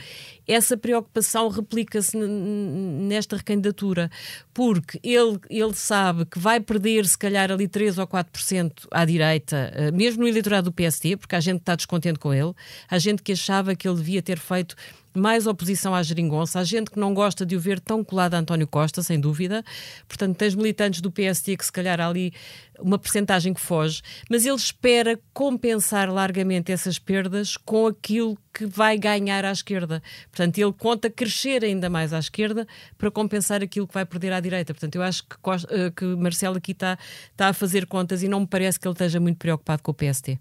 essa 0.48 0.76
preocupação 0.76 1.48
replica-se 1.50 2.18
nesta 2.18 3.38
recandidatura, 3.38 4.10
porque 4.54 5.00
ele, 5.04 5.40
ele 5.50 5.74
sabe 5.74 6.26
que 6.26 6.38
vai 6.38 6.60
perder, 6.60 7.06
se 7.06 7.18
calhar, 7.18 7.52
ali 7.52 7.68
3 7.68 7.98
ou 7.98 8.08
4% 8.08 8.88
à 8.92 9.06
direita, 9.06 9.72
eh, 9.74 9.92
mesmo 9.92 10.24
no 10.24 10.28
eleitorado 10.28 10.70
do 10.70 10.74
PST, 10.74 11.18
porque 11.18 11.36
há 11.36 11.40
gente 11.40 11.58
que 11.58 11.62
está 11.62 11.76
descontente 11.76 12.20
com 12.20 12.34
ele, 12.34 12.54
há 12.90 12.98
gente 12.98 13.22
que 13.22 13.32
achava 13.32 13.76
que 13.76 13.88
ele 13.88 13.98
devia 13.98 14.22
ter 14.22 14.38
feito 14.38 14.76
mais 15.14 15.48
oposição 15.48 15.94
à 15.94 16.02
geringonça. 16.02 16.60
Há 16.60 16.64
gente 16.64 16.92
que 16.92 17.00
não 17.00 17.14
gosta 17.14 17.46
de 17.46 17.56
o 17.56 17.60
ver 17.60 17.80
tão 17.80 18.04
colado 18.04 18.36
a 18.36 18.40
António 18.40 18.68
Costa, 18.68 19.02
sem 19.02 19.20
dúvida. 19.20 19.64
Portanto, 20.08 20.38
tens 20.38 20.56
militantes 20.56 21.02
do 21.02 21.12
PST 21.12 21.58
que 21.58 21.66
se 21.66 21.72
calhar 21.72 22.00
há 22.00 22.08
ali 22.08 22.34
uma 22.80 22.98
percentagem 22.98 23.54
que 23.54 23.62
foge, 23.62 24.02
mas 24.30 24.46
ele 24.46 24.56
espera 24.56 25.20
compensar 25.34 26.12
largamente 26.12 26.72
essas 26.72 26.98
perdas 26.98 27.56
com 27.56 27.88
aquilo 27.88 28.38
que 28.54 28.66
vai 28.66 28.98
ganhar 28.98 29.46
à 29.46 29.52
esquerda. 29.52 30.02
Portanto, 30.32 30.58
ele 30.58 30.74
conta 30.74 31.10
crescer 31.10 31.64
ainda 31.64 31.90
mais 31.90 32.14
à 32.14 32.20
esquerda 32.20 32.68
para 32.98 33.12
compensar 33.12 33.62
aquilo 33.62 33.88
que 33.88 33.94
vai 33.94 34.06
perder 34.06 34.34
à 34.34 34.40
direita. 34.40 34.74
Portanto, 34.74 34.96
eu 34.96 35.04
acho 35.04 35.24
que, 35.24 35.36
eh, 35.70 35.92
que 35.92 36.06
Marcelo 36.16 36.58
aqui 36.58 36.72
está, 36.72 36.98
está 37.32 37.50
a 37.50 37.54
fazer 37.54 37.86
contas 37.86 38.24
e 38.24 38.28
não 38.28 38.42
me 38.42 38.48
parece 38.48 38.80
que 38.80 38.88
ele 38.88 38.94
esteja 38.94 39.20
muito 39.20 39.38
preocupado 39.38 39.82
com 39.82 39.92
o 39.92 39.94
PST. 39.94 40.40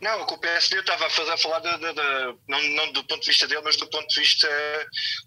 Não, 0.00 0.24
com 0.26 0.34
o 0.34 0.38
PSD 0.38 0.80
estava 0.80 1.06
a, 1.06 1.10
fazer, 1.10 1.30
a 1.32 1.36
falar 1.36 1.60
de, 1.60 1.78
de, 1.78 1.92
de, 1.92 2.38
não, 2.48 2.62
não, 2.62 2.92
do 2.92 3.04
ponto 3.04 3.20
de 3.20 3.28
vista 3.28 3.46
dele, 3.46 3.62
mas 3.64 3.76
do 3.76 3.88
ponto 3.88 4.06
de 4.08 4.20
vista 4.20 4.48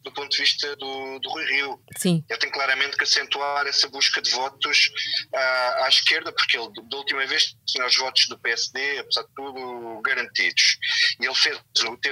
do, 0.03 0.11
ponto 0.11 0.29
de 0.29 0.38
vista 0.38 0.75
do, 0.75 1.19
do 1.19 1.29
Rui 1.29 1.45
Rio. 1.45 1.81
Sim. 1.97 2.23
Ele 2.29 2.39
tem 2.39 2.51
claramente 2.51 2.97
que 2.97 3.03
acentuar 3.03 3.65
essa 3.67 3.88
busca 3.89 4.21
de 4.21 4.31
votos 4.31 4.89
à, 5.33 5.86
à 5.86 5.89
esquerda, 5.89 6.31
porque 6.31 6.57
ele 6.57 6.69
da 6.89 6.97
última 6.97 7.25
vez 7.25 7.55
tinha 7.65 7.86
os 7.86 7.95
votos 7.97 8.27
do 8.27 8.39
PSD, 8.39 8.99
apesar 8.99 9.23
de 9.23 9.33
tudo, 9.36 10.01
garantidos. 10.01 10.77
E 11.19 11.25
ele 11.25 11.36
fez, 11.36 11.59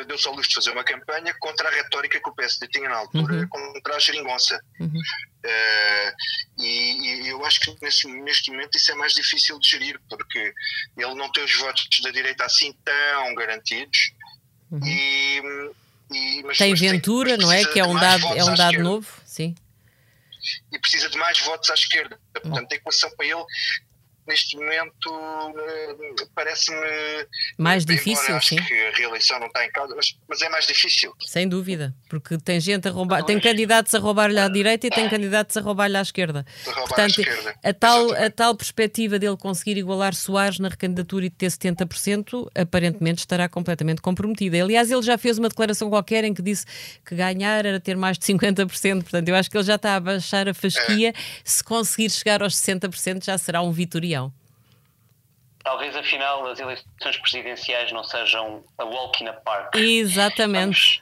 deu-se 0.08 0.28
ao 0.28 0.34
luxo 0.34 0.50
de 0.50 0.56
fazer 0.56 0.72
uma 0.72 0.84
campanha 0.84 1.34
contra 1.40 1.70
a 1.70 1.72
retórica 1.72 2.20
que 2.20 2.30
o 2.30 2.36
PSD 2.36 2.68
tinha 2.68 2.90
na 2.90 2.98
altura, 2.98 3.36
uhum. 3.36 3.48
contra 3.48 3.96
a 3.96 4.00
geringonça. 4.00 4.60
Uhum. 4.80 5.02
Uh, 5.44 6.64
e, 6.64 7.26
e, 7.26 7.28
eu 7.28 7.46
acho 7.46 7.60
que 7.60 7.76
nesse, 7.82 8.08
neste 8.08 8.50
momento 8.50 8.78
isso 8.78 8.92
é 8.92 8.96
mais 8.96 9.14
difícil 9.14 9.60
de 9.60 9.70
gerir, 9.70 10.00
porque 10.10 10.54
ele 10.98 11.16
não 11.16 11.30
tem 11.32 11.44
os 11.44 11.56
votos 11.58 11.88
da 12.02 12.12
direita 12.12 12.46
assim 12.46 12.74
tão 12.86 13.36
garantidos. 13.36 14.14
Uhum. 14.72 14.86
E, 14.86 15.42
e, 16.12 16.44
mas, 16.44 16.58
tem 16.58 16.72
mas 16.72 16.80
Ventura, 16.80 17.38
tem, 17.38 17.46
não 17.46 17.52
é? 17.52 17.66
Que 17.66 17.80
é 17.80 17.86
um 17.86 17.94
dado, 17.94 18.26
é 18.28 18.44
um 18.44 18.56
dado 18.56 18.80
novo, 18.80 19.08
sim. 19.26 19.54
E 20.72 20.80
precisa 20.80 21.10
de 21.10 21.18
mais 21.18 21.40
votos 21.40 21.70
à 21.70 21.74
esquerda. 21.74 22.20
Portanto, 22.34 22.72
a 22.72 22.76
equação 22.76 23.10
para 23.16 23.26
ele 23.26 23.46
neste 24.28 24.56
momento 24.58 25.10
eh, 25.58 26.26
parece-me 26.36 26.78
Mais 27.58 27.86
difícil, 27.86 28.36
acho 28.36 28.50
sim. 28.50 28.56
que 28.56 28.74
a 28.88 28.92
reeleição 28.92 29.40
não 29.40 29.48
está 29.48 29.66
em 29.66 29.72
causa, 29.72 29.96
mas, 29.96 30.18
mas 30.28 30.42
é 30.42 30.50
mais 30.50 30.66
difícil. 30.68 31.14
Sem 31.26 31.48
dúvida, 31.48 31.94
porque 32.10 32.38
tem 32.38 32.60
gente 32.60 32.88
a 32.88 32.92
roubar, 32.92 33.24
tem 33.24 33.40
candidatos 33.40 33.94
a 33.96 34.00
roubar-lhe 34.00 34.40
à 34.40 34.48
direita 34.48 34.88
e 34.88 34.90
tem 34.90 35.10
candidatos 35.10 35.56
a 35.58 35.62
roubar-lhe 35.62 35.98
à 35.98 36.02
esquerda. 36.02 36.46
A 36.66 36.70
roubar 36.70 36.84
à 36.84 36.88
Portanto, 36.88 37.20
esquerda. 37.22 37.56
a 37.64 37.74
tal, 37.74 38.00
a 38.00 38.04
Exatamente. 38.06 38.34
tal 38.36 38.56
perspectiva 38.56 39.20
dele 39.20 39.38
conseguir 39.38 39.78
igualar 39.78 40.14
Soares 40.14 40.60
na 40.60 40.70
recandidatura 40.70 41.26
e 41.26 41.30
ter 41.30 41.48
70%, 41.48 42.50
aparentemente 42.56 43.20
estará 43.20 43.50
completamente 43.50 44.02
comprometida. 44.02 44.62
Aliás, 44.62 44.90
ele 44.92 45.02
já 45.02 45.18
fez 45.18 45.38
uma 45.38 45.50
declaração 45.50 45.90
qualquer 45.90 46.24
em 46.24 46.34
que 46.34 46.42
disse 46.42 46.66
que 47.06 47.16
ganhar 47.16 47.66
era 47.66 47.80
ter 47.80 47.96
mais 47.96 48.18
de 48.18 48.26
50%. 48.26 49.02
Portanto, 49.04 49.28
eu 49.30 49.36
acho 49.36 49.50
que 49.50 49.58
ele 49.58 49.64
já 49.64 49.76
está 49.76 49.96
a 49.96 50.00
baixar 50.00 50.48
a 50.48 50.54
fasquia. 50.54 51.14
Se 51.44 51.64
conseguir 51.64 52.10
chegar 52.10 52.42
aos 52.42 52.56
60%, 52.56 53.24
já 53.26 53.38
será 53.38 53.62
um 53.62 53.72
vitorião. 53.72 54.13
Talvez 55.64 55.96
afinal 55.96 56.46
as 56.48 56.60
eleições 56.60 57.18
presidenciais 57.22 57.92
não 57.92 58.04
sejam 58.04 58.66
a 58.78 58.84
walk 58.84 59.24
in 59.24 59.28
a 59.28 59.34
park. 59.34 59.76
Exatamente. 59.76 61.02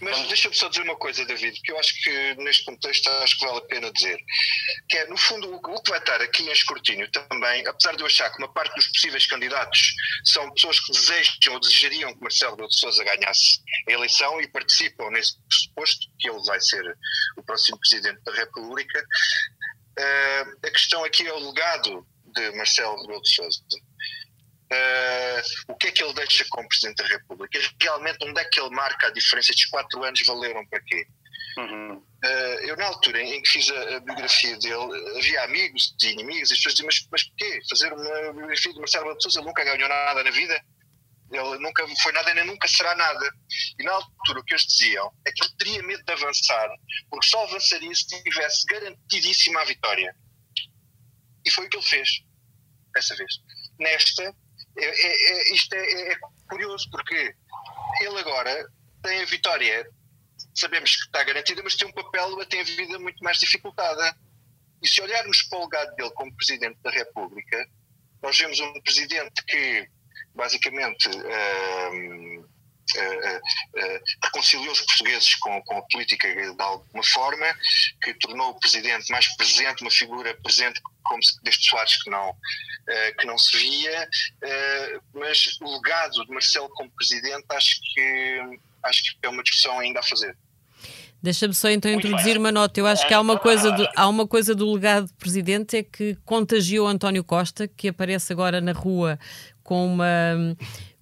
Mas 0.00 0.28
deixa-me 0.28 0.54
só 0.54 0.68
dizer 0.68 0.82
uma 0.82 0.96
coisa, 0.96 1.24
David, 1.24 1.60
que 1.60 1.72
eu 1.72 1.78
acho 1.78 1.94
que 2.02 2.34
neste 2.36 2.64
contexto 2.64 3.08
acho 3.22 3.38
que 3.38 3.44
vale 3.44 3.58
a 3.58 3.62
pena 3.62 3.92
dizer. 3.92 4.18
Que 4.88 4.98
é, 4.98 5.06
no 5.06 5.16
fundo, 5.16 5.54
o 5.54 5.82
que 5.82 5.90
vai 5.90 5.98
estar 5.98 6.20
aqui 6.20 6.44
em 6.44 6.52
escrutínio 6.52 7.10
também, 7.10 7.66
apesar 7.66 7.96
de 7.96 8.02
eu 8.02 8.06
achar 8.06 8.30
que 8.30 8.38
uma 8.38 8.52
parte 8.52 8.74
dos 8.74 8.86
possíveis 8.88 9.26
candidatos 9.26 9.94
são 10.24 10.50
pessoas 10.52 10.80
que 10.80 10.92
desejam 10.92 11.54
ou 11.54 11.60
desejariam 11.60 12.14
que 12.14 12.20
Marcelo 12.20 12.52
Rebelo 12.52 12.68
de 12.68 12.78
Sousa 12.78 13.04
ganhasse 13.04 13.60
a 13.88 13.92
eleição 13.92 14.40
e 14.40 14.48
participam 14.48 15.10
nesse 15.10 15.36
pressuposto 15.48 16.06
que 16.18 16.30
ele 16.30 16.42
vai 16.44 16.60
ser 16.60 16.96
o 17.36 17.42
próximo 17.42 17.78
Presidente 17.78 18.20
da 18.24 18.32
República, 18.32 19.04
eh, 19.98 20.44
a 20.64 20.70
questão 20.70 21.04
aqui 21.04 21.26
é 21.26 21.32
o 21.32 21.48
legado 21.48 22.06
de 22.32 22.50
Marcelo 22.56 23.00
Rebelo 23.02 23.22
de 23.22 23.34
Sousa. 23.34 23.60
Eh, 24.70 25.42
o 25.68 25.74
que 25.76 25.88
é 25.88 25.90
que 25.90 26.04
ele 26.04 26.12
deixa 26.12 26.44
como 26.50 26.68
Presidente 26.68 27.02
da 27.02 27.08
República? 27.08 27.58
Realmente, 27.80 28.18
onde 28.22 28.40
é 28.40 28.44
que 28.44 28.60
ele 28.60 28.70
marca 28.70 29.06
a 29.06 29.10
diferença? 29.10 29.50
Estes 29.50 29.66
quatro 29.70 30.04
anos 30.04 30.20
valeram 30.26 30.66
para 30.66 30.80
quê? 30.80 31.06
Uhum. 31.56 32.02
Eh, 32.22 32.70
eu, 32.70 32.76
na 32.76 32.86
altura 32.86 33.22
em 33.22 33.40
que 33.42 33.48
fiz 33.48 33.70
a, 33.70 33.96
a 33.96 34.00
biografia 34.00 34.56
dele, 34.58 35.18
havia 35.18 35.44
amigos 35.44 35.94
e 36.02 36.08
inimigos, 36.08 36.50
e 36.50 36.52
as 36.52 36.58
pessoas 36.58 36.74
diziam: 36.74 36.86
Mas, 36.86 37.08
mas 37.10 37.24
porquê? 37.24 37.60
Fazer 37.70 37.92
uma 37.92 38.32
biografia 38.32 38.72
de 38.72 38.78
Marcelo 38.78 39.04
Rebelo 39.04 39.18
de 39.18 39.22
Sousa? 39.22 39.40
Ele 39.40 39.48
nunca 39.48 39.64
ganhou 39.64 39.88
nada 39.88 40.24
na 40.24 40.30
vida, 40.30 40.64
ele 41.32 41.58
nunca 41.58 41.86
foi 42.02 42.12
nada 42.12 42.30
e 42.30 42.34
nem 42.34 42.46
nunca 42.46 42.68
será 42.68 42.94
nada. 42.94 43.30
E 43.78 43.84
na 43.84 43.92
altura, 43.92 44.40
o 44.40 44.44
que 44.44 44.52
eles 44.52 44.66
diziam 44.66 45.10
é 45.26 45.32
que 45.32 45.44
ele 45.44 45.54
teria 45.58 45.82
medo 45.82 46.04
de 46.04 46.12
avançar, 46.12 46.68
porque 47.10 47.26
só 47.26 47.42
avançaria 47.44 47.94
se 47.94 48.06
tivesse 48.22 48.66
garantidíssima 48.66 49.60
a 49.62 49.64
vitória. 49.64 50.14
E 51.48 51.50
foi 51.50 51.64
o 51.66 51.70
que 51.70 51.78
ele 51.78 51.84
fez, 51.86 52.08
dessa 52.92 53.16
vez. 53.16 53.32
Nesta, 53.78 54.22
é, 54.22 54.84
é- 54.84 55.30
é- 55.50 55.54
isto 55.54 55.72
é, 55.74 56.12
é 56.12 56.18
curioso, 56.46 56.90
porque 56.90 57.34
ele 58.02 58.18
agora 58.18 58.70
tem 59.02 59.22
a 59.22 59.24
vitória, 59.24 59.90
sabemos 60.54 60.94
que 60.94 61.02
está 61.04 61.24
garantida, 61.24 61.62
mas 61.62 61.74
tem 61.74 61.88
um 61.88 61.92
papel, 61.92 62.44
tem 62.46 62.60
a 62.60 62.64
vida 62.64 62.98
muito 62.98 63.24
mais 63.24 63.38
dificultada. 63.38 64.14
E 64.82 64.86
se 64.88 65.00
olharmos 65.00 65.42
para 65.44 65.58
o 65.58 65.62
legado 65.62 65.96
dele 65.96 66.10
como 66.10 66.36
Presidente 66.36 66.78
da 66.82 66.90
República, 66.90 67.66
nós 68.22 68.36
vemos 68.38 68.60
um 68.60 68.80
Presidente 68.82 69.42
que, 69.46 69.88
basicamente, 70.34 71.08
hum, 71.08 72.46
reconciliou 74.22 74.72
os 74.72 74.80
portugueses 74.80 75.34
com, 75.36 75.60
com 75.62 75.78
a 75.78 75.82
política 75.82 76.28
de 76.28 76.62
alguma 76.62 77.04
forma, 77.04 77.46
que 78.02 78.14
tornou 78.14 78.50
o 78.50 78.60
presidente 78.60 79.10
mais 79.10 79.26
presente, 79.36 79.82
uma 79.82 79.90
figura 79.90 80.34
presente 80.42 80.80
como 81.08 81.22
se, 81.22 81.42
desde 81.42 81.68
Soares 81.68 82.02
que 82.02 82.10
não, 82.10 82.34
eh, 82.88 83.12
que 83.12 83.26
não 83.26 83.38
se 83.38 83.56
via, 83.56 84.08
eh, 84.42 85.00
mas 85.14 85.58
o 85.60 85.76
legado 85.76 86.24
de 86.24 86.32
Marcelo 86.32 86.68
como 86.70 86.90
presidente 86.90 87.44
acho 87.50 87.80
que, 87.94 88.58
acho 88.84 89.02
que 89.02 89.18
é 89.22 89.28
uma 89.28 89.42
discussão 89.42 89.78
ainda 89.78 90.00
a 90.00 90.02
fazer. 90.02 90.36
Deixa-me 91.20 91.54
só 91.54 91.68
então 91.68 91.90
Muito 91.90 92.06
introduzir 92.06 92.34
bem. 92.34 92.38
uma 92.38 92.52
nota. 92.52 92.78
Eu 92.78 92.86
acho 92.86 93.06
que 93.08 93.12
há 93.12 93.20
uma 93.20 93.36
coisa 93.36 93.72
do, 93.72 93.88
há 93.96 94.06
uma 94.06 94.26
coisa 94.26 94.54
do 94.54 94.72
legado 94.72 95.08
de 95.08 95.14
presidente 95.14 95.76
é 95.76 95.82
que 95.82 96.16
contagiou 96.24 96.86
António 96.86 97.24
Costa, 97.24 97.66
que 97.66 97.88
aparece 97.88 98.32
agora 98.32 98.60
na 98.60 98.70
rua 98.70 99.18
com 99.64 99.84
uma 99.84 100.56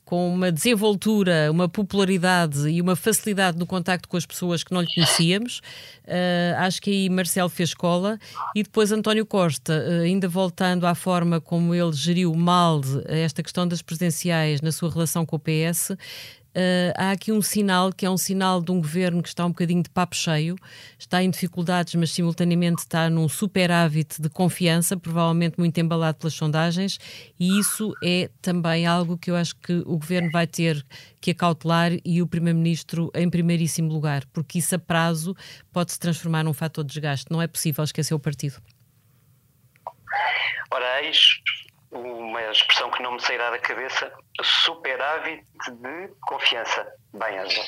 com 0.06 0.32
uma 0.32 0.52
desenvoltura, 0.52 1.50
uma 1.50 1.68
popularidade 1.68 2.68
e 2.68 2.80
uma 2.80 2.94
facilidade 2.94 3.58
no 3.58 3.66
contacto 3.66 4.08
com 4.08 4.16
as 4.16 4.24
pessoas 4.24 4.62
que 4.62 4.72
não 4.72 4.80
lhe 4.80 4.86
conhecíamos. 4.94 5.58
Uh, 6.04 6.54
acho 6.58 6.80
que 6.80 6.90
aí 6.90 7.10
Marcelo 7.10 7.48
fez 7.48 7.70
escola 7.70 8.16
e 8.54 8.62
depois 8.62 8.92
António 8.92 9.26
Costa, 9.26 9.84
uh, 9.84 10.02
ainda 10.02 10.28
voltando 10.28 10.86
à 10.86 10.94
forma 10.94 11.40
como 11.40 11.74
ele 11.74 11.92
geriu 11.92 12.32
mal 12.36 12.80
esta 13.06 13.42
questão 13.42 13.66
das 13.66 13.82
presidenciais 13.82 14.60
na 14.60 14.70
sua 14.70 14.88
relação 14.88 15.26
com 15.26 15.34
o 15.34 15.40
PS, 15.40 15.96
Uh, 16.56 16.88
há 16.96 17.10
aqui 17.10 17.30
um 17.30 17.42
sinal 17.42 17.92
que 17.92 18.06
é 18.06 18.10
um 18.10 18.16
sinal 18.16 18.62
de 18.62 18.72
um 18.72 18.80
governo 18.80 19.22
que 19.22 19.28
está 19.28 19.44
um 19.44 19.50
bocadinho 19.50 19.82
de 19.82 19.90
papo 19.90 20.16
cheio, 20.16 20.56
está 20.98 21.22
em 21.22 21.28
dificuldades, 21.28 21.94
mas 21.96 22.10
simultaneamente 22.10 22.78
está 22.78 23.10
num 23.10 23.28
superávit 23.28 24.22
de 24.22 24.30
confiança, 24.30 24.96
provavelmente 24.96 25.58
muito 25.58 25.76
embalado 25.78 26.16
pelas 26.16 26.32
sondagens, 26.32 26.98
e 27.38 27.60
isso 27.60 27.92
é 28.02 28.30
também 28.40 28.86
algo 28.86 29.18
que 29.18 29.30
eu 29.30 29.36
acho 29.36 29.54
que 29.56 29.74
o 29.84 29.98
governo 29.98 30.30
vai 30.32 30.46
ter 30.46 30.82
que 31.20 31.32
acautelar 31.32 31.92
e 32.02 32.22
o 32.22 32.26
primeiro-ministro 32.26 33.10
em 33.14 33.28
primeiríssimo 33.28 33.92
lugar, 33.92 34.24
porque 34.32 34.58
isso 34.58 34.74
a 34.74 34.78
prazo 34.78 35.36
pode 35.70 35.92
se 35.92 35.98
transformar 35.98 36.42
num 36.42 36.54
fator 36.54 36.82
de 36.82 36.94
desgaste. 36.94 37.26
Não 37.30 37.42
é 37.42 37.46
possível 37.46 37.84
esquecer 37.84 38.14
o 38.14 38.18
partido. 38.18 38.62
Ora, 40.70 41.04
eis 41.04 41.42
uma 41.96 42.42
expressão 42.50 42.90
que 42.90 43.02
não 43.02 43.12
me 43.12 43.20
sairá 43.20 43.50
da 43.50 43.58
cabeça, 43.58 44.12
superávit 44.42 45.44
de 45.68 46.08
confiança. 46.22 46.86
Bem, 47.14 47.38
Ângela. 47.38 47.64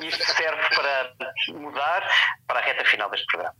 E 0.00 0.06
isto 0.06 0.24
serve 0.24 0.62
para 0.74 1.14
mudar 1.54 2.08
para 2.46 2.58
a 2.60 2.62
reta 2.62 2.84
final 2.84 3.10
deste 3.10 3.26
programa. 3.26 3.54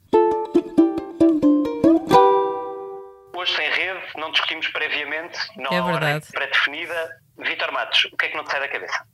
Hoje 3.35 3.57
sem 3.57 3.71
rede, 3.71 4.01
não 4.17 4.31
discutimos 4.31 4.69
previamente, 4.69 5.39
não 5.57 5.71
É 5.73 5.79
há 5.79 5.83
verdade. 5.83 6.27
pré-definida. 6.33 7.17
Vítor 7.39 7.73
Matos, 7.73 8.05
o 8.13 8.17
que 8.17 8.27
é 8.27 8.29
que 8.29 8.37
não 8.37 8.45
te 8.45 8.51
sai 8.53 8.61
da 8.61 8.69
cabeça? 8.69 9.05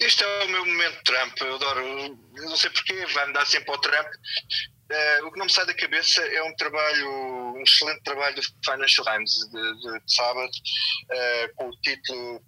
Este 0.00 0.22
é 0.22 0.44
o 0.44 0.48
meu 0.48 0.64
momento 0.66 1.02
Trump. 1.02 1.32
Eu 1.40 1.54
adoro, 1.56 1.80
eu 1.80 2.16
não 2.50 2.56
sei 2.56 2.70
porquê, 2.70 3.04
vai-me 3.06 3.32
dar 3.32 3.44
sempre 3.46 3.70
ao 3.72 3.78
Trump. 3.80 4.06
Eh, 4.90 5.22
o 5.22 5.30
que 5.32 5.38
não 5.38 5.46
me 5.46 5.52
sai 5.52 5.64
da 5.64 5.74
cabeça 5.74 6.20
é 6.22 6.42
um 6.42 6.54
trabalho, 6.56 7.10
um 7.56 7.62
excelente 7.62 8.02
trabalho 8.02 8.34
do 8.36 8.42
Financial 8.64 9.06
Times 9.06 9.32
de, 9.50 9.74
de- 9.80 10.00
de 10.04 10.14
sábado, 10.14 10.50
eh, 11.10 11.48
com 11.56 11.68
o 11.68 11.76
título 11.80 12.42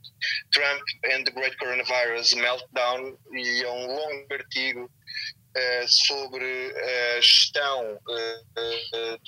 Trump 0.53 0.83
and 1.07 1.25
the 1.25 1.31
Great 1.31 1.57
Coronavirus 1.57 2.35
Meltdown, 2.35 3.17
e 3.33 3.63
é 3.65 3.71
um 3.71 3.87
longo 3.87 4.27
artigo 4.35 4.91
eh, 5.57 5.87
sobre 5.89 6.75
a 7.17 7.21
gestão 7.21 7.99
eh, 8.11 9.19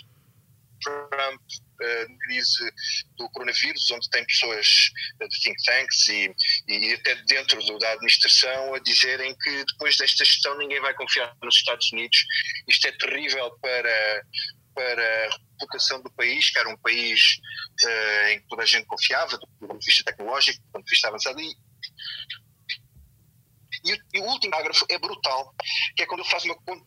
Trump 1.47 1.67
eh, 1.83 2.09
na 2.09 2.19
crise 2.19 2.73
do 3.17 3.29
coronavírus, 3.31 3.91
onde 3.91 4.09
tem 4.11 4.25
pessoas 4.27 4.91
eh, 5.21 5.29
de 5.29 5.41
think 5.41 5.63
tanks 5.65 6.09
e, 6.09 6.35
e 6.69 6.93
até 6.95 7.15
dentro 7.27 7.63
do- 7.65 7.79
da 7.79 7.93
administração 7.93 8.75
a 8.75 8.79
dizerem 8.81 9.37
que 9.37 9.65
depois 9.65 9.97
desta 9.97 10.25
gestão 10.25 10.57
ninguém 10.59 10.81
vai 10.81 10.95
confiar 10.95 11.35
nos 11.43 11.57
Estados 11.57 11.91
Unidos. 11.93 12.19
Isto 12.69 12.87
é 12.89 12.93
terrível 12.93 13.51
para, 13.61 14.23
para 14.75 15.27
a 15.27 15.31
reputação 15.61 16.03
do 16.03 16.11
país, 16.13 16.51
que 16.51 16.59
era 16.59 16.69
um 16.69 16.77
país 16.79 17.39
eh, 17.85 18.33
em 18.35 18.41
que 18.41 18.49
toda 18.49 18.63
a 18.63 18.67
gente 18.67 18.87
confiava, 18.87 19.37
do 19.39 19.47
ponto 19.59 19.79
de 19.79 19.87
vista 19.87 20.05
tecnológico, 20.05 20.59
do 20.63 20.73
ponto 20.73 20.85
de 20.85 20.91
vista 20.91 21.09
avançado. 21.09 21.41
E, 21.41 21.55
e, 24.15 24.21
o- 24.21 24.25
último 24.25 24.51
parágrafo 24.51 24.85
é 24.89 24.99
brutal, 24.99 25.55
que 25.97 26.03
é 26.03 26.07
quando 26.07 26.21
ele 26.21 26.31
faz 26.31 26.45
uma 26.45 26.55
con- 26.57 26.87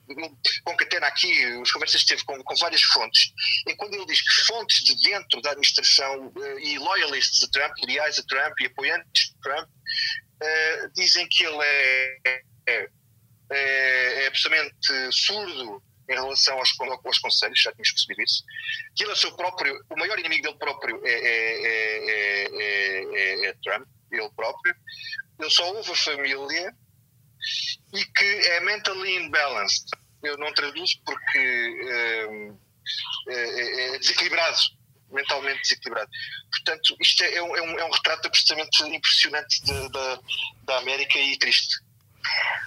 concatena 0.63 1.07
aqui, 1.07 1.31
as 1.61 1.71
conversas 1.71 2.01
que 2.01 2.07
teve 2.09 2.23
com, 2.25 2.41
com 2.43 2.55
várias 2.55 2.81
fontes, 2.83 3.31
em 3.67 3.75
quando 3.75 3.93
ele 3.95 4.05
diz 4.05 4.21
que 4.21 4.45
fontes 4.45 4.83
de 4.83 4.95
dentro 5.09 5.41
da 5.41 5.51
administração 5.51 6.31
eh, 6.37 6.59
e 6.61 6.77
loyalists 6.77 7.39
de 7.39 7.51
Trump, 7.51 7.73
leais 7.85 8.19
a 8.19 8.23
Trump 8.23 8.59
e 8.59 8.65
apoiantes 8.65 9.29
de 9.29 9.39
Trump, 9.41 9.69
eh, 10.41 10.87
dizem 10.95 11.27
que 11.29 11.43
ele 11.43 11.57
é, 11.63 12.17
é, 12.27 12.89
é, 13.51 14.23
é 14.23 14.27
absolutamente 14.27 15.11
surdo 15.11 15.83
em 16.09 16.13
relação 16.15 16.57
aos, 16.57 16.71
aos 17.05 17.19
conselhos, 17.19 17.61
já 17.61 17.71
tínhamos 17.71 17.91
percebido 17.91 18.21
isso, 18.23 18.43
que 18.95 19.03
ele 19.03 19.11
é 19.11 19.15
seu 19.15 19.35
próprio, 19.35 19.79
o 19.91 19.95
maior 19.95 20.17
inimigo 20.17 20.41
dele 20.43 20.57
próprio 20.57 20.99
é, 21.05 21.11
é, 21.11 21.61
é, 21.61 22.45
é, 22.47 22.49
é, 22.55 23.03
é- 23.13 23.45
é 23.49 23.53
Trump, 23.63 23.87
ele 24.11 24.29
próprio, 24.35 24.75
ele 25.39 25.49
só 25.51 25.71
ouve 25.71 25.91
a 25.91 25.95
família 25.95 26.73
e 27.93 28.05
que 28.05 28.25
é 28.25 28.59
mentally 28.61 29.15
imbalanced. 29.17 29.85
Eu 30.23 30.37
não 30.37 30.53
traduzo 30.53 30.93
porque 31.05 32.27
hum, 32.29 32.57
é, 33.29 33.95
é 33.95 33.99
desequilibrado, 33.99 34.57
mentalmente 35.11 35.61
desequilibrado. 35.61 36.09
Portanto, 36.51 36.95
isto 36.99 37.23
é, 37.23 37.35
é 37.35 37.41
um, 37.43 37.55
é 37.55 37.61
um- 37.61 37.79
é 37.79 37.91
retrato 37.91 38.27
absolutamente 38.27 38.83
impressionante 38.95 39.63
de- 39.63 39.89
da, 39.91 40.19
da 40.63 40.77
América 40.79 41.17
e 41.17 41.37
triste. 41.37 41.77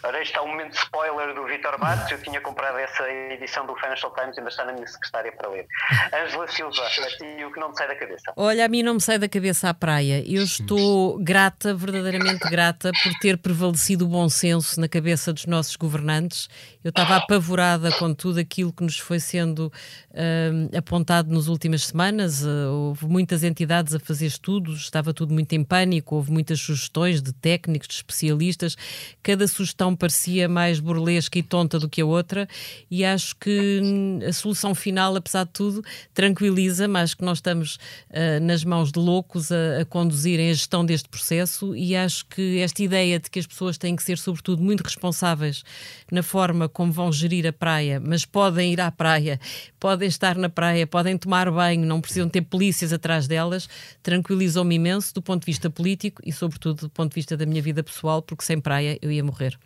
Ora, 0.04 0.20
este 0.20 0.36
é 0.36 0.40
um 0.40 0.48
momento 0.48 0.74
spoiler 0.74 1.34
do 1.34 1.44
Vitor 1.46 1.78
Matos. 1.78 2.10
Eu 2.10 2.20
tinha 2.20 2.40
comprado 2.40 2.76
essa 2.78 3.08
edição 3.08 3.64
do 3.66 3.74
Financial 3.76 4.12
Times, 4.14 4.36
ainda 4.36 4.50
está 4.50 4.64
na 4.64 4.72
minha 4.72 4.86
secretária 4.86 5.30
para 5.32 5.48
ler. 5.48 5.66
Ângela 6.12 6.48
Silva, 6.48 6.82
a 6.84 6.90
ti 7.16 7.44
o 7.44 7.52
que 7.52 7.60
não 7.60 7.68
me 7.68 7.76
sai 7.76 7.86
da 7.86 7.94
cabeça. 7.94 8.32
Olha, 8.36 8.64
a 8.64 8.68
mim 8.68 8.82
não 8.82 8.94
me 8.94 9.00
sai 9.00 9.18
da 9.18 9.28
cabeça 9.28 9.68
a 9.68 9.74
praia. 9.74 10.22
Eu 10.26 10.42
estou 10.42 11.18
grata, 11.18 11.72
verdadeiramente 11.74 12.48
grata, 12.50 12.90
por 13.02 13.12
ter 13.20 13.38
prevalecido 13.38 14.04
o 14.04 14.08
bom 14.08 14.28
senso 14.28 14.80
na 14.80 14.88
cabeça 14.88 15.32
dos 15.32 15.46
nossos 15.46 15.76
governantes. 15.76 16.48
Eu 16.84 16.88
estava 16.88 17.14
apavorada 17.16 17.92
com 17.92 18.12
tudo 18.12 18.40
aquilo 18.40 18.72
que 18.72 18.82
nos 18.82 18.98
foi 18.98 19.20
sendo 19.20 19.72
hum, 20.12 20.76
apontado 20.76 21.32
nas 21.32 21.46
últimas 21.46 21.86
semanas. 21.86 22.42
Uh, 22.42 22.72
houve 22.72 23.06
muitas 23.06 23.44
entidades 23.44 23.94
a 23.94 24.00
fazer 24.00 24.26
estudos, 24.26 24.80
estava 24.80 25.14
tudo 25.14 25.32
muito 25.32 25.52
em 25.52 25.62
pânico, 25.62 26.16
houve 26.16 26.32
muitas 26.32 26.60
sugestões 26.60 27.22
de 27.22 27.32
técnicos, 27.32 27.86
de 27.86 27.94
especialistas. 27.94 28.76
Cada 29.22 29.46
sugestão 29.46 29.94
parecia 29.94 30.48
mais 30.48 30.80
burlesca 30.80 31.38
e 31.38 31.42
tonta 31.42 31.78
do 31.78 31.88
que 31.88 32.00
a 32.00 32.06
outra, 32.06 32.48
e 32.90 33.04
acho 33.04 33.36
que 33.36 33.80
hum, 33.80 34.18
a 34.26 34.32
solução 34.32 34.74
final, 34.74 35.14
apesar 35.14 35.44
de 35.44 35.50
tudo, 35.50 35.84
tranquiliza, 36.12 36.88
mas 36.88 37.14
que 37.14 37.24
nós 37.24 37.38
estamos 37.38 37.76
uh, 38.10 38.40
nas 38.42 38.64
mãos 38.64 38.90
de 38.90 38.98
loucos 38.98 39.52
a, 39.52 39.82
a 39.82 39.84
conduzirem 39.84 40.50
a 40.50 40.52
gestão 40.52 40.84
deste 40.84 41.08
processo, 41.08 41.76
e 41.76 41.94
acho 41.94 42.26
que 42.26 42.58
esta 42.58 42.82
ideia 42.82 43.20
de 43.20 43.30
que 43.30 43.38
as 43.38 43.46
pessoas 43.46 43.78
têm 43.78 43.94
que 43.94 44.02
ser, 44.02 44.18
sobretudo, 44.18 44.60
muito 44.60 44.80
responsáveis 44.82 45.62
na 46.10 46.24
forma 46.24 46.71
como 46.72 46.90
vão 46.90 47.12
gerir 47.12 47.46
a 47.46 47.52
praia, 47.52 48.00
mas 48.00 48.24
podem 48.24 48.72
ir 48.72 48.80
à 48.80 48.90
praia, 48.90 49.38
podem 49.78 50.08
estar 50.08 50.36
na 50.36 50.48
praia, 50.48 50.86
podem 50.86 51.16
tomar 51.16 51.50
banho, 51.50 51.86
não 51.86 52.00
precisam 52.00 52.28
ter 52.28 52.42
polícias 52.42 52.92
atrás 52.92 53.28
delas, 53.28 53.68
tranquilizou-me 54.02 54.74
imenso 54.74 55.14
do 55.14 55.22
ponto 55.22 55.42
de 55.42 55.46
vista 55.46 55.70
político 55.70 56.20
e, 56.24 56.32
sobretudo, 56.32 56.82
do 56.82 56.90
ponto 56.90 57.10
de 57.10 57.14
vista 57.14 57.36
da 57.36 57.46
minha 57.46 57.62
vida 57.62 57.82
pessoal, 57.82 58.22
porque 58.22 58.44
sem 58.44 58.60
praia 58.60 58.98
eu 59.00 59.10
ia 59.10 59.22
morrer. 59.22 59.58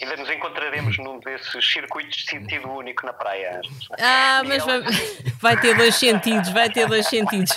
Ainda 0.00 0.16
nos 0.16 0.30
encontraremos 0.30 0.96
num 0.98 1.18
desses 1.20 1.64
circuitos 1.72 2.16
de 2.18 2.30
sentido 2.30 2.68
único 2.70 3.04
na 3.04 3.12
praia. 3.12 3.60
Ah, 4.00 4.42
mas 4.46 4.64
vai, 4.64 4.80
vai 5.40 5.60
ter 5.60 5.76
dois 5.76 5.94
sentidos, 5.96 6.50
vai 6.50 6.70
ter 6.70 6.86
dois 6.86 7.06
sentidos. 7.08 7.50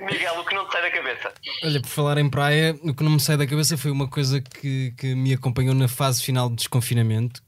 Miguel, 0.00 0.38
o 0.40 0.44
que 0.44 0.54
não 0.54 0.66
te 0.66 0.72
sai 0.72 0.82
da 0.82 0.90
cabeça? 0.90 1.32
Olha, 1.64 1.80
por 1.80 1.88
falar 1.88 2.18
em 2.18 2.28
praia, 2.28 2.76
o 2.82 2.94
que 2.94 3.02
não 3.02 3.12
me 3.12 3.20
sai 3.20 3.36
da 3.36 3.46
cabeça 3.46 3.76
foi 3.76 3.90
uma 3.90 4.08
coisa 4.08 4.40
que, 4.40 4.92
que 4.96 5.14
me 5.14 5.32
acompanhou 5.32 5.74
na 5.74 5.88
fase 5.88 6.22
final 6.22 6.48
de 6.50 6.56
desconfinamento. 6.56 7.42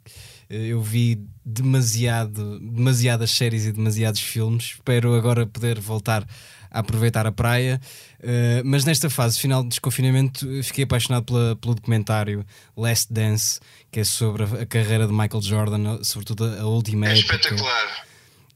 Eh, 0.48 0.68
Eu 0.68 0.80
vi 0.80 1.18
demasiado, 1.44 2.58
demasiadas 2.60 3.30
séries 3.32 3.66
e 3.66 3.72
demasiados 3.72 4.20
filmes. 4.20 4.64
Espero 4.76 5.14
agora 5.14 5.46
poder 5.46 5.78
voltar 5.78 6.24
a 6.70 6.78
aproveitar 6.80 7.26
a 7.26 7.32
praia. 7.32 7.80
Eh, 8.22 8.62
mas 8.64 8.84
nesta 8.84 9.08
fase 9.10 9.38
final 9.40 9.62
de 9.62 9.70
desconfinamento, 9.70 10.46
eh, 10.50 10.62
fiquei 10.62 10.84
apaixonado 10.84 11.24
pela- 11.24 11.56
pelo 11.56 11.74
documentário 11.74 12.44
Last 12.76 13.12
Dance, 13.12 13.58
que 13.90 14.00
é 14.00 14.04
sobre 14.04 14.44
a, 14.44 14.66
carreira 14.66 15.06
de 15.06 15.12
Michael 15.12 15.42
Jordan, 15.42 16.02
sobretudo 16.02 16.44
a, 16.44 16.64
última 16.66 17.06
É 17.08 17.18
época. 17.18 17.36
espetacular. 17.36 18.04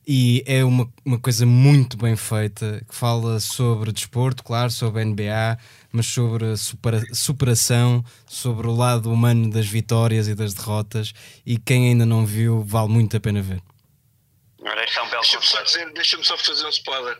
E 0.06 0.44
é 0.46 0.62
uma, 0.62 0.86
uma 1.02 1.18
coisa 1.18 1.46
muito 1.46 1.96
bem 1.96 2.14
feita 2.14 2.84
que 2.86 2.94
fala 2.94 3.40
sobre 3.40 3.90
desporto, 3.90 4.44
claro, 4.44 4.70
sobre 4.70 5.02
NBA, 5.02 5.56
mas 5.90 6.04
sobre 6.04 6.44
a 6.44 6.56
supera- 6.58 7.02
superação, 7.14 8.04
sobre 8.26 8.66
o 8.66 8.72
lado 8.76 9.10
humano 9.10 9.48
das 9.50 9.66
vitórias 9.66 10.28
e 10.28 10.34
das 10.34 10.52
derrotas. 10.52 11.14
E 11.46 11.56
quem 11.56 11.88
ainda 11.88 12.04
não 12.04 12.26
viu, 12.26 12.62
vale 12.62 12.88
muito 12.92 13.16
a 13.16 13.20
pena 13.20 13.40
ver. 13.40 13.62
Ora, 13.62 13.62
este 13.62 13.62
é 13.62 14.53
um 14.53 14.53
belo 14.53 14.53
Deixa-me 14.64 15.44
só, 15.44 15.62
dizer, 15.62 15.92
deixa-me 15.92 16.24
só 16.24 16.38
fazer 16.38 16.64
um 16.64 16.70
spoiler. 16.70 17.18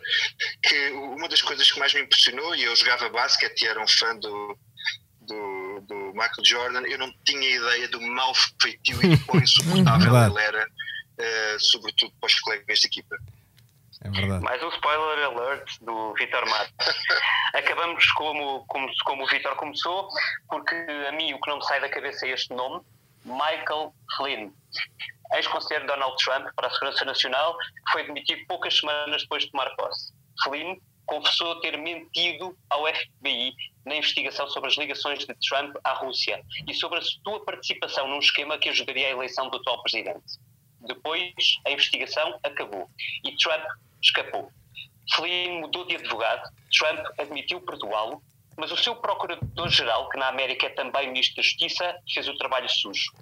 Que 0.63 0.91
uma 0.93 1.29
das 1.29 1.43
coisas 1.43 1.71
que 1.71 1.79
mais 1.79 1.93
me 1.93 2.01
impressionou, 2.01 2.55
e 2.55 2.65
eu 2.65 2.75
jogava 2.75 3.09
basquete 3.11 3.63
e 3.63 3.67
era 3.67 3.83
um 3.83 3.87
fã 3.87 4.17
do, 4.17 4.59
do, 5.21 5.81
do 5.83 5.95
Michael 6.13 6.45
Jordan, 6.45 6.83
eu 6.87 6.99
não 6.99 7.13
tinha 7.25 7.49
ideia 7.49 7.89
do 7.89 8.01
mal 8.01 8.33
feitio 8.61 9.03
e 9.05 9.17
do 9.17 9.27
quão 9.27 9.43
insuportável 9.43 10.11
Verdade. 10.13 10.35
ele 10.35 10.43
era, 10.43 10.67
eh, 11.19 11.57
sobretudo 11.61 12.13
para 12.19 12.27
os 12.27 12.41
colegas 12.41 12.79
de 12.79 12.87
equipa. 12.87 13.17
É 14.03 14.11
verdade. 14.11 14.45
Mais 14.45 14.63
um 14.63 14.69
spoiler 14.69 15.25
alert 15.27 15.79
do 15.81 16.15
Vitor 16.15 16.47
Matos. 16.49 16.75
Acabamos 17.55 18.07
como, 18.13 18.65
como, 18.67 18.91
como 19.05 19.25
o 19.25 19.27
Vitor 19.27 19.55
começou, 19.57 20.09
porque 20.49 20.75
a 21.09 21.13
mim 21.13 21.33
o 21.33 21.41
que 21.41 21.49
não 21.49 21.59
me 21.59 21.65
sai 21.65 21.81
da 21.81 21.89
cabeça 21.89 22.27
é 22.27 22.31
este 22.31 22.53
nome, 22.55 22.85
Michael 23.25 23.95
Flynn. 24.17 24.51
Ex-conselheiro 25.35 25.87
Donald 25.87 26.17
Trump 26.23 26.47
para 26.55 26.69
a 26.69 26.71
Segurança 26.71 27.05
Nacional, 27.05 27.57
que 27.59 27.93
foi 27.93 28.05
demitido 28.05 28.47
poucas 28.47 28.79
semanas 28.79 29.23
depois 29.23 29.45
de 29.45 29.51
tomar 29.51 29.75
posse. 29.77 30.13
Flynn 30.45 30.77
confessou 31.07 31.61
ter 31.61 31.77
mentido 31.77 32.57
ao 32.71 32.87
FBI 32.87 33.53
na 33.85 33.97
investigação 33.97 34.49
sobre 34.49 34.71
as 34.71 34.77
ligações 34.77 35.21
de 35.21 35.35
Trump 35.49 35.77
à 35.85 35.93
Rússia 35.95 36.43
e 36.67 36.75
sobre 36.75 36.99
a 36.99 37.03
sua 37.03 37.45
participação 37.45 38.09
num 38.09 38.19
esquema 38.19 38.59
que 38.59 38.69
ajudaria 38.69 39.09
a 39.09 39.11
eleição 39.11 39.51
do 39.51 39.59
atual 39.59 39.83
presidente. 39.83 40.39
Depois, 40.81 41.33
a 41.67 41.71
investigação 41.71 42.39
acabou 42.43 42.89
e 43.25 43.37
Trump 43.37 43.65
escapou. 44.03 44.51
Flynn 45.15 45.61
mudou 45.61 45.87
de 45.87 45.97
advogado, 45.97 46.51
Trump 46.73 47.01
admitiu 47.19 47.61
perdoá-lo, 47.61 48.23
mas 48.57 48.71
o 48.73 48.77
seu 48.77 48.97
procurador-geral, 48.97 50.09
que 50.09 50.19
na 50.19 50.29
América 50.29 50.67
é 50.67 50.71
também 50.71 51.09
ministro 51.09 51.37
da 51.37 51.43
Justiça, 51.43 51.97
fez 52.13 52.29
o 52.29 52.37
trabalho 52.37 52.69
sujo. 52.69 53.13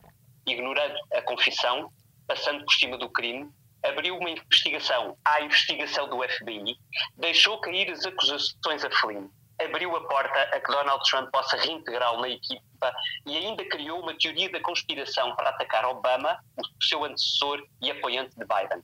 Ignorando 0.46 0.96
a 1.12 1.22
confissão, 1.22 1.90
passando 2.26 2.64
por 2.64 2.72
cima 2.74 2.98
do 2.98 3.08
crime, 3.10 3.48
abriu 3.84 4.16
uma 4.16 4.30
investigação 4.30 5.16
à 5.24 5.40
investigação 5.40 6.08
do 6.08 6.22
FBI, 6.22 6.76
deixou 7.16 7.60
cair 7.60 7.90
as 7.90 8.04
acusações 8.04 8.84
a 8.84 8.90
Flynn, 8.90 9.28
abriu 9.60 9.94
a 9.96 10.06
porta 10.06 10.40
a 10.54 10.60
que 10.60 10.72
Donald 10.72 11.02
Trump 11.08 11.30
possa 11.30 11.56
reintegrá-lo 11.56 12.20
na 12.20 12.28
equipa 12.28 12.94
e 13.26 13.36
ainda 13.36 13.64
criou 13.68 14.00
uma 14.00 14.16
teoria 14.16 14.50
da 14.50 14.60
conspiração 14.60 15.34
para 15.36 15.50
atacar 15.50 15.84
Obama, 15.84 16.38
o 16.58 16.84
seu 16.84 17.04
antecessor 17.04 17.62
e 17.80 17.90
apoiante 17.90 18.36
de 18.36 18.44
Biden. 18.44 18.82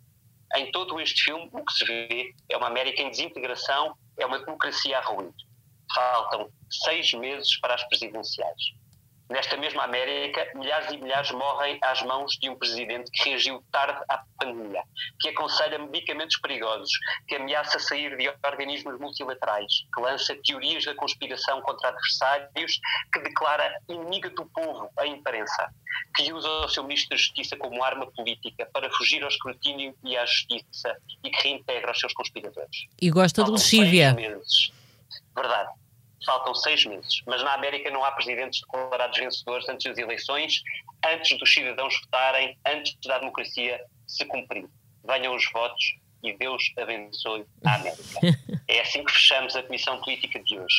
Em 0.57 0.70
todo 0.72 1.01
este 1.01 1.24
filme, 1.24 1.49
o 1.53 1.64
que 1.64 1.72
se 1.72 1.84
vê 1.84 2.34
é 2.49 2.57
uma 2.57 2.68
América 2.68 3.03
em 3.03 3.11
desintegração, 3.11 3.94
é 4.16 4.24
uma 4.24 4.38
democracia 4.38 4.99
a 4.99 5.03
ruir. 5.03 5.32
Faltam 5.95 6.51
seis 6.70 7.12
meses 7.14 7.59
para 7.61 7.74
as 7.74 7.84
presidenciais. 7.84 8.78
Nesta 9.30 9.59
mesma 9.59 9.84
América, 9.84 10.51
milhares 10.55 10.91
e 10.91 10.97
milhares 10.97 11.30
morrem 11.32 11.78
às 11.82 12.01
mãos 12.03 12.32
de 12.41 12.49
um 12.49 12.57
presidente 12.57 13.11
que 13.11 13.28
reagiu 13.28 13.62
tarde 13.70 14.03
à 14.09 14.22
pandemia, 14.39 14.82
que 15.20 15.28
aconselha 15.28 15.78
medicamentos 15.78 16.39
perigosos, 16.39 16.91
que 17.26 17.36
ameaça 17.36 17.78
sair 17.78 18.16
de 18.16 18.26
organismos 18.43 18.99
multilaterais, 18.99 19.70
que 19.95 20.01
lança 20.01 20.34
teorias 20.43 20.86
da 20.86 20.95
conspiração 20.95 21.61
contra 21.61 21.91
adversários, 21.91 22.80
que 23.12 23.20
declara 23.20 23.70
inimiga 23.91 24.30
do 24.30 24.47
povo 24.47 24.89
a 24.99 25.07
imprensa, 25.07 25.68
que 26.16 26.32
usa 26.32 26.49
o 26.49 26.68
seu 26.68 26.84
ministro 26.84 27.11
da 27.11 27.16
Justiça 27.16 27.55
como 27.59 27.84
arma 27.84 28.11
política 28.12 28.66
para 28.72 28.91
fugir 28.93 29.22
ao 29.22 29.28
escrutínio 29.28 29.95
e 30.05 30.16
à 30.16 30.24
justiça 30.24 30.97
e 31.22 31.30
que 31.30 31.43
reintegra 31.43 31.93
os 31.93 32.01
seus 32.01 32.14
conspiradores. 32.14 32.86
E 32.99 33.11
gosta 33.11 33.45
de 33.45 33.51
lexívia. 33.51 34.14
meses. 34.14 34.72
Verdade. 35.39 35.70
Faltam 36.24 36.55
seis 36.55 36.84
meses. 36.84 37.22
Mas 37.26 37.43
na 37.43 37.55
América 37.55 37.91
não 37.91 38.05
há 38.05 38.11
presidentes 38.12 38.61
declarados 38.61 39.18
vencedores 39.18 39.68
antes 39.68 39.84
das 39.86 39.99
eleições, 39.99 40.62
antes 41.05 41.39
dos 41.39 41.53
cidadãos 41.53 41.99
votarem, 42.01 42.59
antes 42.66 42.97
da 43.07 43.18
democracia 43.18 43.80
se 44.07 44.24
cumprir. 44.24 44.68
Venham 45.05 45.34
os 45.36 45.51
votos 45.53 45.97
e 46.22 46.36
Deus 46.36 46.72
abençoe 46.76 47.47
a 47.64 47.74
América. 47.74 48.20
É 48.70 48.80
assim 48.80 49.03
que 49.03 49.12
fechamos 49.12 49.57
a 49.57 49.62
Comissão 49.62 49.99
Política 50.03 50.43
de 50.43 50.59
hoje. 50.59 50.76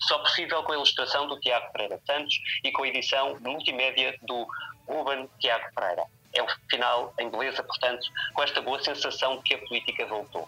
Só 0.00 0.18
possível 0.18 0.62
com 0.62 0.72
a 0.72 0.74
ilustração 0.74 1.26
do 1.26 1.40
Tiago 1.40 1.72
Pereira 1.72 1.98
Santos 2.06 2.38
e 2.62 2.70
com 2.70 2.82
a 2.82 2.88
edição 2.88 3.38
multimédia 3.40 4.14
do 4.22 4.46
Ruben 4.86 5.26
Tiago 5.38 5.64
Pereira. 5.74 6.04
É 6.34 6.42
um 6.42 6.46
final 6.68 7.14
em 7.18 7.30
beleza, 7.30 7.62
portanto, 7.62 8.06
com 8.34 8.42
esta 8.42 8.60
boa 8.60 8.82
sensação 8.82 9.38
de 9.38 9.42
que 9.44 9.54
a 9.54 9.58
política 9.58 10.04
voltou 10.04 10.46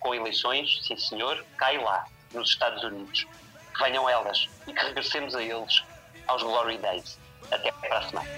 com 0.00 0.14
eleições, 0.14 0.86
sim 0.86 0.98
senhor, 0.98 1.44
cai 1.56 1.78
lá, 1.78 2.06
nos 2.32 2.50
Estados 2.50 2.82
Unidos. 2.84 3.26
Que 3.76 3.84
venham 3.84 4.08
elas 4.08 4.48
e 4.66 4.72
que 4.72 4.84
regressemos 4.84 5.34
a 5.34 5.42
eles, 5.42 5.82
aos 6.26 6.42
Glory 6.42 6.78
Days. 6.78 7.18
Até 7.50 7.72
para 7.72 7.98
a 7.98 8.08
semana. 8.08 8.28